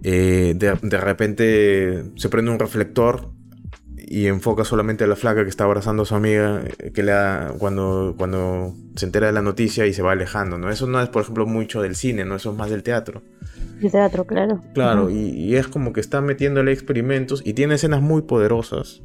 [0.02, 3.30] Eh, de, de repente se prende un reflector
[4.06, 7.12] y enfoca solamente a la flaca que está abrazando a su amiga eh, que le
[7.12, 10.70] da, cuando, cuando se entera de la noticia y se va alejando, ¿no?
[10.70, 12.36] Eso no es, por ejemplo, mucho del cine, ¿no?
[12.36, 13.22] Eso es más del teatro.
[13.80, 14.62] El teatro, claro.
[14.74, 19.02] Claro, y, es como que está metiéndole experimentos y tiene escenas muy poderosas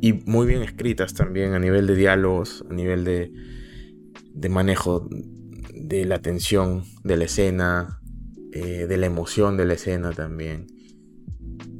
[0.00, 3.32] y muy bien escritas también a nivel de diálogos, a nivel de,
[4.34, 5.08] de manejo
[5.72, 8.00] de la tensión de la escena,
[8.52, 10.66] eh, de la emoción de la escena también.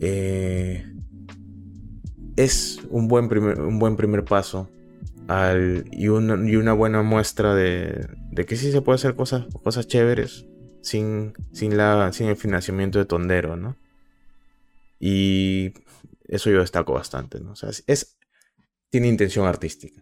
[0.00, 0.84] Eh,
[2.38, 4.70] es un buen primer, un buen primer paso
[5.90, 8.06] y, una, buena muestra de,
[8.46, 10.46] que sí se puede hacer cosas, cosas chéveres
[10.80, 13.76] sin, sin, la, sin el financiamiento de Tondero, ¿no?
[15.00, 15.74] Y
[16.28, 17.52] eso yo destaco bastante, ¿no?
[17.52, 18.16] O sea, es,
[18.88, 20.00] tiene intención artística.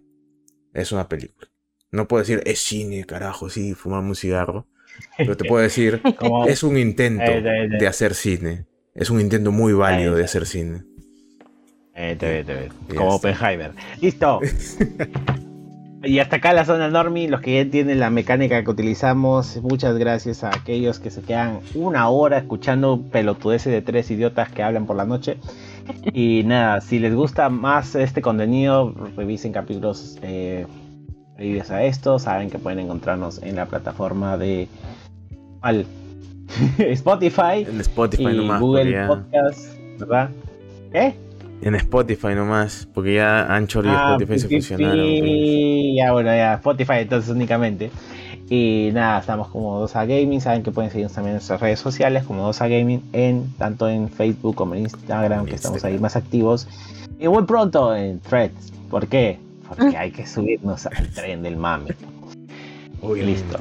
[0.74, 1.48] Es una película.
[1.90, 4.66] No puedo decir, es cine, carajo, sí, fumar un cigarro.
[5.16, 6.02] Pero te puedo decir,
[6.46, 8.66] es un intento de hacer cine.
[8.94, 10.84] Es un intento muy válido de hacer cine.
[11.96, 13.72] Eh, te ve, Como Oppenheimer.
[14.02, 14.40] Listo.
[16.02, 19.58] y hasta acá la zona Normie, los que ya entienden la mecánica que utilizamos.
[19.62, 24.62] Muchas gracias a aquellos que se quedan una hora escuchando pelotudeces de tres idiotas que
[24.62, 25.38] hablan por la noche.
[26.12, 30.66] Y nada, si les gusta más este contenido, revisen capítulos eh,
[31.34, 32.18] previos a esto.
[32.18, 34.68] Saben que pueden encontrarnos en la plataforma de
[35.62, 35.86] al
[36.78, 37.66] Spotify.
[37.66, 40.30] En Spotify y Google Podcast, ¿verdad?
[40.92, 41.25] ¿Qué?
[41.62, 44.98] En Spotify nomás, porque ya Anchor y ah, Spotify se fusionaron.
[44.98, 47.90] Y ya, bueno, ya Spotify entonces únicamente.
[48.48, 50.40] Y nada, estamos como 2A Gaming.
[50.40, 54.08] Saben que pueden seguirnos también en nuestras redes sociales como 2A Gaming, en, tanto en
[54.08, 56.68] Facebook como en Instagram, que estamos ahí más activos.
[57.18, 58.72] Y muy pronto en Threads.
[58.90, 59.38] ¿Por qué?
[59.68, 61.96] Porque hay que subirnos al tren del mame.
[63.02, 63.58] Uy, listo.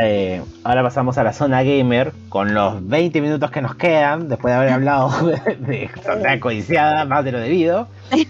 [0.00, 4.52] Eh, ahora pasamos a la zona gamer con los 20 minutos que nos quedan después
[4.52, 5.10] de haber hablado
[5.60, 7.88] de, zona codiciada más de lo debido.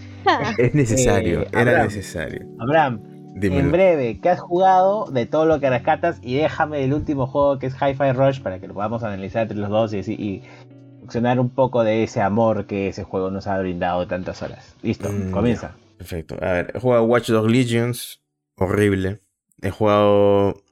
[0.57, 2.45] Es necesario, eh, era necesario.
[2.57, 3.01] Abraham,
[3.41, 6.17] en breve, ¿qué has jugado de todo lo que rescatas?
[6.21, 9.57] Y déjame el último juego que es Hi-Fi Rush para que lo podamos analizar entre
[9.57, 10.43] los dos y, y
[11.01, 14.77] funcionar un poco de ese amor que ese juego nos ha brindado tantas horas.
[14.81, 15.75] Listo, mm, comienza.
[15.97, 16.37] Perfecto.
[16.41, 18.21] A ver, he jugado Watch Dogs Legions,
[18.55, 19.19] horrible.
[19.61, 20.62] He jugado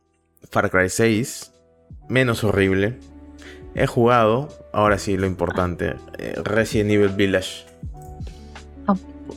[0.49, 1.51] Far Cry 6,
[2.09, 2.97] menos horrible.
[3.73, 7.65] He jugado, ahora sí lo importante, eh, Resident Evil Village.
[8.88, 8.95] Oh.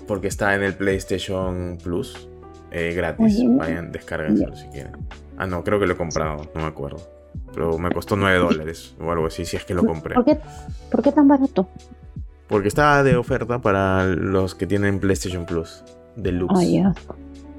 [0.09, 2.29] Porque está en el PlayStation Plus.
[2.71, 3.41] Eh, gratis.
[3.47, 4.97] Vayan, descárguenselo si quieren.
[5.37, 6.99] Ah, no, creo que lo he comprado, no me acuerdo.
[7.53, 10.15] Pero me costó 9 dólares o algo así, si es que lo compré.
[10.15, 10.39] ¿Por qué,
[10.91, 11.69] ¿Por qué tan barato?
[12.49, 15.85] Porque está de oferta para los que tienen PlayStation Plus.
[16.17, 16.83] Deluxe.
[17.09, 17.15] Oh,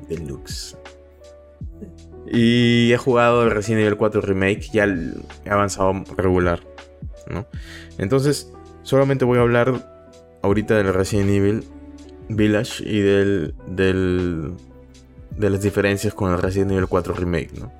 [0.09, 0.77] Deluxe.
[2.27, 6.61] Y he jugado el Resident Evil 4 Remake, ya he avanzado regular,
[7.29, 7.45] ¿no?
[7.97, 9.73] Entonces, solamente voy a hablar
[10.41, 11.63] ahorita del Resident Evil
[12.29, 14.53] Village y del, del
[15.37, 17.71] de las diferencias con el Resident Evil 4 Remake, ¿no?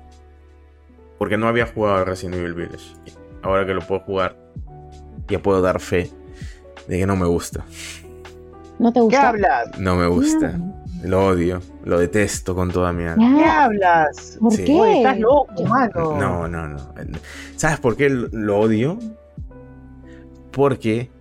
[1.18, 2.94] Porque no había jugado el Resident Evil Village.
[3.42, 4.36] Ahora que lo puedo jugar,
[5.28, 6.10] ya puedo dar fe
[6.86, 7.64] de que no me gusta.
[8.78, 9.20] ¿No te gusta?
[9.20, 9.78] ¿Qué hablas?
[9.78, 10.58] No me gusta.
[11.02, 13.38] Lo odio, lo detesto con toda mi alma.
[13.38, 14.36] ¿Qué hablas?
[14.40, 14.96] ¿Por qué?
[14.96, 16.18] Estás loco, mano.
[16.18, 16.78] No, no, no.
[17.54, 18.98] ¿Sabes por qué lo odio?
[20.50, 21.12] Porque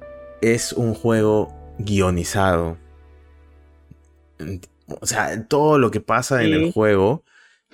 [0.42, 2.78] es un juego guionizado.
[5.00, 7.24] O sea, todo lo que pasa en el juego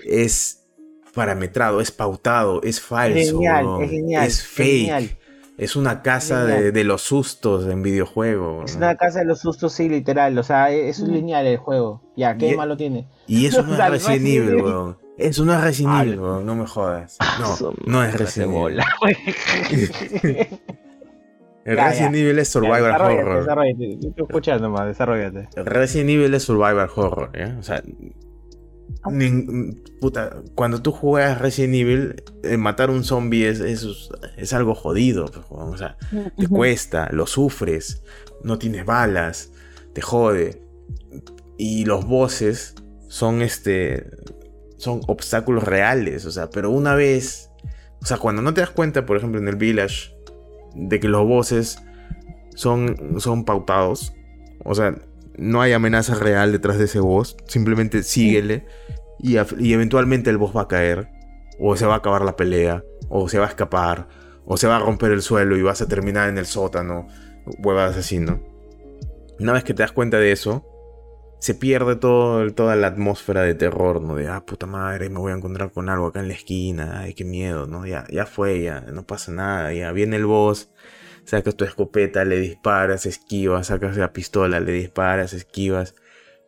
[0.03, 0.65] es
[1.13, 5.17] parametrado, es pautado, es falso, genial, es, genial, es fake.
[5.61, 8.63] Es una casa de, los sustos en videojuego.
[8.65, 10.35] Es una casa de los sustos, sí, literal.
[10.39, 12.01] O sea, es un lineal el juego.
[12.17, 13.07] Ya, ¿qué e malo tiene?
[13.27, 14.97] Y eso no es Resident Evil, weón.
[15.19, 16.47] Eso no es Resident Evil, weón.
[16.47, 17.19] No me jodas.
[17.39, 18.79] No, no es Resident Evil.
[21.63, 23.41] El Resident Evil es Survivor Horror.
[23.41, 25.47] Desarrollate, estoy escuchando más, desarrollate.
[25.57, 27.55] Resident Evil es Survivor Horror, ¿eh?
[27.59, 27.83] O sea,
[29.99, 35.25] puta, cuando tú juegas Resident Evil, eh, matar un zombie es, es, algo jodido.
[35.25, 35.97] Pues, o sea,
[36.37, 38.03] te cuesta, lo sufres,
[38.43, 39.51] no tienes balas,
[39.93, 40.61] te jode.
[41.57, 42.75] Y los bosses
[43.07, 44.07] son este.
[44.77, 46.25] son obstáculos reales.
[46.25, 47.49] O sea, pero una vez.
[48.01, 50.15] O sea, cuando no te das cuenta, por ejemplo, en el Village,
[50.73, 51.77] de que los bosses
[52.55, 54.13] son, son pautados.
[54.63, 54.95] O sea,
[55.37, 57.37] no hay amenaza real detrás de ese boss.
[57.47, 58.65] Simplemente síguele
[59.19, 61.09] y, eventualmente el boss va a caer.
[61.59, 62.83] O se va a acabar la pelea.
[63.09, 64.07] O se va a escapar.
[64.45, 67.07] O se va a romper el suelo y vas a terminar en el sótano.
[67.59, 68.41] Hueva de asesino.
[69.39, 70.65] Una vez que te das cuenta de eso,
[71.41, 74.15] se pierde todo, toda la atmósfera de terror, ¿no?
[74.15, 77.15] De, ah, puta madre, me voy a encontrar con algo acá en la esquina, ay,
[77.15, 77.87] qué miedo, ¿no?
[77.87, 80.69] Ya, ya fue, ya, no pasa nada, ya viene el boss,
[81.31, 85.95] sacas tu escopeta, le disparas, esquivas, sacas la pistola, le disparas, esquivas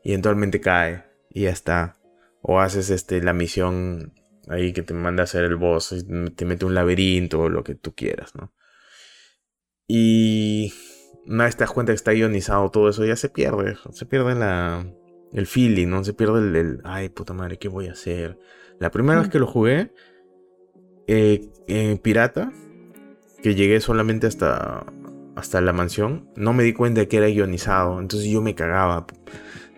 [0.03, 1.97] y eventualmente cae y ya está.
[2.41, 4.13] O haces este, la misión
[4.49, 6.05] ahí que te manda a hacer el boss,
[6.35, 8.51] te mete un laberinto o lo que tú quieras, ¿no?
[9.87, 10.73] Y
[11.27, 14.35] una vez te das cuenta que está ionizado todo eso, ya se pierde, se pierde
[14.35, 14.85] la,
[15.31, 16.03] el feeling, ¿no?
[16.03, 18.37] Se pierde el, ay, puta madre, ¿qué voy a hacer?
[18.81, 19.93] La primera vez que lo jugué,
[21.07, 22.51] eh, eh, pirata,
[23.43, 24.85] que llegué solamente hasta,
[25.35, 27.99] hasta la mansión, no me di cuenta de que era ionizado.
[27.99, 29.05] Entonces yo me cagaba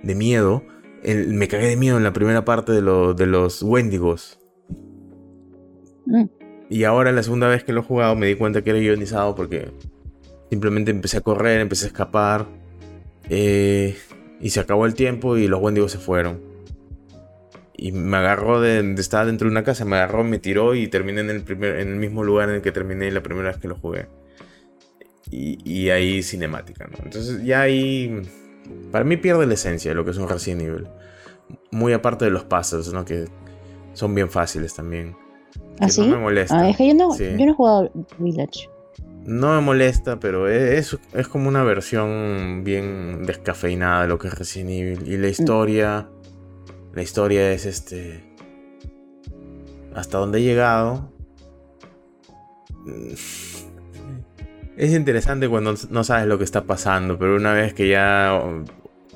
[0.04, 0.64] de miedo.
[1.04, 4.40] me cagué de miedo en la primera parte de, de los Wendigos.
[6.06, 6.26] Mm.
[6.70, 9.36] Y ahora la segunda vez que lo he jugado me di cuenta que era ionizado
[9.36, 9.72] porque
[10.50, 12.46] simplemente empecé a correr, empecé a escapar.
[13.30, 13.98] Eh,
[14.40, 16.55] y se acabó el tiempo y los Wendigos se fueron.
[17.78, 21.22] Y me agarró de, estaba dentro de una casa, me agarró, me tiró y terminé
[21.22, 23.68] en el, primer, en el mismo lugar en el que terminé la primera vez que
[23.68, 24.08] lo jugué.
[25.32, 26.98] Y, ahí cinemática, ¿no?
[27.04, 28.22] Entonces ya ahí...
[28.92, 30.88] Para mí pierde la esencia de lo que es un Resident Evil.
[31.72, 33.04] Muy aparte de los puzzles, ¿no?
[33.06, 33.26] Que
[33.94, 35.16] son bien fáciles también.
[35.80, 36.60] ¿Ah, No me molesta.
[36.60, 38.70] Ah, es que yo no, yo no he jugado Village.
[39.26, 44.38] No me molesta, pero es, es, como una versión bien descafeinada de lo que es
[44.38, 45.08] Resident Evil.
[45.08, 46.10] Y la historia.
[46.96, 48.24] La historia es este.
[49.94, 51.12] Hasta donde he llegado.
[54.78, 58.42] Es interesante cuando no sabes lo que está pasando, pero una vez que ya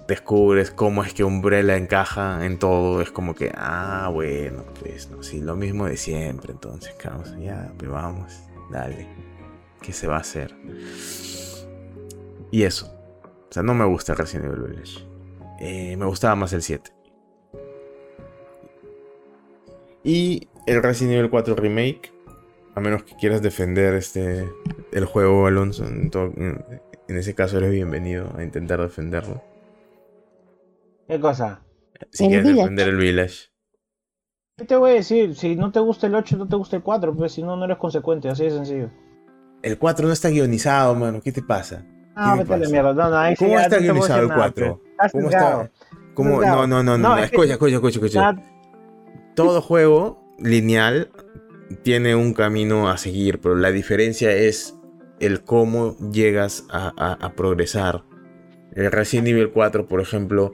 [0.07, 5.21] descubres cómo es que Umbrella encaja en todo, es como que, ah, bueno, pues no,
[5.21, 8.39] sí, lo mismo de siempre, entonces, causa, ya, pues vamos,
[8.71, 9.07] dale,
[9.81, 10.55] ¿qué se va a hacer?
[12.49, 12.91] Y eso,
[13.21, 15.05] o sea, no me gusta Resident Evil Village,
[15.59, 16.98] eh, me gustaba más el 7.
[20.03, 22.13] Y el Resident Evil 4 Remake,
[22.75, 24.47] a menos que quieras defender este
[24.91, 26.11] el juego, Alonso, en,
[27.07, 29.41] en ese caso eres bienvenido a intentar defenderlo.
[31.07, 31.61] ¿Qué cosa?
[32.11, 33.49] Si quieres defender el Village.
[34.57, 35.35] ¿Qué te voy a decir?
[35.35, 37.65] Si no te gusta el 8, no te gusta el 4, pues si no, no
[37.65, 38.89] eres consecuente, así de sencillo.
[39.63, 41.85] El 4 no está guionizado, mano, ¿qué te pasa?
[42.15, 44.81] Ah, vete a la mierda, no, no, ¿Cómo está guionizado el 4?
[45.11, 45.71] ¿Cómo está?
[46.13, 46.41] ¿Cómo?
[46.41, 48.43] No, no, no, no, escucha, escucha, escucha, escucha.
[49.39, 51.11] Todo juego lineal
[51.83, 54.75] tiene un camino a seguir, pero la diferencia es
[55.21, 58.03] el cómo llegas a, progresar.
[58.73, 60.51] El Resident Evil 4, por ejemplo,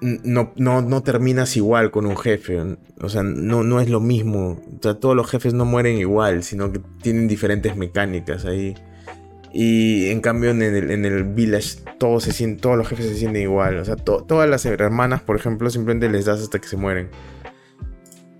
[0.00, 2.60] no, no, no, terminas igual con un jefe.
[3.00, 4.60] O sea, no, no es lo mismo.
[4.76, 8.74] O sea, todos los jefes no mueren igual, sino que tienen diferentes mecánicas ahí.
[9.56, 13.42] Y en cambio en el, en el village todos, se todos los jefes se sienten
[13.42, 13.78] igual.
[13.78, 17.08] O sea, todas las hermanas, por ejemplo, simplemente les das hasta que se mueren.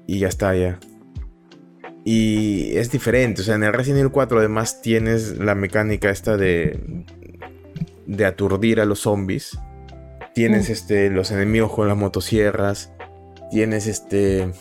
[0.09, 0.81] Y ya está, ya.
[2.05, 3.43] Y es diferente.
[3.43, 6.81] O sea, en el Resident Evil 4 además tienes la mecánica esta de,
[8.07, 9.57] de aturdir a los zombies.
[10.35, 10.73] Tienes mm.
[10.73, 12.93] este, los enemigos con las motosierras.
[13.53, 14.53] Tienes este...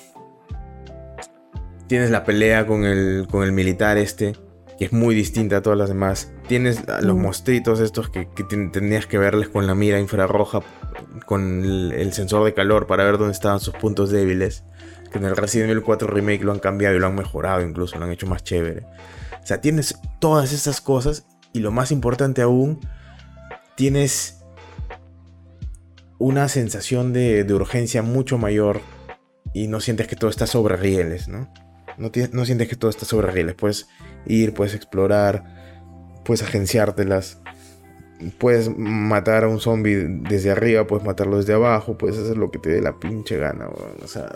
[1.87, 4.33] Tienes la pelea con el, con el militar este
[4.77, 6.32] que es muy distinta a todas las demás.
[6.47, 7.21] Tienes los mm.
[7.21, 10.61] mostritos estos que, que tenías que verles con la mira infrarroja,
[11.25, 14.63] con el, sensor de calor para ver dónde estaban sus puntos débiles.
[15.11, 17.97] Que en el Resident Evil 4 Remake lo han cambiado y lo han mejorado incluso,
[17.97, 18.85] lo han hecho más chévere.
[19.41, 22.79] O sea, tienes todas esas cosas y lo más importante aún,
[23.75, 24.43] tienes
[26.17, 28.81] una sensación de, de urgencia mucho mayor
[29.53, 31.51] y no sientes que todo está sobre rieles, ¿no?
[31.97, 33.55] No, no sientes que todo está sobre rieles.
[33.55, 33.87] Puedes
[34.25, 35.62] ir, puedes explorar,
[36.23, 37.41] puedes agenciártelas.
[38.37, 42.59] Puedes matar a un zombie desde arriba, puedes matarlo desde abajo, puedes hacer lo que
[42.59, 44.33] te dé la pinche gana, O sea,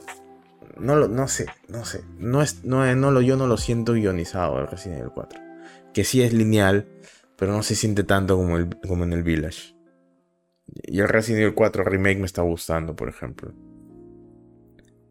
[0.77, 2.01] no, lo, no sé, no sé.
[2.17, 5.39] No es, no, no lo, yo no lo siento guionizado el Resident Evil 4.
[5.93, 6.87] Que sí es lineal,
[7.37, 9.75] pero no se siente tanto como, el, como en el Village.
[10.83, 13.53] Y el Resident Evil 4 Remake me está gustando, por ejemplo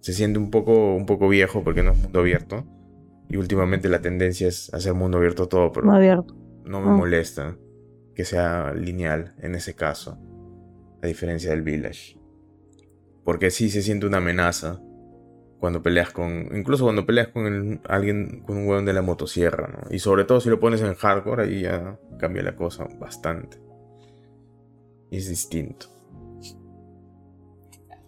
[0.06, 2.64] se siente un poco, un poco viejo porque no es mundo abierto.
[3.28, 5.84] Y últimamente la tendencia es hacer mundo abierto todo, pero
[6.66, 6.94] no me ah.
[6.94, 7.56] molesta
[8.14, 10.18] que sea lineal en ese caso,
[11.02, 12.18] a diferencia del Village.
[13.24, 14.80] Porque sí se siente una amenaza
[15.58, 16.48] cuando peleas con.
[16.56, 19.94] Incluso cuando peleas con alguien, con un hueón de la motosierra, ¿no?
[19.94, 23.58] Y sobre todo si lo pones en hardcore, ahí ya cambia la cosa bastante.
[25.10, 25.86] Y es distinto.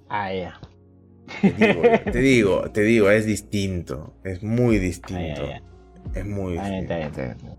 [0.08, 0.60] Ah, ya.
[1.40, 4.14] Te digo, te digo, es distinto.
[4.24, 5.42] Es muy distinto.
[6.14, 7.58] Es muy distinto.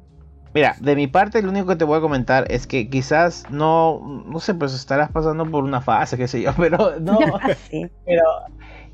[0.54, 4.24] Mira, de mi parte, lo único que te voy a comentar es que quizás no,
[4.26, 7.20] no sé, pues estarás pasando por una fase, qué sé yo, pero no.
[8.06, 8.24] Pero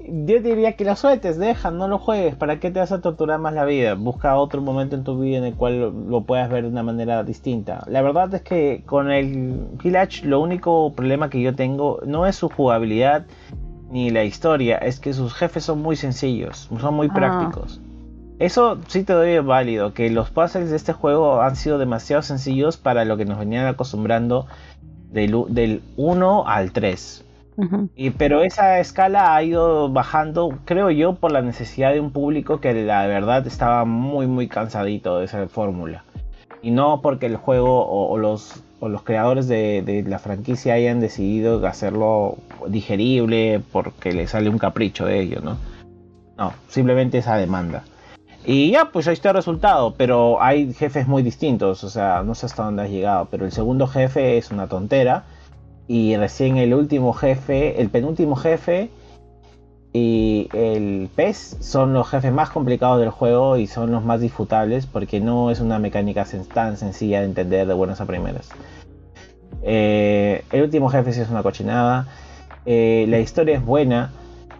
[0.07, 2.35] yo diría que la sueltes, deja, no lo juegues.
[2.35, 3.95] ¿Para qué te vas a torturar más la vida?
[3.95, 7.23] Busca otro momento en tu vida en el cual lo, puedas ver de una manera
[7.23, 7.83] distinta.
[7.87, 12.35] La verdad es que con el Village, lo único problema que yo tengo no es
[12.35, 13.25] su jugabilidad
[13.89, 17.13] ni la historia, es que sus jefes son muy sencillos, son muy ah.
[17.13, 17.79] prácticos.
[18.37, 22.75] Eso sí te doy válido, que los puzzles de este juego han sido demasiado sencillos
[22.75, 24.45] para lo que nos venían acostumbrando
[25.11, 27.23] del, del 1 al 3.
[27.95, 32.59] y, pero esa escala ha ido bajando, creo yo, por la necesidad de un público
[32.59, 36.03] que la verdad estaba muy, muy cansadito de esa fórmula.
[36.61, 41.65] Y no porque el juego o, los, o los creadores de, la franquicia hayan decidido
[41.65, 42.37] hacerlo
[42.67, 45.57] digerible porque le sale un capricho de ello, ¿no?
[46.37, 47.83] No, simplemente esa demanda.
[48.45, 52.35] Y ya, pues ahí está el resultado, pero hay jefes muy distintos, o sea, no
[52.35, 55.23] sé hasta dónde has llegado, pero el segundo jefe es una tontera
[55.87, 58.89] y recién el último jefe, el penúltimo jefe
[59.93, 64.85] y el pez son los jefes más complicados del juego y son los más disfrutables
[64.85, 68.49] porque no es una mecánica tan sencilla de entender de buenas a primeras.
[69.63, 72.07] Eh, el último jefe sí es una cochinada.
[72.65, 74.11] Eh, la historia es buena.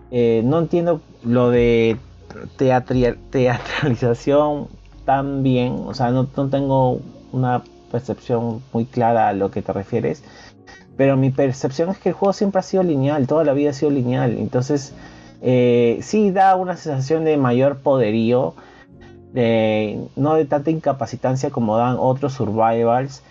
[0.09, 1.97] Eh, no entiendo lo de
[2.57, 4.67] teatralización
[5.05, 5.83] tan bien.
[5.85, 6.99] O sea, no, no tengo
[7.31, 10.23] una percepción muy clara a lo que te refieres.
[10.97, 13.73] Pero mi percepción es que el juego siempre ha sido lineal, toda la vida ha
[13.73, 14.37] sido lineal.
[14.37, 14.93] Entonces,
[15.41, 18.53] eh, sí da una sensación de mayor poderío,
[20.15, 23.21] no de tanta incapacitancia como dan otros survivals.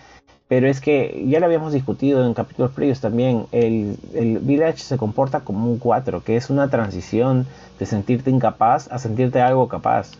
[0.47, 3.47] Pero es que ya lo habíamos discutido en capítulos previos también.
[3.51, 7.47] El, el Village se comporta como un 4, que es una transición
[7.79, 10.11] de sentirte incapaz a sentirte algo capaz.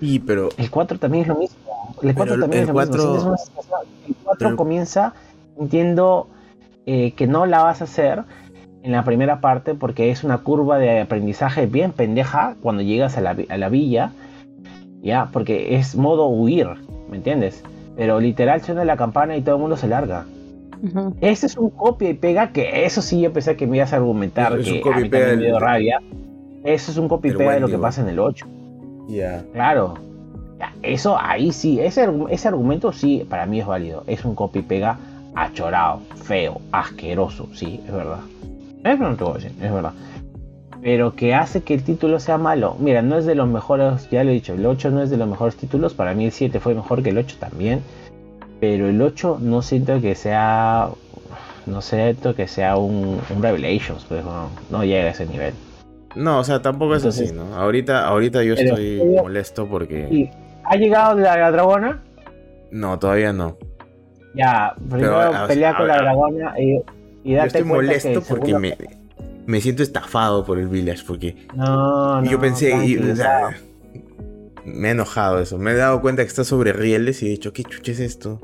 [0.00, 0.50] Y pero.
[0.58, 1.56] El 4 también es lo mismo.
[2.02, 3.36] El 4 también es lo mismo.
[4.06, 5.14] el 4 comienza
[5.58, 6.28] entiendo
[6.86, 8.24] eh, que no la vas a hacer
[8.82, 13.20] en la primera parte porque es una curva de aprendizaje bien pendeja cuando llegas a
[13.20, 14.12] la, villa,
[15.02, 16.68] ya, porque es modo huir,
[17.10, 17.64] ¿me entiendes?
[17.96, 20.26] Pero literal suena la campana y todo el mundo se larga.
[21.20, 23.96] Ese es un copia y pega que eso sí yo pensé que me ibas a
[23.96, 26.00] argumentar que a mí me dio rabia.
[26.64, 28.46] Eso es un copia y pega de lo que pasa en el 8.
[29.08, 29.42] Ya.
[29.52, 29.94] Claro.
[30.82, 34.04] eso ahí sí, ese, ese argumento sí para mí es válido.
[34.06, 34.98] Es un copia y pega
[35.34, 38.20] achorado, feo, asqueroso, sí, es verdad.
[39.60, 39.92] Es verdad.
[40.86, 42.76] Pero que hace que el título sea malo.
[42.78, 45.16] Mira, no es de los mejores, ya lo he dicho, el 8 no es de
[45.16, 45.94] los mejores títulos.
[45.94, 47.80] Para mí el 7 fue mejor que el 8 también.
[48.60, 50.90] Pero el 8 no siento que sea.
[51.66, 54.22] No siento que sea un, Revelations, pues
[54.70, 55.54] no, llega a ese nivel.
[56.14, 57.56] No, o sea, tampoco es así, ¿no?
[57.56, 60.30] Ahorita, ahorita yo estoy molesto porque.
[60.62, 62.00] ¿Ha llegado la, la dragona?
[62.70, 63.56] No, todavía no.
[64.36, 66.80] Ya, primero pelea con la dragona y,
[67.24, 68.76] y date Yo estoy molesto porque me,
[69.46, 72.74] me, siento estafado por el Village, porque no, no, yo pensé,
[74.64, 77.52] me he enojado eso, me he dado cuenta que está sobre rieles y he dicho,
[77.52, 78.40] ¿qué chuche es esto?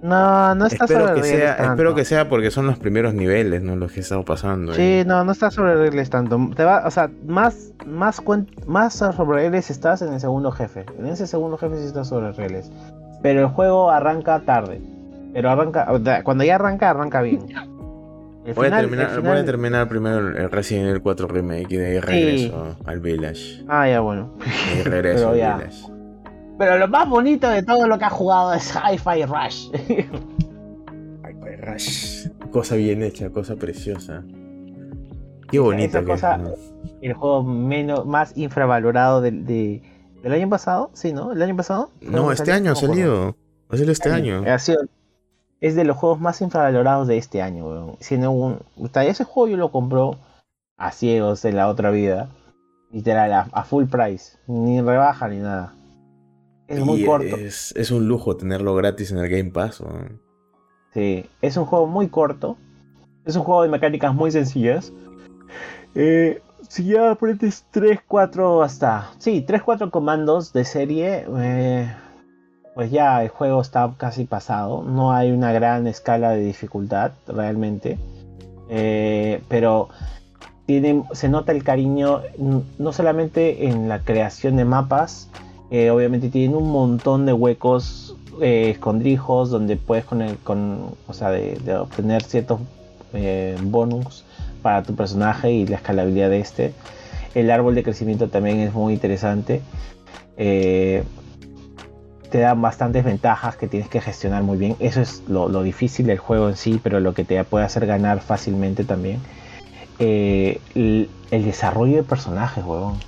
[0.00, 3.14] No, no está espero sobre que rieles sea, Espero que sea porque son los primeros
[3.14, 3.74] niveles, ¿no?
[3.74, 4.72] Los que he estado pasando.
[4.74, 6.38] Sí, no, no está sobre rieles tanto.
[6.54, 8.22] Te va, o sea, más, más,
[8.66, 10.86] más sobre rieles estás en el segundo jefe.
[10.98, 12.70] En ese segundo jefe sí estás sobre rieles.
[13.22, 14.80] Pero el juego arranca tarde.
[15.32, 15.88] Pero arranca,
[16.22, 17.46] cuando ya arranca, arranca bien.
[18.54, 23.64] voy, a terminar, primero el Resident Evil 4 Remake y de ahí regreso al Village.
[23.68, 24.34] Ah, ya bueno.
[24.78, 25.86] Y regreso al Village.
[26.58, 29.70] Pero lo más bonito de todo lo que ha jugado es Hi-Fi Rush.
[31.24, 32.28] Hi-Fi Rush.
[32.50, 34.24] Cosa bien hecha, cosa preciosa.
[35.50, 36.04] Qué bonito.
[36.04, 36.40] cosa,
[37.00, 41.32] el juego menos, más infravalorado del, del año pasado, sí, ¿no?
[41.32, 41.90] ¿El año pasado?
[42.00, 43.36] No, este año ha salido.
[43.70, 44.44] Ha salido este año.
[44.46, 44.80] Ha sido
[45.60, 47.96] es de los juegos más infravalorados de este año, weón.
[48.28, 50.16] un, ese juego yo lo compró
[50.76, 52.30] a ciegos en la otra vida.
[52.90, 54.38] Literal, a, full price.
[54.46, 55.74] Ni rebaja ni nada.
[56.68, 57.36] Es muy corto.
[57.36, 60.22] Es, un lujo tenerlo gratis en el Game Pass, weón.
[60.94, 62.56] Sí, es un juego muy corto.
[63.26, 64.92] Es un juego de mecánicas muy sencillas.
[65.94, 69.10] Eh, si ya aprendes 3, 4 hasta...
[69.18, 71.26] Sí, 3, 4 comandos de serie...
[71.36, 71.94] Eh,
[72.78, 74.84] pues ya el juego está casi pasado.
[74.84, 77.98] No hay una gran escala de dificultad realmente.
[78.70, 79.88] Eh, pero
[80.64, 82.22] tiene, se nota el cariño
[82.78, 85.28] no solamente en la creación de mapas,
[85.72, 91.30] eh, obviamente tienen un montón de huecos eh, escondrijos donde puedes con, con o sea,
[91.30, 92.60] de, obtener ciertos
[93.60, 94.24] bonus
[94.62, 96.74] para tu personaje y la escalabilidad de este.
[97.34, 99.62] El árbol de crecimiento también es muy interesante
[102.30, 104.76] te dan bastantes ventajas que tienes que gestionar muy bien.
[104.80, 108.20] Eso es lo, difícil del juego en sí, pero lo que te puede hacer ganar
[108.20, 109.20] fácilmente también.
[109.98, 112.98] Eh, el, desarrollo de personajes, huevón.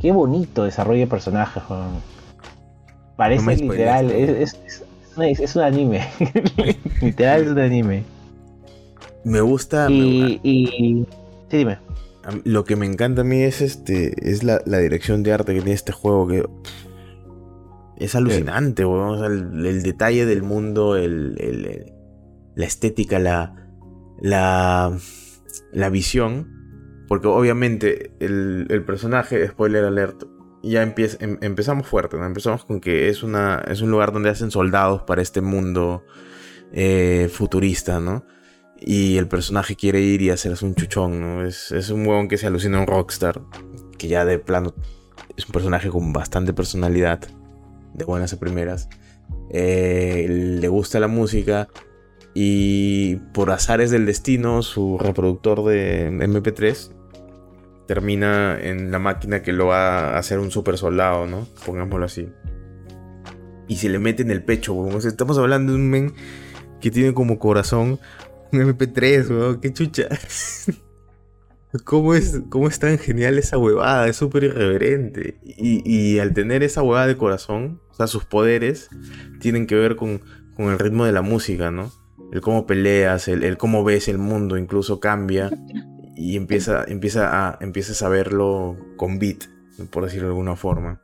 [0.00, 2.02] Qué bonito desarrollo de personajes, huevón.
[3.16, 4.58] Parece literal, es,
[5.16, 6.08] es, un anime.
[7.00, 8.04] literal es un anime.
[9.24, 9.88] Me gusta.
[9.90, 11.06] Y, y...
[11.50, 11.78] Sí, dime.
[12.44, 14.30] Lo que me encanta a mí es este.
[14.30, 16.26] es la, la dirección de arte que tiene este juego.
[16.26, 16.44] Que
[17.98, 19.24] es alucinante, weón.
[19.64, 21.92] el, detalle del mundo, el,
[22.54, 23.54] la estética, la,
[24.20, 24.96] la,
[25.72, 26.52] la visión.
[27.06, 30.24] Porque obviamente el, el personaje, spoiler alert,
[30.62, 32.24] ya empieza, em, empezamos fuerte, ¿no?
[32.24, 36.04] Empezamos con que es, una, es un lugar donde hacen soldados para este mundo
[36.72, 38.24] eh, futurista, ¿no?
[38.80, 41.44] Y el personaje quiere ir y hacerse un chuchón, ¿no?
[41.44, 43.42] Es, es un huevón que se alucina a un rockstar,
[43.98, 44.74] que ya de plano
[45.36, 47.20] es un personaje con bastante personalidad,
[47.94, 48.88] de buenas a primeras.
[49.50, 51.68] Eh, le gusta la música
[52.34, 56.90] y por azares del destino su reproductor de MP3
[57.86, 61.46] termina en la máquina que lo va a hacer un super soldado, ¿no?
[61.64, 62.28] Pongámoslo así.
[63.68, 66.14] Y se le mete en el pecho, estamos hablando de un men
[66.80, 67.98] que tiene como corazón
[68.52, 69.60] un MP3, weón.
[69.60, 70.08] Qué chucha.
[71.84, 74.06] ¿Cómo es, ¿Cómo es tan genial esa huevada?
[74.06, 75.38] Es súper irreverente.
[75.42, 78.90] Y, al tener esa huevada de corazón, o sea, sus poderes
[79.38, 80.20] tienen que ver con,
[80.58, 81.92] el ritmo de la música, ¿no?
[82.32, 85.50] El cómo peleas, el, cómo ves el mundo incluso cambia
[86.16, 89.44] y empieza, empieza a, empiezas a verlo con beat,
[89.90, 91.00] por decirlo de alguna forma.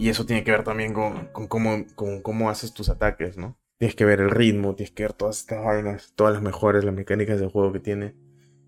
[0.00, 3.56] Y eso tiene que ver también con, cómo, con cómo haces tus ataques, ¿no?
[3.78, 6.94] Tienes que ver el ritmo, tienes que ver todas estas vainas, todas las mejores, las
[6.94, 8.16] mecánicas del juego que tiene.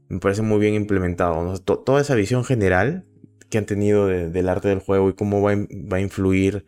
[0.09, 1.59] Me parece muy bien implementado.
[1.59, 3.05] toda esa visión general
[3.51, 6.65] que han tenido del arte del juego y cómo va, va a influir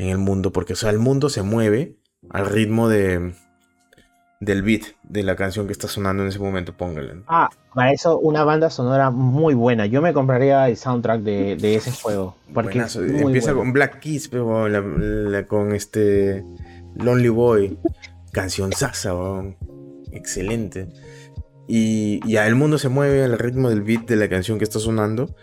[0.00, 0.52] en el mundo.
[0.52, 1.96] Porque, o sea, el mundo se mueve
[2.30, 3.34] al ritmo de,
[4.40, 7.22] del beat de la canción que está sonando en ese momento, póngale.
[7.26, 9.86] Ah, para eso una banda sonora muy buena.
[9.86, 12.36] Yo me compraría el soundtrack de, ese juego.
[12.52, 14.66] Porque Empieza con Black Keys, pero
[15.46, 16.44] con este
[16.96, 17.78] Lonely Boy,
[18.32, 19.12] canción sasa,
[20.12, 20.88] excelente.
[21.68, 24.80] Y ya el mundo se mueve al ritmo del beat de la canción que está
[24.80, 25.36] sonando.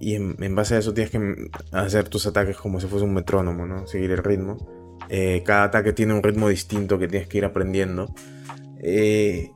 [0.00, 3.66] Y en, base a eso tienes que hacer tus ataques como si fuese un metrónomo,
[3.66, 3.86] ¿no?
[3.86, 4.56] Seguir el ritmo.
[5.10, 8.14] Eh, cada ataque tiene un ritmo distinto que tienes que ir aprendiendo.
[8.82, 9.50] Eh,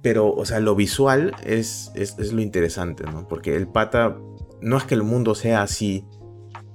[0.00, 3.28] pero, o sea, lo visual es, es, es, lo interesante, ¿no?
[3.28, 4.16] Porque el pata,
[4.62, 6.04] no es que el mundo sea así,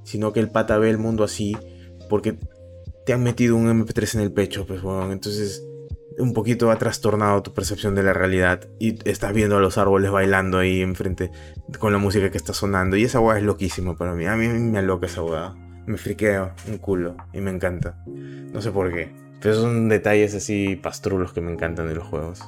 [0.04, 1.58] sino que el pata ve el mundo así
[2.10, 2.38] porque
[3.06, 5.66] te han metido un MP3 en el pecho, pues bueno, entonces
[6.18, 10.12] un poquito ha trastornado tu percepción de la realidad y estás viendo a los árboles
[10.12, 11.32] bailando ahí enfrente
[11.80, 14.48] con la música que está sonando y esa weá es loquísima para mí, a mí
[14.48, 15.54] me aloca esa weá,
[15.86, 20.76] me friqueo un culo y me encanta, no sé por qué, pero son detalles así
[20.76, 22.42] pastrulos que me encantan de los juegos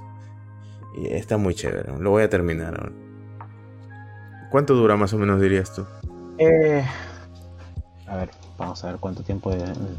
[0.98, 2.92] y está muy chévere, lo voy a terminar ahora.
[4.52, 5.84] ¿Cuánto dura más o menos dirías tú?
[6.38, 6.86] Eh,
[8.06, 9.52] a ver, Vamos a ver cuánto tiempo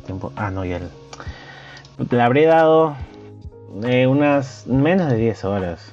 [0.06, 0.32] tiempo.
[0.36, 0.80] Ah, no, ya.
[2.10, 2.96] Le habré dado
[3.82, 5.92] eh, unas menos de 10 horas.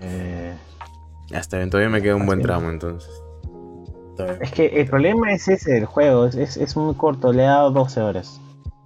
[0.00, 0.52] Eh,
[1.34, 3.10] Hasta bien, todavía me queda un buen tramo entonces.
[4.40, 7.70] Es que el problema es ese del juego, es, es, muy corto, le he dado
[7.70, 8.40] 12 horas.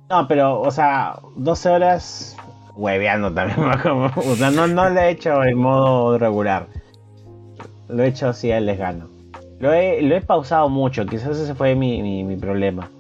[0.09, 2.37] No, pero, o sea, 12 horas
[2.75, 3.59] hueveando también.
[4.17, 6.69] o sea, no, no lo he hecho en modo regular.
[7.89, 9.09] Lo he hecho así a les gano.
[9.59, 12.91] Lo he, lo he pausado mucho, quizás ese fue mi, mi, mi problema.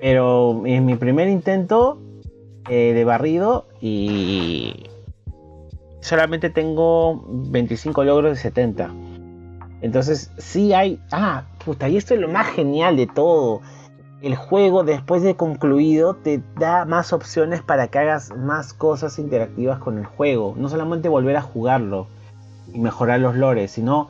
[0.00, 2.01] Pero en mi primer intento
[2.68, 4.86] eh, de barrido y
[6.00, 8.90] solamente tengo 25 logros de 70.
[9.80, 11.00] Entonces sí hay...
[11.10, 13.60] Ah, puta, y esto es lo más genial de todo.
[14.20, 19.80] El juego después de concluido te da más opciones para que hagas más cosas interactivas
[19.80, 20.54] con el juego.
[20.56, 22.06] No solamente volver a jugarlo
[22.72, 24.08] y mejorar los lores, sino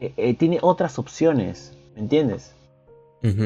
[0.00, 1.76] eh, eh, tiene otras opciones.
[1.94, 2.56] ¿Me entiendes?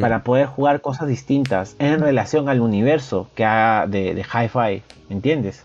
[0.01, 5.15] Para poder jugar cosas distintas en relación al universo que haga de, de Hi-Fi, ¿me
[5.15, 5.65] entiendes?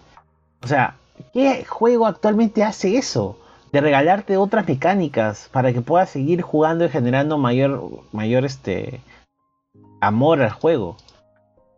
[0.61, 0.97] O sea,
[1.33, 3.39] ¿qué juego actualmente hace eso?
[3.71, 9.01] De regalarte otras mecánicas para que puedas seguir jugando y generando mayor, mayor este,
[9.99, 10.97] amor al juego.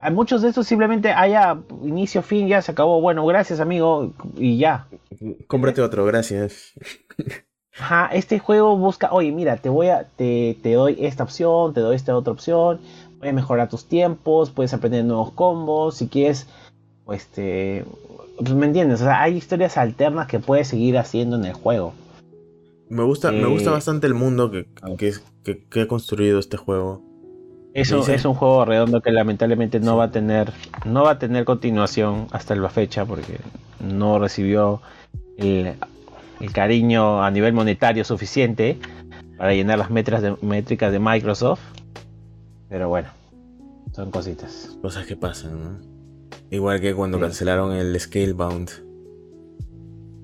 [0.02, 2.99] Hay muchos de estos simplemente haya inicio, fin, ya se acabó.
[2.99, 4.88] Bueno, gracias amigo y ya.
[5.48, 6.74] Cómprate otro, gracias.
[7.78, 11.96] Ajá, este juego busca, oye, mira, te voy a, te, doy esta opción, te doy
[11.96, 12.80] esta otra opción,
[13.20, 16.48] voy a mejorar tus tiempos, puedes aprender nuevos combos, si quieres,
[17.12, 17.84] este,
[18.38, 21.94] pues me entiendes, o sea, hay historias alternas que puedes seguir haciendo en el juego.
[22.88, 24.68] Me gusta, me gusta eh, bastante el mundo que,
[25.44, 27.02] que, ha construido este juego.
[27.74, 30.54] Eso es un juego redondo que lamentablemente no va a tener,
[30.86, 33.40] no va a tener continuación hasta la fecha porque
[33.82, 34.82] no recibió
[35.38, 35.76] el
[36.46, 38.78] el cariño a nivel monetario suficiente
[39.38, 41.62] para llenar las métricas de Microsoft.
[42.70, 43.10] Pero bueno,
[43.92, 44.78] son cositas.
[44.82, 45.96] Cosas que pasan, ¿no?
[46.52, 48.70] Igual que cuando cancelaron el Scalebound.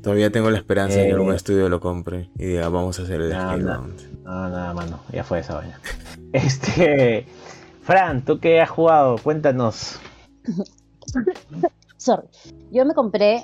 [0.04, 3.04] Todavía tengo la esperanza de que algún eh, estudio lo compre y diga, vamos a
[3.04, 4.24] hacer el Scalebound.
[4.24, 5.80] No, nada mano, ya fue esa vaina.
[6.34, 7.26] este.
[7.82, 9.18] Fran, ¿tú qué has jugado?
[9.18, 10.00] Cuéntanos.
[11.98, 12.28] Sorry.
[12.72, 13.44] Yo me compré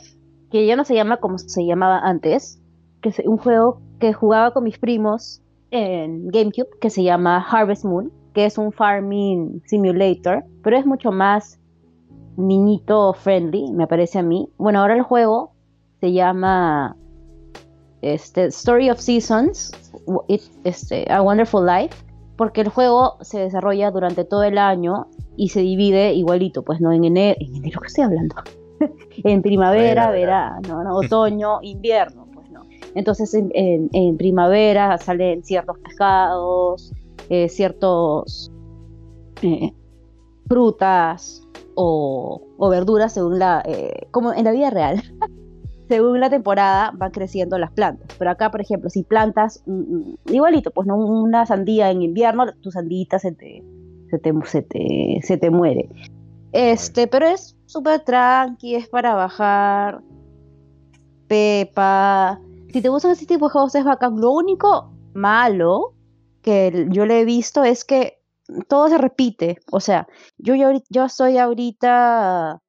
[0.52, 2.60] que ya no se llama como se llamaba antes,
[3.08, 7.86] que es un juego que jugaba con mis primos en GameCube, que se llama Harvest
[7.86, 11.60] Moon, que es un farming simulator, pero es mucho más
[12.38, 14.50] niñito friendly, me parece a mí.
[14.58, 15.52] Bueno, ahora el juego
[16.00, 16.96] se llama
[18.02, 19.72] este, Story of Seasons,
[20.64, 21.96] este, A Wonderful Life,
[22.36, 26.92] porque el juego se desarrolla durante todo el año y se divide igualito, pues no
[26.92, 28.36] en enero, en enero que estoy hablando,
[29.24, 32.27] en primavera, verano, otoño, invierno,
[32.96, 36.94] Entonces en, primavera salen ciertos pescados,
[37.30, 38.52] eh, ciertos
[39.42, 39.74] eh,
[40.48, 41.44] frutas
[41.76, 45.04] o, verduras según la, eh, como en la vida real.
[45.88, 48.08] según la temporada van creciendo las plantas.
[48.18, 49.64] Pero acá, por ejemplo, si plantas
[50.26, 53.64] igualito, pues no una sandía en invierno, tu sandita se te,
[54.10, 54.18] se
[54.62, 55.90] te, se te, muere.
[56.52, 60.02] Este, pero es súper tranqui, es para bajar.
[61.28, 62.40] Pepa.
[62.72, 64.20] Si te gustan ese tipo de juegos es bacán.
[64.20, 65.94] Lo único malo
[66.42, 68.22] que yo le he visto es que
[68.68, 69.60] todo se repite.
[69.72, 70.08] O sea,
[70.38, 72.62] yo, yo, yo soy ahorita.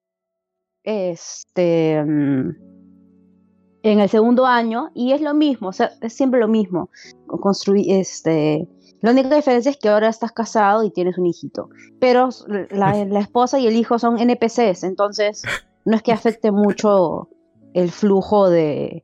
[0.85, 2.03] Este.
[2.05, 2.69] Mm,
[3.83, 6.91] en el segundo año y es lo mismo, o sea, es siempre lo mismo.
[7.27, 8.69] Construir, este,
[9.01, 11.69] la única diferencia es que ahora estás casado y tienes un hijito,
[12.01, 12.29] pero
[12.71, 15.43] la, esposa y el hijo son NPCs, entonces
[15.85, 17.29] no es que afecte mucho
[17.75, 19.03] el flujo de,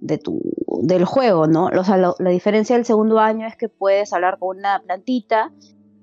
[0.00, 0.40] de tu,
[0.82, 1.66] del juego, ¿no?
[1.66, 5.52] O sea, la diferencia del segundo año es que puedes hablar con una plantita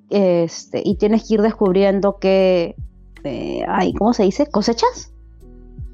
[0.09, 2.75] este, y tienes que ir descubriendo que
[3.23, 4.47] eh, hay, ¿cómo se dice?
[4.47, 5.13] ¿Cosechas?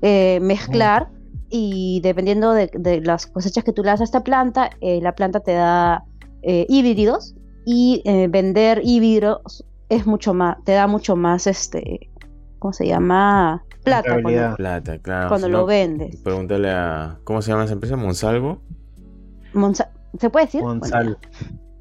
[0.02, 1.10] Eh, mezclar
[1.50, 5.42] y dependiendo de, las cosechas que tú le das a esta planta, eh, la planta
[5.42, 6.06] te da
[6.44, 7.36] híbridos
[7.68, 12.10] y vender híbridos es mucho más, te da mucho más, este,
[12.58, 13.64] ¿cómo se llama?
[13.84, 14.22] Plata.
[14.22, 15.30] Cuando, plata, claro.
[15.30, 16.18] Cuando lo vendes.
[16.18, 17.96] Pregúntale a, ¿cómo se llama esa empresa?
[17.96, 18.62] ¿Monsalvo?
[20.20, 20.62] ¿Se puede decir?
[20.62, 21.18] Monsalvo.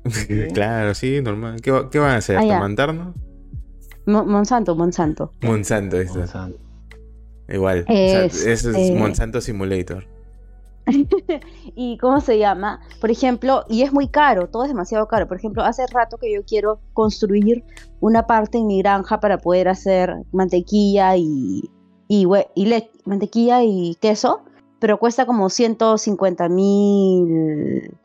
[0.55, 1.61] claro, sí, normal.
[1.61, 2.39] ¿Qué, qué van a hacer?
[2.39, 3.15] Ah, ¿Mandarnos?
[4.07, 5.31] Monsanto, Monsanto.
[5.43, 6.19] Monsanto, eso.
[6.19, 6.59] Monsanto.
[7.49, 7.85] Igual.
[7.89, 10.07] Es, eso es eh, Monsanto Simulator.
[11.77, 12.81] ¿Y cómo se llama?
[13.01, 15.29] Por ejemplo, y es muy caro, todo es demasiado caro.
[15.29, 17.65] Por ejemplo, hace rato que yo quiero construir
[18.01, 21.71] una parte en mi granja para poder hacer mantequilla y,
[22.11, 22.27] y,
[22.57, 24.41] y mantequilla y queso,
[24.81, 27.97] pero cuesta como 150 mil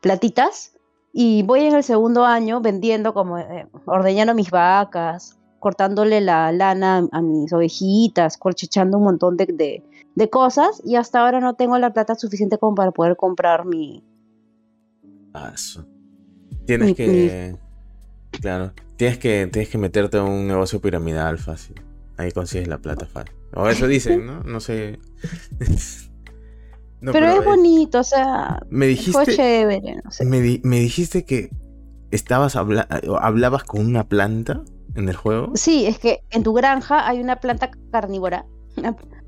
[0.00, 0.72] platitas.
[1.12, 7.06] Y voy en el segundo año vendiendo como, eh, ordeñando mis vacas, cortándole la lana
[7.12, 9.84] a mis ovejitas, colchechando un montón de,
[10.28, 14.02] cosas y hasta ahora no tengo la plata suficiente como para poder comprar mi...
[16.64, 17.54] Tienes que...
[18.40, 21.80] Claro, tienes que, tienes que meterte en un negocio piramidal fácil.
[22.16, 23.34] Ahí consigues la plata fácil.
[23.54, 24.42] O eso dicen, ¿no?
[24.42, 24.98] No sé.
[27.00, 28.60] pero, es bonito, o sea.
[28.70, 29.12] Me dijiste.
[29.12, 30.24] Fue chévere, no sé.
[30.24, 31.50] me, me, dijiste que
[32.10, 34.62] estabas hablabas con una planta
[34.94, 35.52] en el juego?
[35.54, 38.46] Sí, es que en tu granja hay una planta carnívora.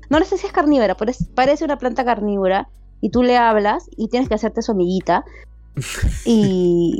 [0.09, 2.69] No sé si es carnívora, pero parece una planta carnívora.
[3.01, 5.23] Y tú le hablas y tienes que hacerte su amiguita.
[6.25, 6.99] y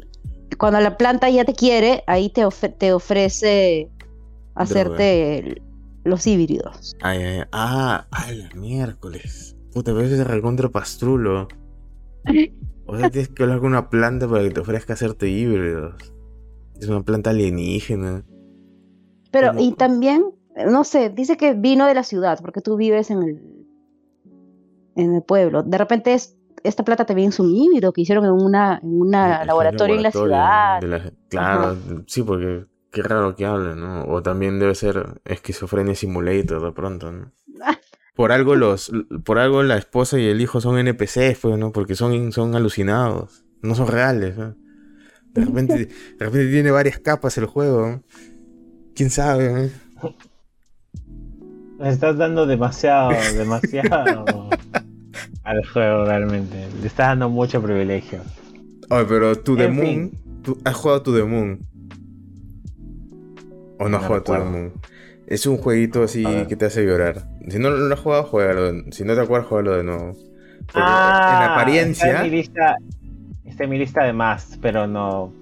[0.58, 2.46] cuando la planta ya te quiere, ahí te,
[2.78, 3.90] te ofrece
[4.56, 5.62] hacerte
[6.10, 6.96] los híbridos.
[7.02, 9.56] Ay, ay, Ah, ay, miércoles.
[9.74, 11.48] Puta, pero ese es recontra pastrulo.
[12.86, 15.96] O sea, tienes que hablar con una planta para que te ofrezca hacerte híbridos.
[16.80, 18.24] Es una planta alienígena.
[19.32, 20.26] Pero, y también,
[20.68, 23.68] no sé, dice que vino de la ciudad, porque tú vives en el,
[24.96, 25.62] en el pueblo.
[25.62, 29.46] De repente es, esta plata también es un híbrido que hicieron en una, en una
[29.46, 30.80] laboratorio, en la ciudad.
[31.30, 31.78] claro,
[32.08, 34.06] sí, porque qué raro que hablen, ¿no?
[34.06, 37.32] O también debe ser esquizofrenia simulator de pronto, ¿no?
[38.16, 38.92] Por algo los,
[39.24, 41.72] por algo la esposa y el hijo son NPCs, pues, ¿no?
[41.72, 44.56] Porque son, son alucinados, no son reales, ¿no?
[45.34, 45.78] De repente,
[46.20, 47.88] de repente tiene varias capas el juego.
[47.88, 48.04] ¿no?
[48.94, 49.66] ¿Quién sabe?
[49.66, 49.72] Eh?
[51.80, 54.50] Me estás dando demasiado, demasiado
[55.44, 56.68] al juego realmente.
[56.82, 58.20] Le estás dando mucho privilegio.
[58.90, 60.12] Oye, pero To The Moon,
[60.66, 61.60] ¿has jugado To The Moon?
[63.80, 64.74] ¿O no, has jugado To The Moon?
[65.26, 67.28] Es un jueguito así que te hace llorar.
[67.48, 68.92] Si no lo has jugado, juégalo.
[68.92, 70.14] Si no te acuerdas, juégalo de nuevo.
[70.74, 72.08] ah, en apariencia.
[72.08, 72.78] Está en, mi lista,
[73.46, 75.34] está en mi lista de más, pero no.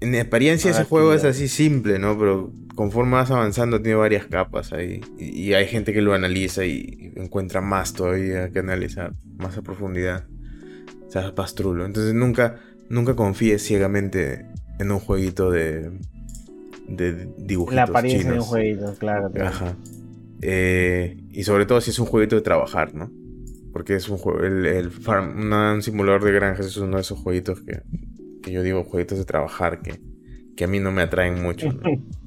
[0.00, 2.18] En apariencia, ese juego es así simple, ¿no?
[2.18, 5.00] Pero conforme vas avanzando tiene varias capas ahí.
[5.18, 10.26] Y, hay gente que lo analiza y, encuentra más todavía que analizar, más a profundidad.
[11.06, 11.86] O sea, es pastrulo.
[11.86, 12.56] Entonces nunca,
[12.88, 14.46] nunca confíes ciegamente
[14.78, 15.90] en un jueguito de,
[16.88, 19.30] de dibujitos La apariencia de un jueguito, claro.
[19.40, 19.76] Ajá.
[20.40, 23.10] Eh, y sobre todo si es un jueguito de trabajar, ¿no?
[23.72, 27.60] Porque es un juego, el, farm, un simulador de granjas es uno de esos jueguitos
[27.60, 27.82] que,
[28.42, 30.00] que yo digo jueguitos de trabajar que,
[30.56, 31.68] que a mí no me atraen mucho.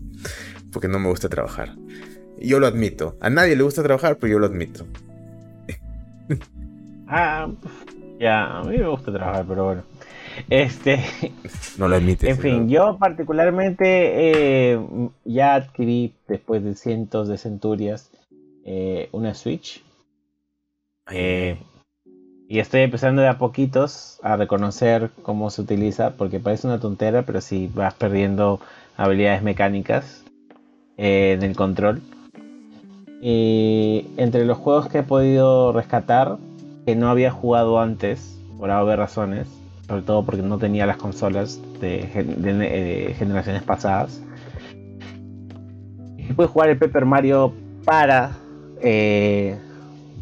[0.72, 1.76] Porque no me gusta trabajar.
[2.40, 3.18] Yo lo admito.
[3.20, 4.86] A nadie le gusta trabajar, pero yo lo admito.
[7.08, 7.52] ah,
[8.20, 9.84] ya, a mí me gusta trabajar, pero bueno.
[10.50, 11.04] Este.
[11.78, 12.30] No lo admite.
[12.30, 14.80] En fin, yo particularmente eh,
[15.26, 18.12] ya adquirí después de cientos de centurias
[18.66, 19.84] eh, una Switch.
[21.10, 21.58] Eh,
[22.48, 27.24] y estoy empezando de a poquitos a reconocer cómo se utiliza, porque parece una tontera,
[27.24, 28.60] pero si vas perdiendo
[28.98, 30.24] habilidades mecánicas
[30.98, 32.02] en el control.
[33.22, 36.38] Y entre los juegos que he podido rescatar,
[36.86, 39.48] que no había jugado antes, por haber razones,
[39.92, 44.24] sobre todo porque no tenía las consolas de, eh, generaciones pasadas.
[46.18, 47.54] Y pude jugar el Paper Mario
[47.84, 48.32] para
[48.82, 49.60] eh,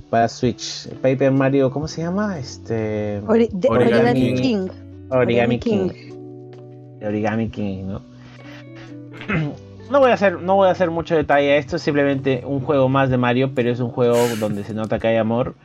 [0.09, 0.89] para Switch.
[1.03, 2.39] Paper Mario, ¿cómo se llama?
[2.39, 4.69] Este Origami, King.
[5.09, 5.89] Origami King.
[7.05, 8.01] Origami King, ¿no?
[9.91, 12.59] No voy, a hacer, no voy a hacer mucho detalle a esto, es simplemente un
[12.59, 15.55] juego más de Mario, pero es un juego donde se nota que hay amor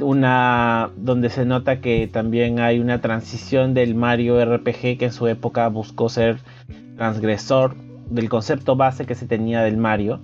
[0.00, 5.26] una donde se nota que también hay una transición del Mario RPG que en su
[5.28, 6.38] época buscó ser
[6.96, 7.76] transgresor
[8.10, 10.20] del concepto base que se tenía del Mario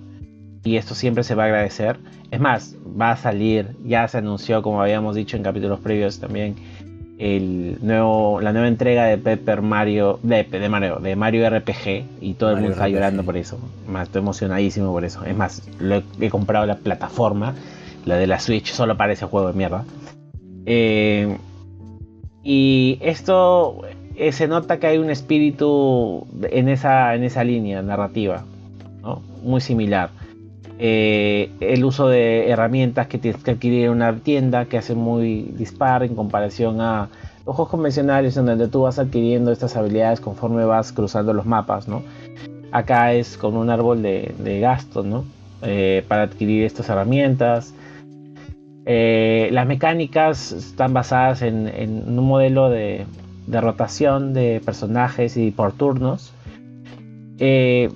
[0.63, 1.97] y esto siempre se va a agradecer.
[2.29, 6.55] Es más, va a salir, ya se anunció como habíamos dicho en capítulos previos también
[7.17, 12.33] el nuevo, la nueva entrega de Pepper Mario, de, de Mario, de Mario RPG y
[12.33, 13.59] todo el mundo está llorando por eso.
[13.87, 15.23] Más, estoy emocionadísimo por eso.
[15.23, 17.53] Es más, lo he comprado la plataforma
[18.05, 19.85] la de la Switch solo parece juego de mierda.
[20.65, 21.37] Eh,
[22.43, 23.81] y esto
[24.15, 28.43] eh, se nota que hay un espíritu en esa, en esa línea narrativa,
[29.43, 30.09] muy similar.
[30.83, 35.43] Eh, el uso de herramientas que tienes que adquirir en una tienda que hace muy
[35.55, 37.09] dispar en comparación a
[37.45, 41.87] los juegos convencionales en donde tú vas adquiriendo estas habilidades conforme vas cruzando los mapas.
[41.87, 42.01] ¿no?
[42.71, 45.25] Acá es con un árbol de, de gasto ¿no?
[46.07, 47.75] para adquirir estas herramientas.
[48.85, 53.05] Eh, las mecánicas están basadas en, un modelo de,
[53.47, 56.33] rotación de personajes y por turnos.
[57.37, 57.89] Eh,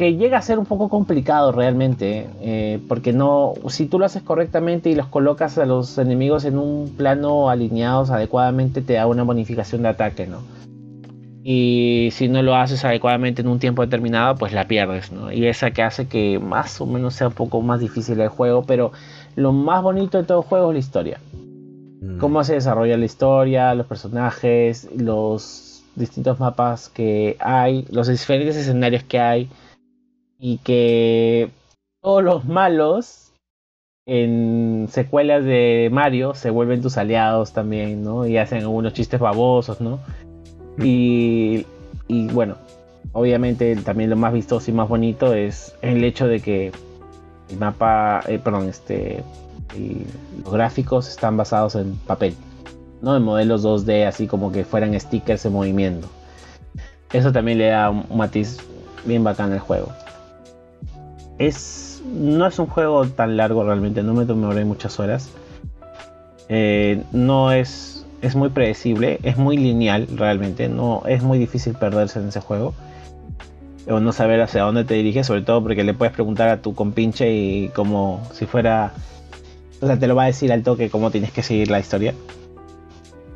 [0.00, 4.22] que llega a ser un poco complicado realmente, eh, porque no, si tú lo haces
[4.22, 9.24] correctamente y los colocas a los enemigos en un plano alineados adecuadamente, te da una
[9.24, 10.38] bonificación de ataque, ¿no?
[11.42, 15.32] Y si no lo haces adecuadamente en un tiempo determinado, pues la pierdes, ¿no?
[15.32, 18.62] Y esa que hace que más o menos sea un poco más difícil el juego,
[18.62, 18.92] pero
[19.36, 21.20] lo más bonito de todo juego es la historia.
[22.00, 22.18] Mm.
[22.18, 29.04] Cómo se desarrolla la historia, los personajes, los distintos mapas que hay, los diferentes escenarios
[29.04, 29.48] que hay.
[30.38, 31.50] Y que
[32.00, 33.32] todos los malos
[34.06, 38.26] en secuelas de Mario se vuelven tus aliados también, ¿no?
[38.26, 40.00] Y hacen algunos chistes babosos, ¿no?
[40.82, 41.66] Y,
[42.08, 42.56] y bueno,
[43.12, 46.72] obviamente también lo más vistoso y más bonito es el hecho de que
[47.50, 49.22] el mapa, eh, perdón, este,
[50.42, 52.34] los gráficos están basados en papel,
[53.02, 56.08] no en modelos 2D así como que fueran stickers en movimiento.
[57.12, 58.58] Eso también le da un matiz
[59.04, 59.88] bien bacán al juego.
[61.38, 65.30] Es, no es un juego tan largo realmente, no me tomé muchas horas.
[66.48, 72.18] Eh, no es, es muy predecible, es muy lineal realmente, no es muy difícil perderse
[72.18, 72.74] en ese juego
[73.88, 76.74] o no saber hacia dónde te diriges, sobre todo porque le puedes preguntar a tu
[76.74, 78.92] compinche y como si fuera,
[79.80, 82.14] o sea, te lo va a decir al toque cómo tienes que seguir la historia.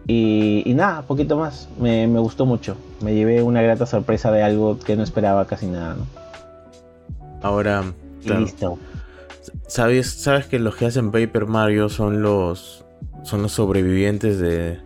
[0.06, 4.96] Y, nada, poquito más, me, gustó mucho, me llevé una grata sorpresa de algo que
[4.96, 6.06] no esperaba casi nada, ¿no?
[7.42, 7.84] Ahora,
[8.22, 8.78] listo.
[9.66, 12.84] ¿Sabes, sabes que los que hacen Paper Mario son los
[13.22, 14.80] son los sobrevivientes de,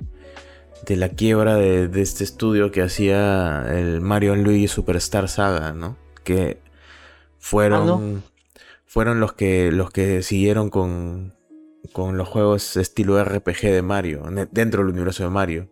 [0.88, 5.98] de la quiebra de, este estudio que hacía el Mario Luigi Superstar Saga, ¿no?
[6.24, 6.62] Que
[7.38, 8.30] fueron, ah,
[8.86, 11.34] fueron los que, los que siguieron con,
[11.92, 15.70] con los juegos estilo RPG de Mario, dentro del universo de Mario.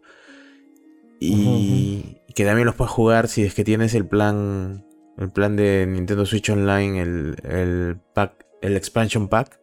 [1.18, 4.84] Y que también los puedes jugar si es que tienes el plan,
[5.16, 9.58] el plan de Nintendo Switch Online, el, el pack, el expansion pack.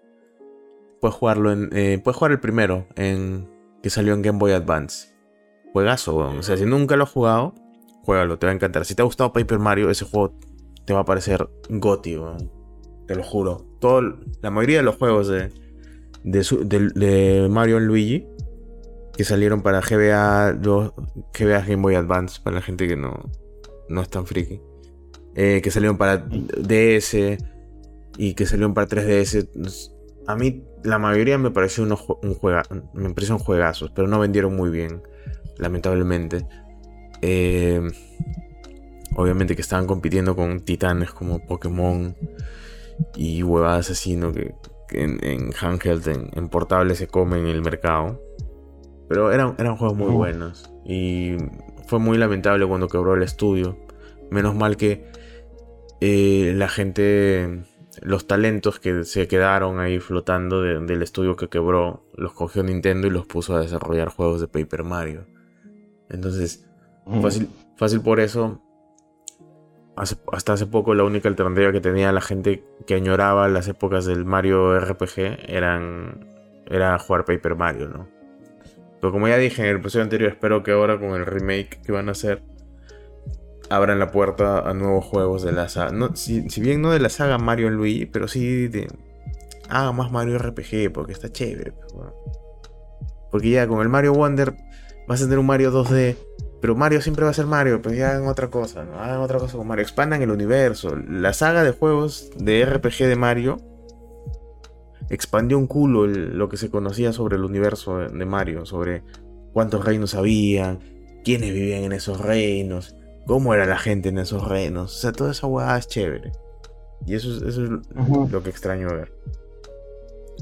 [0.99, 3.47] Puedes jugarlo en, eh, puedes jugar el primero en
[3.83, 5.12] que salió en Game Boy Advance
[5.73, 7.55] juegazo, O sea, si nunca lo has jugado,
[8.03, 8.85] juégalo, te va a encantar.
[8.85, 10.37] Si te ha gustado Paper Mario, ese juego
[10.85, 12.17] te va a parecer goti,
[13.07, 13.65] Te lo juro.
[13.79, 14.01] Todo,
[14.41, 15.51] la mayoría de los juegos de,
[16.23, 18.27] de, Mario y Luigi
[19.17, 23.29] que salieron para GBA, GBA Game Boy Advance, para la gente que no,
[23.89, 24.59] no es tan friki.
[25.35, 27.15] Eh, que salieron para DS
[28.17, 29.91] y que salieron para 3DS.
[30.27, 32.63] a mí la mayoría me pareció un juega,
[32.93, 35.01] me parecieron juegazos, pero no vendieron muy bien,
[35.63, 36.45] lamentablemente.
[37.21, 37.81] Eh,
[39.15, 42.15] obviamente que estaban compitiendo con titanes como Pokémon
[43.15, 44.31] y huevadas así, ¿no?
[44.31, 44.53] Que,
[44.91, 48.21] en, en, handheld, en, portable se comen en el mercado.
[49.09, 50.71] Pero eran, eran juegos muy buenos.
[50.85, 51.37] Y
[51.87, 53.77] fue muy lamentable cuando quebró el estudio.
[54.29, 55.05] Menos mal que
[55.99, 57.63] eh, la gente,
[58.01, 63.09] los talentos que se quedaron ahí flotando del estudio que quebró, los cogió Nintendo y
[63.09, 65.25] los puso a desarrollar juegos de Paper Mario.
[66.09, 66.65] Entonces,
[67.21, 68.61] fácil, fácil por eso.
[69.95, 74.25] hasta hace poco la única alternativa que tenía la gente que añoraba las épocas del
[74.25, 76.27] Mario RPG eran,
[76.67, 78.07] era jugar Paper Mario, ¿no?
[78.99, 81.91] Pero como ya dije en el episodio anterior, espero que ahora con el remake que
[81.91, 82.41] van a hacer
[83.69, 85.91] abran la puerta a nuevos juegos de la saga.
[85.91, 88.87] No, si, bien no de la saga Mario Luigi, pero sí de.
[89.69, 91.71] Haga más Mario RPG, porque está chévere.
[91.71, 92.07] Pues,
[93.31, 94.55] porque ya con el Mario Wonder
[95.07, 96.15] vas a tener un Mario 2D.
[96.61, 98.97] Pero Mario siempre va a ser Mario, pues ya hagan otra cosa, ¿no?
[98.97, 99.83] Hagan otra cosa con Mario.
[99.83, 100.95] Expandan el universo.
[100.95, 103.57] La saga de juegos de RPG de Mario
[105.09, 109.03] expandió un culo lo que se conocía sobre el universo de Mario, sobre
[109.51, 110.79] cuántos reinos había,
[111.23, 112.95] quiénes vivían en esos reinos,
[113.27, 114.95] cómo era la gente en esos reinos.
[114.95, 116.31] O sea, toda esa hueá es chévere.
[117.05, 119.11] Y eso, es lo que extraño ver.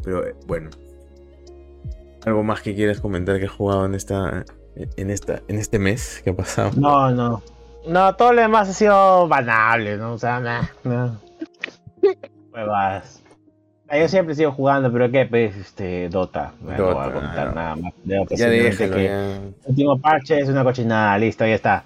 [0.03, 0.69] Pero eh, bueno.
[2.25, 4.45] ¿Algo más que quieras comentar que has jugado en esta.
[4.75, 5.41] en esta.
[5.47, 6.71] en este mes que ha pasado?
[6.75, 7.41] No, no.
[7.87, 10.13] No, todo lo demás ha sido banable, ¿no?
[10.13, 11.17] O sea, nada, no.
[12.53, 13.21] Huevas.
[13.91, 15.25] Ah, yo siempre sigo jugando, pero ¿qué?
[15.25, 16.53] Pues, este, Dota.
[16.61, 18.35] No voy a contar nada más de Dota.
[18.35, 21.83] Ya dije que el último parche es una cochinada, listo, ya está.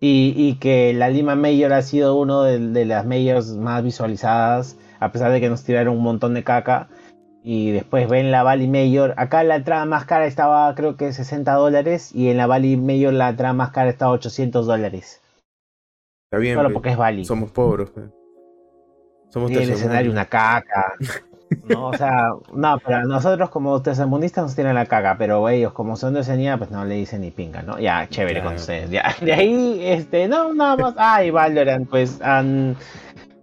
[0.00, 5.10] Y, y que la Lima Major ha sido uno de, las majors más visualizadas, a
[5.10, 6.88] pesar de que nos tiraron un montón de caca.
[7.42, 9.14] Y después ven la Valley Major.
[9.16, 12.14] Acá la entrada más cara estaba creo que 60 dólares.
[12.14, 15.22] Y en la Valley Major la entrada más cara estaba 800 dólares.
[16.26, 16.56] Está bien.
[16.56, 17.24] Solo porque es Valley.
[17.24, 17.90] Somos pobres.
[19.30, 20.94] Somos y el escenario una caca.
[21.68, 25.96] No, o sea, no, pero nosotros como tercermundistas nos tienen la caga, pero ellos como
[25.96, 27.78] son de Oceanía, pues no le dicen ni pinga, ¿no?
[27.78, 28.90] Ya, chévere con ustedes.
[28.90, 30.94] Ya, de ahí, este, no, nada más.
[30.98, 32.76] Ay, Valorant, pues han.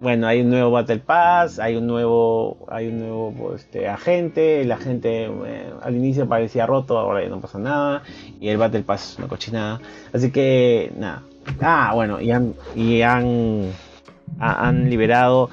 [0.06, 4.72] Bueno, hay un nuevo Battle Pass, hay un nuevo, hay un nuevo este, agente, el
[4.72, 8.04] agente eh, al inicio parecía roto, ahora ya no pasa nada,
[8.40, 9.82] y el Battle Pass es una cochinada.
[10.14, 11.24] Así que, nada.
[11.60, 13.72] Ah, bueno, y han, y han,
[14.38, 15.50] han liberado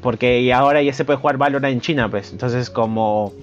[0.00, 2.32] porque ahora ya se puede jugar Valorant en China, pues.
[2.32, 3.34] Entonces, como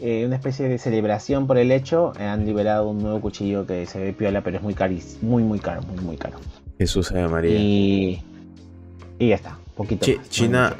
[0.00, 4.00] eh, una especie de celebración por el hecho, han liberado un nuevo cuchillo que se
[4.00, 6.36] ve piola, pero es muy carísimo, muy, muy caro, muy, muy caro.
[6.76, 7.58] Jesús Ave María.
[7.58, 8.22] Y,
[9.18, 10.06] y ya está, poquito.
[10.28, 10.76] China,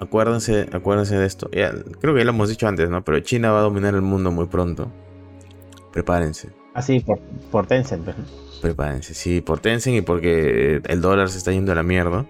[0.00, 1.50] acuérdense, acuérdense de esto.
[1.50, 3.02] creo que ya lo hemos dicho antes, ¿no?
[3.04, 4.90] Pero China va a dominar el mundo muy pronto.
[5.92, 6.50] Prepárense.
[6.74, 7.18] Ah, sí, por,
[7.50, 8.04] por Tencent.
[8.04, 8.16] Pues.
[8.60, 12.26] Prepárense, sí, por Tencent y porque el dólar se está yendo a la mierda.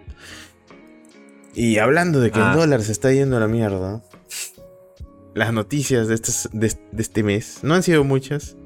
[1.55, 2.57] Y hablando de que el ah.
[2.57, 4.03] dólar se está yendo a la mierda,
[5.35, 6.17] las noticias de,
[6.53, 8.57] de, este mes no han sido muchas,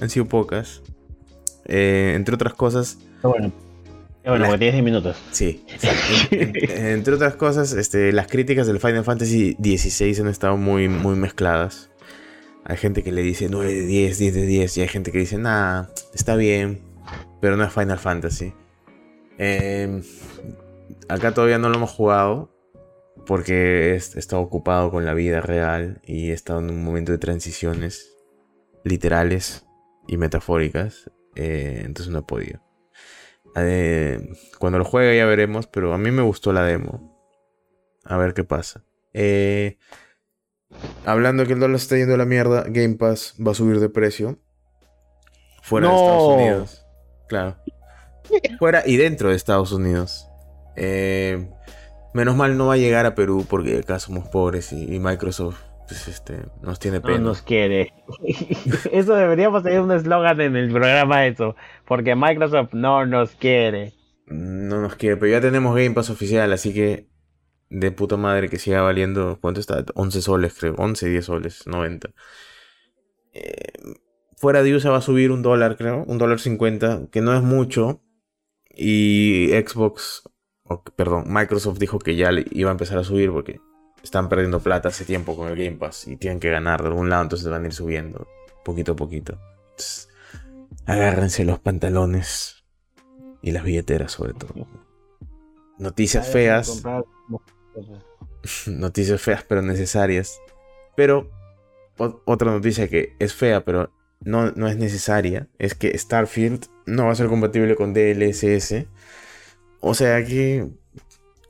[0.00, 0.82] han sido pocas.
[1.66, 2.98] Eh, entre otras cosas.
[3.22, 3.52] Bueno,
[4.26, 5.16] bueno, porque 10 minutos.
[5.30, 5.64] Sí.
[6.30, 11.90] entre otras cosas, este, las críticas del Final Fantasy XVI han estado muy, muy mezcladas.
[12.64, 15.18] Hay gente que le dice 9 de 10, 10 de 10, y hay gente que
[15.18, 16.80] dice, nah, está bien,
[17.40, 18.52] pero no es Final Fantasy.
[19.38, 20.02] Eh,
[21.08, 22.52] acá todavía no lo hemos jugado
[23.26, 27.18] porque he estado ocupado con la vida real y he estado en un momento de
[27.18, 28.16] transiciones
[28.84, 29.66] literales
[30.06, 31.10] y metafóricas.
[31.34, 32.65] Eh, entonces no he podido.
[33.56, 37.16] Eh, cuando lo juegue ya veremos, pero a mí me gustó la demo.
[38.04, 38.84] A ver qué pasa.
[39.12, 39.78] Eh,
[41.04, 43.80] hablando de que el dólar está yendo a la mierda, Game Pass va a subir
[43.80, 44.38] de precio.
[45.62, 46.86] Fuera de Estados Unidos.
[47.28, 47.56] Claro.
[48.58, 50.28] Fuera y dentro de Estados Unidos.
[50.76, 51.50] Eh,
[52.14, 56.08] menos mal no va a llegar a Perú porque acá somos pobres y, Microsoft pues,
[56.08, 57.18] este, nos tiene pena.
[57.18, 57.92] No nos quiere.
[58.92, 61.56] eso deberíamos tener un eslogan en el programa eso.
[61.86, 63.92] Porque Microsoft no nos quiere.
[64.26, 67.08] No nos quiere, pero ya tenemos Game Pass oficial, así que
[67.70, 69.38] de puta madre que siga valiendo.
[69.40, 69.84] ¿Cuánto está?
[69.94, 70.74] 11 soles, creo.
[70.76, 72.10] 11, 10 soles, 90.
[73.32, 73.72] Eh,
[74.36, 76.04] fuera de USA va a subir un dólar, creo.
[76.04, 78.02] Un dólar 50, que no es mucho.
[78.74, 80.24] Y Xbox
[80.96, 83.60] perdón, Microsoft dijo que ya iba a empezar a subir porque
[84.06, 87.10] están perdiendo plata hace tiempo con el Game Pass y tienen que ganar de algún
[87.10, 88.26] lado, entonces van a ir subiendo
[88.64, 89.38] poquito a poquito.
[90.86, 92.64] agárrense los pantalones
[93.42, 94.66] y las billeteras sobre todo.
[95.78, 96.82] Noticias feas.
[98.66, 100.40] Noticias feas pero necesarias.
[100.96, 101.30] Pero
[102.24, 107.12] otra noticia que es fea, pero no, no es necesaria, es que Starfield no va
[107.12, 108.86] a ser compatible con DLSS.
[109.80, 110.68] O sea que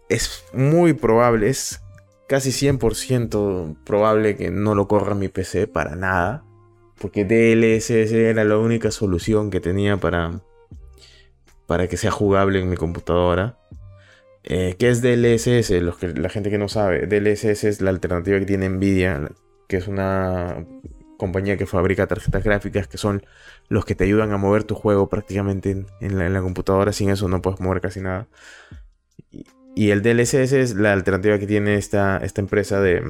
[0.08, 1.80] es muy probable, es
[2.28, 6.44] casi 100% probable que no lo corra mi PC para nada.
[6.98, 10.40] Porque DLSS era la única solución que tenía para,
[11.66, 13.58] para que sea jugable en mi computadora.
[14.44, 15.82] Eh, ¿Qué es DLSS?
[15.82, 19.28] Los que, la gente que no sabe, DLSS es la alternativa que tiene Nvidia,
[19.68, 20.64] que es una
[21.18, 23.24] compañía que fabrica tarjetas gráficas que son
[23.68, 26.92] los que te ayudan a mover tu juego prácticamente en, la, computadora.
[26.92, 28.28] Sin eso no puedes mover casi nada.
[29.76, 33.02] Y, el DLSS es la alternativa que tiene esta, esta empresa de,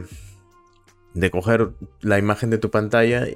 [1.14, 1.70] de coger
[2.00, 3.26] la imagen de tu pantalla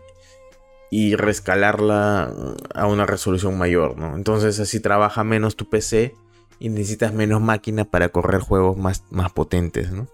[0.91, 2.35] y rescalarla
[2.75, 4.17] a una resolución mayor, ¿no?
[4.17, 6.15] Entonces así trabaja menos tu PC
[6.59, 10.09] y necesitas menos máquina para correr juegos más, más potentes, ¿no?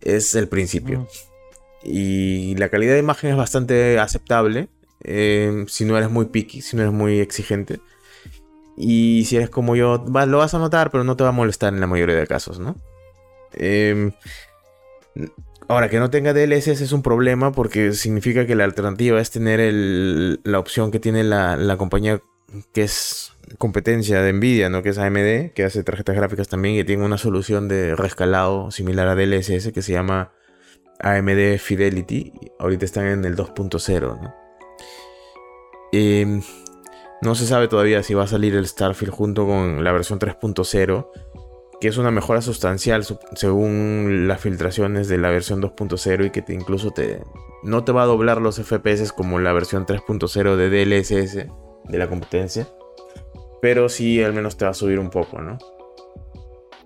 [0.00, 1.08] Es el principio.
[1.82, 4.68] Y la calidad de imagen es bastante aceptable.
[5.02, 7.80] Eh, si no eres muy picky, si no eres muy exigente.
[8.82, 11.74] Y si eres como yo, lo vas a notar, pero no te va a molestar
[11.74, 12.76] en la mayoría de casos, ¿no?
[13.52, 14.12] Em,
[15.68, 19.60] ahora, que no tenga DLSS es un problema porque significa que la alternativa es tener
[20.44, 22.22] la opción que tiene la, la, compañía
[22.72, 24.82] que es competencia de Nvidia, ¿no?
[24.82, 29.08] Que es AMD, que hace tarjetas gráficas también y tiene una solución de rescalado similar
[29.08, 30.32] a DLSS que se llama
[31.00, 32.32] AMD Fidelity.
[32.58, 34.34] Ahorita están en el 2.0, ¿no?
[35.92, 36.40] Em,
[37.22, 41.10] no se sabe todavía si va a salir el Starfield junto con la versión 3.0,
[41.80, 46.54] que es una mejora sustancial según las filtraciones de la versión 2.0 y que te,
[46.54, 47.22] incluso te,
[47.62, 51.34] no te va a doblar los FPS como la versión 3.0 de DLSS
[51.84, 52.68] de la competencia,
[53.62, 55.58] pero sí al menos te va a subir un poco, ¿no?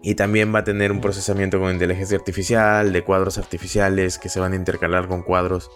[0.03, 4.39] Y también va a tener un procesamiento con inteligencia artificial, de cuadros artificiales que se
[4.39, 5.71] van a intercalar con cuadros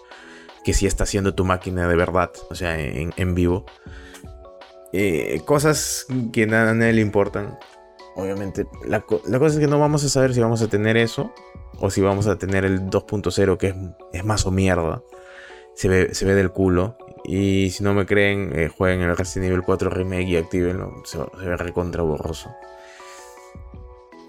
[0.63, 3.65] que sí está haciendo tu máquina de verdad, o sea, en, vivo.
[4.93, 7.57] Eh, cosas que a nadie le importan.
[8.15, 11.31] Obviamente, la, cosa es que no vamos a saber si vamos a tener eso
[11.79, 13.75] o si vamos a tener el 2.0 que
[14.11, 15.03] es, más o mierda.
[15.75, 16.97] Se ve, se ve del culo.
[17.23, 21.03] Y si no me creen, eh, jueguen el Resident Evil 4 Remake y activenlo.
[21.05, 22.49] Se, se ve recontra borroso.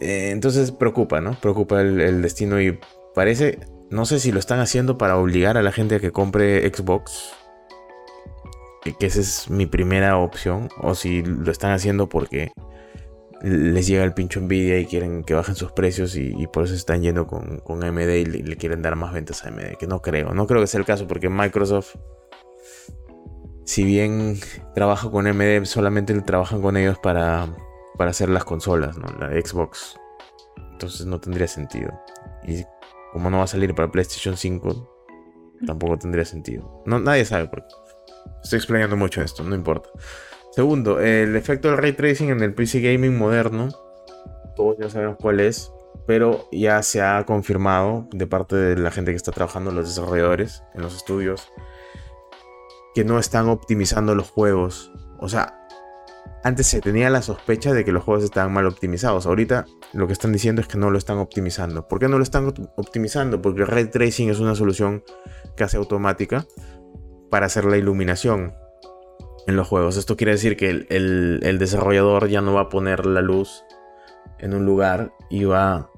[0.00, 1.38] Eh, entonces preocupa, ¿no?
[1.40, 2.78] Preocupa el, destino y
[3.14, 3.58] parece,
[3.90, 7.32] no sé si lo están haciendo para obligar a la gente a que compre Xbox,
[8.82, 12.52] que esa es mi primera opción, o si lo están haciendo porque
[13.42, 17.02] les llega el pincho envidia y quieren que bajen sus precios y, por eso están
[17.02, 20.34] yendo con, con AMD y le, quieren dar más ventas a AMD, que no creo,
[20.34, 21.96] no creo que sea el caso porque Microsoft,
[23.64, 24.38] si bien
[24.74, 27.48] trabaja con AMD, solamente trabajan con ellos para
[28.00, 29.08] para hacer las consolas, ¿no?
[29.18, 29.94] La Xbox.
[30.72, 31.92] Entonces no tendría sentido.
[32.46, 32.64] Y
[33.12, 35.06] como no va a salir para PlayStation 5,
[35.66, 36.82] tampoco tendría sentido.
[36.86, 37.74] No, nadie sabe por qué.
[38.42, 39.90] Estoy explicando mucho esto, no importa.
[40.52, 43.68] Segundo, el efecto del ray tracing en el PC gaming moderno.
[44.56, 45.72] Todos ya sabemos cuál es.
[46.06, 50.64] Pero ya se ha confirmado de parte de la gente que está trabajando, los desarrolladores
[50.74, 51.48] en los estudios,
[52.94, 54.90] que no están optimizando los juegos.
[55.20, 55.60] O sea,
[56.42, 59.26] antes se tenía la sospecha de que los juegos estaban mal optimizados.
[59.26, 61.86] Ahorita lo que están diciendo es que no lo están optimizando.
[61.86, 63.42] ¿Por qué no lo están optimizando?
[63.42, 65.04] Porque el ray tracing es una solución
[65.54, 66.46] casi automática
[67.30, 68.54] para hacer la iluminación
[69.46, 69.96] en los juegos.
[69.96, 73.64] Esto quiere decir que el, desarrollador ya no va a poner la luz
[74.38, 75.90] en un lugar y va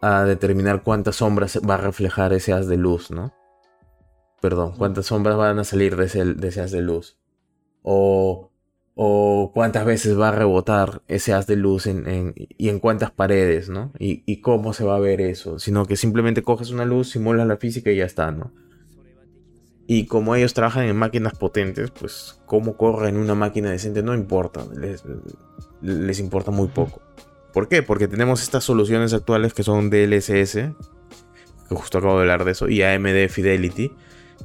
[0.00, 3.34] a determinar cuántas sombras va a reflejar ese haz de luz, ¿no?
[4.40, 7.18] Perdón, cuántas sombras van a salir de ese, haz de luz.
[7.82, 8.50] O
[8.98, 13.68] o cuántas veces va a rebotar ese haz de luz en, y en cuántas paredes,
[13.68, 13.92] ¿no?
[13.98, 17.58] Y, cómo se va a ver eso, sino que simplemente coges una luz, simulas la
[17.58, 18.54] física y ya está, ¿no?
[19.86, 24.14] Y como ellos trabajan en máquinas potentes, pues cómo corre en una máquina decente no
[24.14, 25.04] importa, les,
[25.80, 27.00] les importa muy poco.
[27.52, 27.82] ¿Por qué?
[27.82, 32.68] Porque tenemos estas soluciones actuales que son DLSS, que justo acabo de hablar de eso,
[32.68, 33.92] y AMD Fidelity,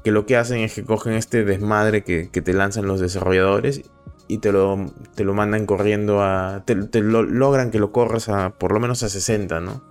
[0.03, 3.81] que lo que hacen es que cogen este desmadre que, te lanzan los desarrolladores
[4.27, 6.63] y te lo, te lo mandan corriendo a...
[6.65, 9.84] Te, lo, logran que lo corras a por lo menos a 60, ¿no?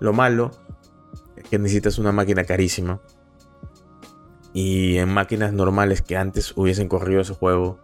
[0.00, 0.50] Lo malo
[1.36, 3.00] es que necesitas una máquina carísima.
[4.54, 7.80] Y en máquinas normales que antes hubiesen corrido ese juego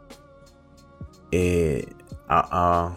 [1.32, 1.86] eh,
[2.28, 2.96] a,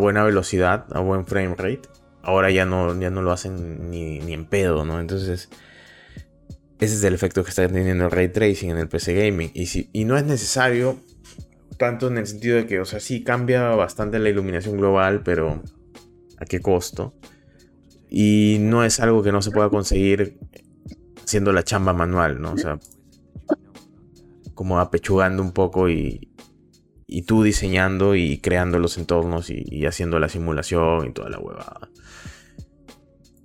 [0.00, 1.82] buena velocidad, a buen frame rate,
[2.22, 4.98] ahora ya no, ya no lo hacen ni, ni en pedo, ¿no?
[4.98, 5.48] Entonces
[6.78, 9.50] ese es el efecto que está teniendo el ray tracing en el PC gaming.
[9.54, 10.98] Y, si, y no es necesario
[11.78, 15.62] tanto en el sentido de que, o sea, sí cambia bastante la iluminación global, pero
[16.38, 17.14] ¿a qué costo?
[18.10, 20.38] Y no es algo que no se pueda conseguir
[21.26, 22.52] haciendo la chamba manual, ¿no?
[22.52, 22.78] O sea,
[24.54, 26.32] como apechugando un poco y,
[27.06, 31.90] y tú diseñando y creando los entornos y, haciendo la simulación y toda la huevada.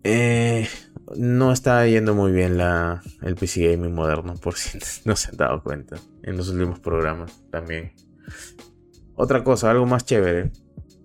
[0.03, 0.67] Eh,
[1.15, 5.37] no está yendo muy bien la, el PC Gaming moderno, por si no se han
[5.37, 7.93] dado cuenta en los últimos programas también.
[9.15, 10.51] Otra cosa, algo más chévere.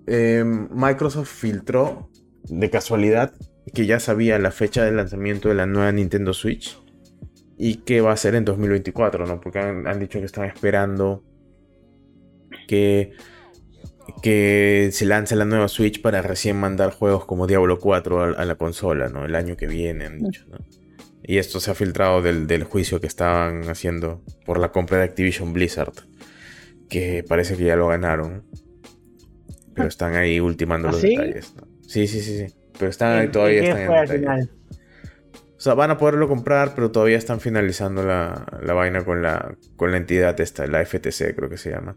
[0.06, 2.10] Eh, Microsoft filtró
[2.44, 3.34] de casualidad
[3.74, 6.78] que ya sabía la fecha de lanzamiento de la nueva Nintendo Switch
[7.58, 9.40] y que va a ser en 2024, ¿no?
[9.40, 11.24] Porque han dicho que están esperando
[12.66, 13.12] que,
[14.22, 18.54] que se lance la nueva Switch para recién mandar juegos como Diablo 4 a, la
[18.56, 19.24] consola, ¿no?
[19.24, 20.58] El año que viene, han dicho, ¿no?
[21.28, 25.52] Y esto se ha filtrado del, juicio que estaban haciendo por la compra de Activision
[25.52, 25.92] Blizzard.
[26.88, 28.44] Que parece que ya lo ganaron.
[29.74, 31.52] Pero están ahí ultimando ¿Ah, los detalles.
[31.56, 31.66] ¿no?
[31.82, 32.54] Sí, sí, sí, sí.
[32.78, 33.62] Pero están ahí todavía.
[33.62, 39.04] Están en O sea, van a poderlo comprar, pero todavía están finalizando la, la vaina
[39.04, 41.96] con la, con la entidad esta, la FTC creo que se llama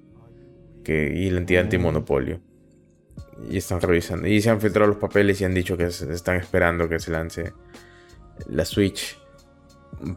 [0.90, 2.40] y la entidad antimonopolio.
[3.50, 4.28] Y están revisando.
[4.28, 7.54] Y se han filtrado los papeles y han dicho que están esperando que se lance
[8.48, 9.18] la Switch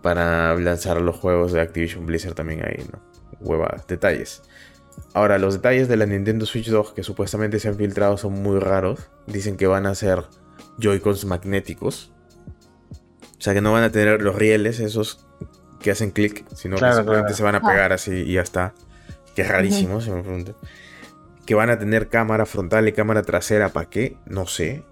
[0.03, 3.01] para lanzar los juegos de Activision Blizzard también ahí, ¿no?
[3.41, 4.43] Huevadas, detalles.
[5.15, 8.59] Ahora, los detalles de la Nintendo Switch 2 que supuestamente se han filtrado son muy
[8.59, 9.11] raros.
[9.27, 10.25] Dicen que van a ser
[10.83, 12.13] Joy-Cons magnéticos.
[13.39, 15.27] O sea, que no van a tener los rieles esos
[15.81, 18.75] que hacen clic, sino que simplemente se van a pegar así y ya está
[19.35, 20.55] que es rarísimo, se me pregunta.
[21.47, 24.17] Que van a tener cámara frontal y cámara trasera, ¿para qué?
[24.27, 24.85] No sé.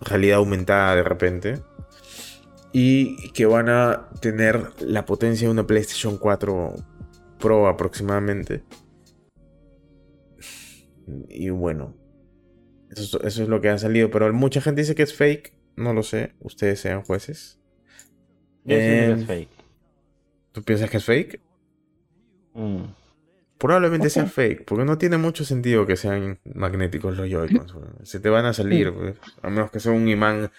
[0.00, 1.62] Realidad aumentada de repente.
[2.72, 6.74] Y que van a tener la potencia de una PlayStation 4
[7.38, 8.64] Pro aproximadamente.
[11.28, 11.94] Y bueno,
[13.00, 14.10] eso, es lo que ha salido.
[14.10, 15.52] Pero mucha gente dice que es fake.
[15.76, 16.32] No lo sé.
[16.40, 17.58] Ustedes sean jueces.
[18.64, 19.48] Yo que es em, fake.
[20.52, 21.40] ¿Tú piensas que es fake?
[22.54, 22.84] Mm.
[23.58, 27.74] Probablemente sea fake, porque no tiene mucho sentido que sean magnéticos los Joy-Cons.
[28.02, 30.50] Se te van a salir, pues, a menos que sea un imán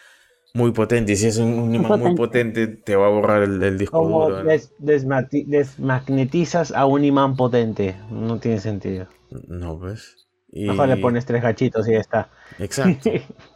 [0.54, 1.12] muy potente.
[1.12, 4.44] Y si es un, imán muy potente, te va a borrar el, disco duro.
[4.80, 7.96] desmagnetizas a un imán potente.
[8.10, 9.08] No tiene sentido.
[9.48, 10.25] No, pues.
[10.56, 10.68] Y...
[10.68, 12.30] Mejor le pones tres gachitos y ya está.
[12.58, 13.12] Exacto.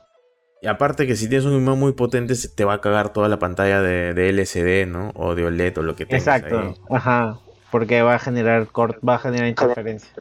[0.61, 3.39] y aparte que si tienes un imán muy potente, te va a cagar toda la
[3.39, 5.11] pantalla de, de LCD, ¿no?
[5.15, 6.76] O de OLED o lo que tengas Exacto.
[6.89, 7.39] Ajá.
[7.71, 10.11] Porque va a generar va a generar interferencia.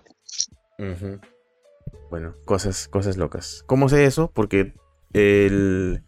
[2.10, 3.64] Bueno, cosas, cosas locas.
[3.66, 4.30] ¿Cómo sé eso?
[4.32, 4.74] Porque
[5.12, 6.04] el.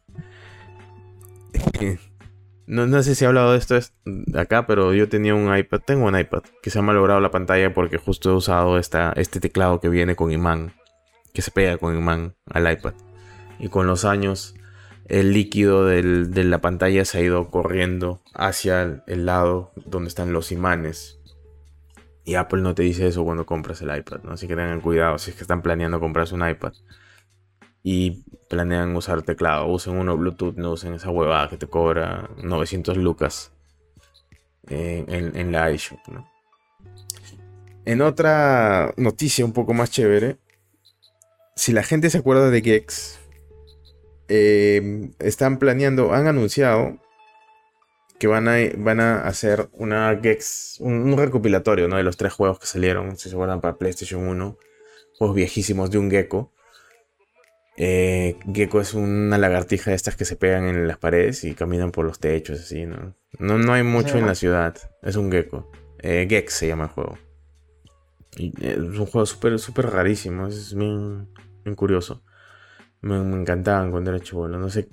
[2.70, 3.76] No, sé si he hablado de esto
[4.38, 7.74] acá, pero yo tenía un iPad, tengo un iPad que se ha malogrado la pantalla
[7.74, 10.72] porque justo he usado esta, este teclado que viene con imán,
[11.34, 12.94] que se pega con imán al iPad.
[13.58, 14.54] Y con los años
[15.06, 20.52] el líquido de la pantalla se ha ido corriendo hacia el lado donde están los
[20.52, 21.18] imanes.
[22.24, 24.32] Y Apple no te dice eso cuando compras el iPad, ¿no?
[24.32, 26.74] Así que tengan cuidado si es que están planeando comprarse un iPad
[27.82, 32.96] y planean usar teclado, usen uno Bluetooth, no usen esa huevada que te cobra 900
[32.96, 33.52] lucas
[34.68, 36.00] en, la iShop.
[37.84, 40.36] En otra noticia un poco más chévere,
[41.54, 43.20] si la gente se acuerda de Gex,
[44.28, 46.98] eh, están planeando, han anunciado
[48.18, 51.96] que van a, van a hacer una Gex, un, recopilatorio ¿no?
[51.96, 54.58] de los tres juegos que salieron, si se acuerdan, para PlayStation 1.
[55.18, 56.52] Juegos viejísimos de un gecko.
[57.82, 61.92] Eh, gecko es una lagartija de estas que se pegan en las paredes y caminan
[61.92, 63.16] por los techos, así, ¿no?
[63.38, 64.76] No, no hay mucho en la ciudad.
[65.00, 65.70] Es un gecko.
[65.98, 67.16] Eh, Gex se llama el juego.
[68.36, 70.46] Eh, es un juego súper super rarísimo.
[70.46, 71.26] Es bien,
[71.74, 72.22] curioso.
[73.00, 74.58] Me, encantaban cuando era chivolo.
[74.58, 74.90] No sé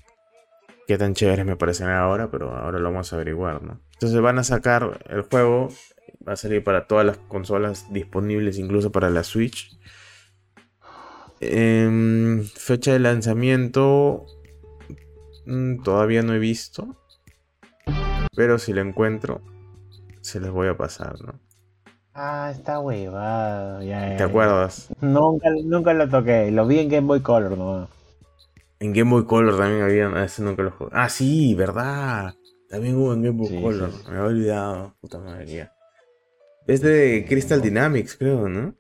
[0.88, 3.82] qué tan chéveres me parecen ahora, pero ahora lo vamos a averiguar, ¿no?
[3.96, 5.68] Entonces van a sacar el juego,
[6.26, 9.78] va a salir para todas las consolas disponibles, incluso para la Switch.
[11.40, 14.26] Em, fecha de lanzamiento
[15.46, 16.96] mm, todavía no he visto,
[18.36, 19.42] pero si la encuentro,
[20.22, 21.40] se les voy a pasar, ¿no?
[22.14, 23.82] Ah, está huevado.
[23.82, 24.90] ¿Te acuerdas?
[25.02, 27.88] Nunca, nunca lo toqué, lo vi en Game Boy Color ¿no?
[28.80, 30.24] En Game Boy Color también había.
[30.24, 30.92] Ese nunca lo jugué.
[30.94, 32.34] Ah, sí, verdad.
[32.70, 33.92] También hubo en Game Boy Color.
[34.10, 34.96] Me había olvidado.
[35.00, 35.70] Puta madre.
[36.66, 38.76] Es de Crystal Dynamics, creo, ¿no?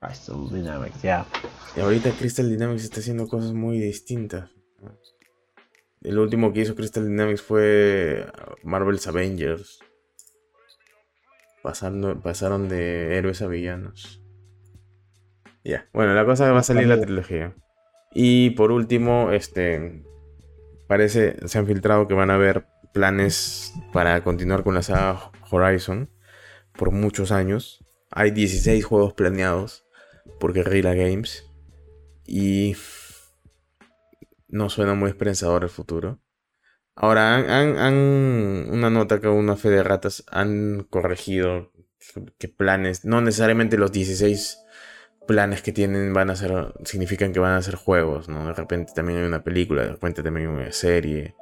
[0.00, 1.26] Crystal Dynamics, ya.
[1.76, 4.50] Y ahorita Crystal Dynamics está haciendo cosas muy distintas.
[6.02, 8.26] El último que hizo Crystal Dynamics fue
[8.62, 9.80] Marvel's Avengers.
[11.62, 14.22] Pasando, pasaron de héroes a villanos.
[15.64, 15.88] Ya.
[15.92, 17.54] Bueno, la cosa va a salir la trilogía.
[18.14, 20.04] Y por último, este
[20.86, 26.08] parece, se han filtrado que van a haber planes para continuar con la saga Horizon
[26.72, 27.84] por muchos años.
[28.10, 29.87] Hay 16 juegos planeados
[30.38, 31.46] por Guerrilla Games
[32.26, 32.76] y
[34.48, 36.20] no suena muy esperanzador el futuro.
[36.94, 37.94] Ahora, han,
[38.70, 41.70] una nota que una fe de ratas han corregido
[42.38, 44.58] que planes, no necesariamente los 16
[45.26, 48.46] planes que tienen van a ser, significan que van a ser juegos, ¿no?
[48.46, 51.36] De repente también hay una película, de repente también hay una serie,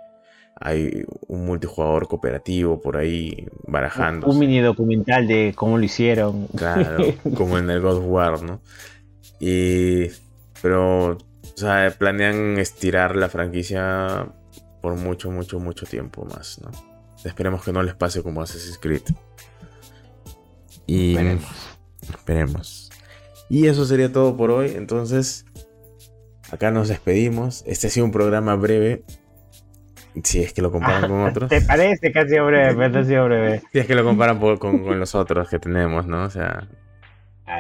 [0.59, 4.27] hay un multijugador cooperativo por ahí barajando.
[4.27, 6.47] Un mini documental de cómo lo hicieron.
[6.57, 7.05] Claro,
[7.37, 8.61] como en el God of War, ¿no?
[9.39, 10.07] Y,
[10.63, 11.19] pero, o
[11.55, 14.33] sea, planean estirar la franquicia
[14.81, 16.71] por mucho, mucho, mucho tiempo más, ¿no?
[17.25, 19.03] Esperemos que no les pase como Assassin's Creed.
[20.87, 21.17] Y
[22.09, 22.91] esperemos.
[23.49, 24.73] Y eso sería todo por hoy.
[24.77, 25.45] Entonces,
[26.51, 27.63] acá nos despedimos.
[27.67, 29.05] Este ha sido un programa breve.
[30.23, 31.49] Si es que lo comparan con otros.
[31.49, 32.85] ¿Te parece que ha sido breve?
[32.85, 33.63] ha sido breve.
[33.73, 36.25] Si es que lo comparan con, los otros que tenemos, ¿no?
[36.25, 36.69] O sea.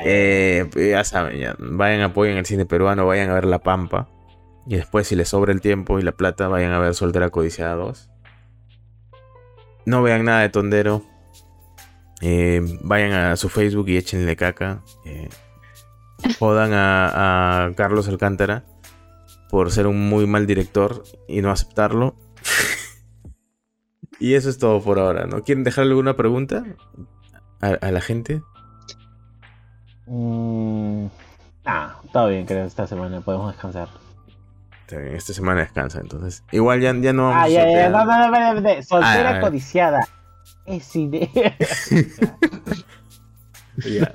[0.05, 4.09] Eh, ya saben, ya, vayan apoyen el cine peruano, vayan a ver La Pampa.
[4.66, 7.74] Y después, si les sobra el tiempo y la plata, vayan a ver Soltera Codiciada
[7.74, 8.11] 2.
[9.87, 11.03] No vean nada de Tondero.
[12.20, 14.83] Eh, vayan a su Facebook y échenle caca.
[15.05, 15.28] Eh,
[16.39, 18.65] jodan a, Carlos Alcántara
[19.51, 22.16] por ser un muy mal director y no aceptarlo.
[24.20, 25.43] y eso es todo por ahora, ¿no?
[25.43, 26.64] ¿Quieren dejar alguna pregunta
[27.60, 28.43] a, la gente?
[30.06, 31.06] Mm,
[31.64, 32.64] ah, todo bien, creo.
[32.64, 33.89] Esta semana podemos descansar.
[34.89, 36.44] esta semana descansa, entonces.
[36.52, 37.32] Igual ya, ya no.
[37.32, 40.06] Ah, ya, ya, no, no, no, no, Soltera ah, codiciada.
[40.64, 41.28] Es idea.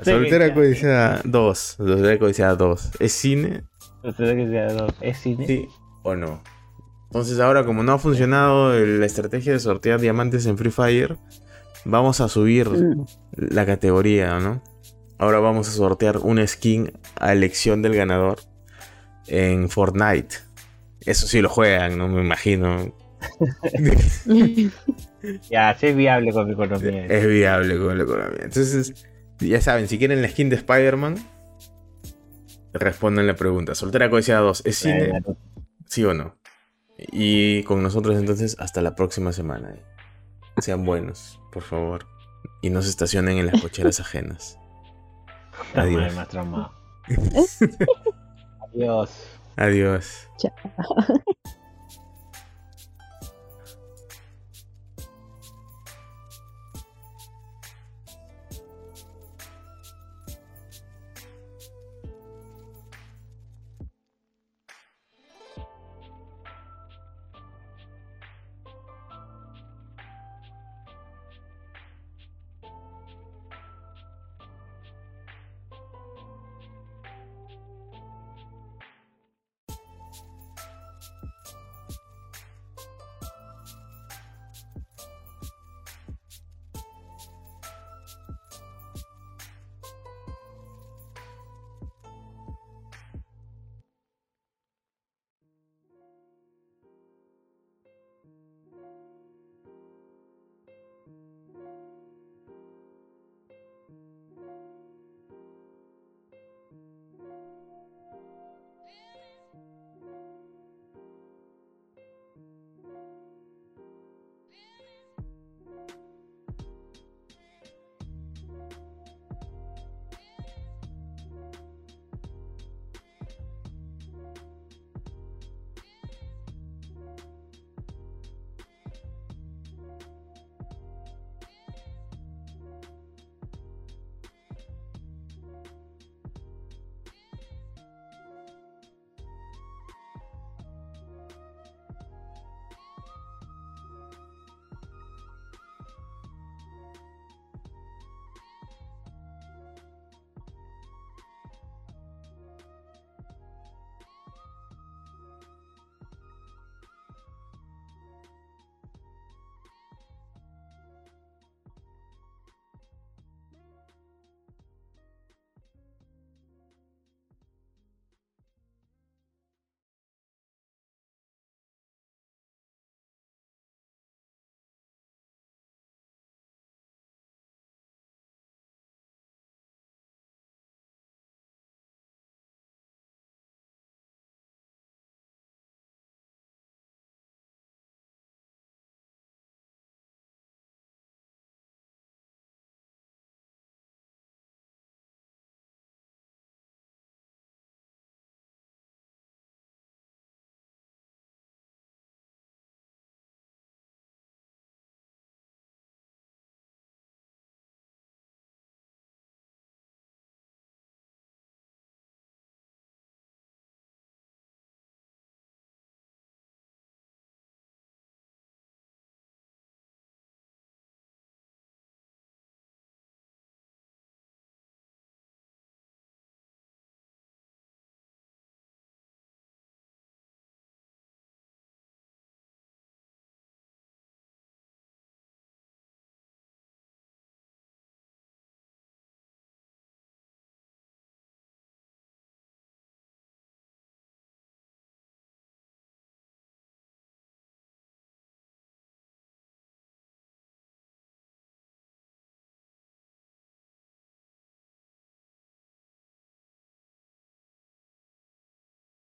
[0.03, 1.57] Soltera Codiciada 2.
[1.57, 2.91] Soltera Codiciada 2.
[2.99, 3.63] ¿Es cine?
[4.01, 4.93] Soltera Codiciada 2.
[5.01, 5.45] ¿Es cine?
[5.47, 5.67] Sí
[6.03, 6.41] o no.
[7.11, 11.17] Entonces ahora como no ha funcionado la estrategia de sortear diamantes en Free Fire,
[11.83, 13.05] vamos a subir mm.
[13.35, 14.63] la categoría, ¿no?
[15.17, 18.39] Ahora vamos a sortear una skin a elección del ganador
[19.27, 20.37] en Fortnite.
[21.01, 22.95] Eso sí lo juegan, no me imagino.
[25.49, 27.05] ya, sí es viable con la economía.
[27.09, 28.39] Es viable con la economía.
[28.41, 29.05] Entonces,
[29.41, 31.17] ya saben, si quieren la skin de Spider-Man,
[32.71, 33.75] respondan la pregunta.
[33.75, 35.11] Soltera Codiciada 2, ¿es cine?
[35.87, 36.40] ¿Sí o no?
[37.11, 39.75] Y con nosotros entonces hasta la próxima semana.
[40.57, 42.05] Sean buenos, por favor.
[42.61, 44.57] Y no se estacionen en las cocheras ajenas.
[45.73, 46.13] Adiós.
[48.73, 49.09] Adiós.
[49.57, 50.27] Adiós.
[50.37, 50.53] Chao.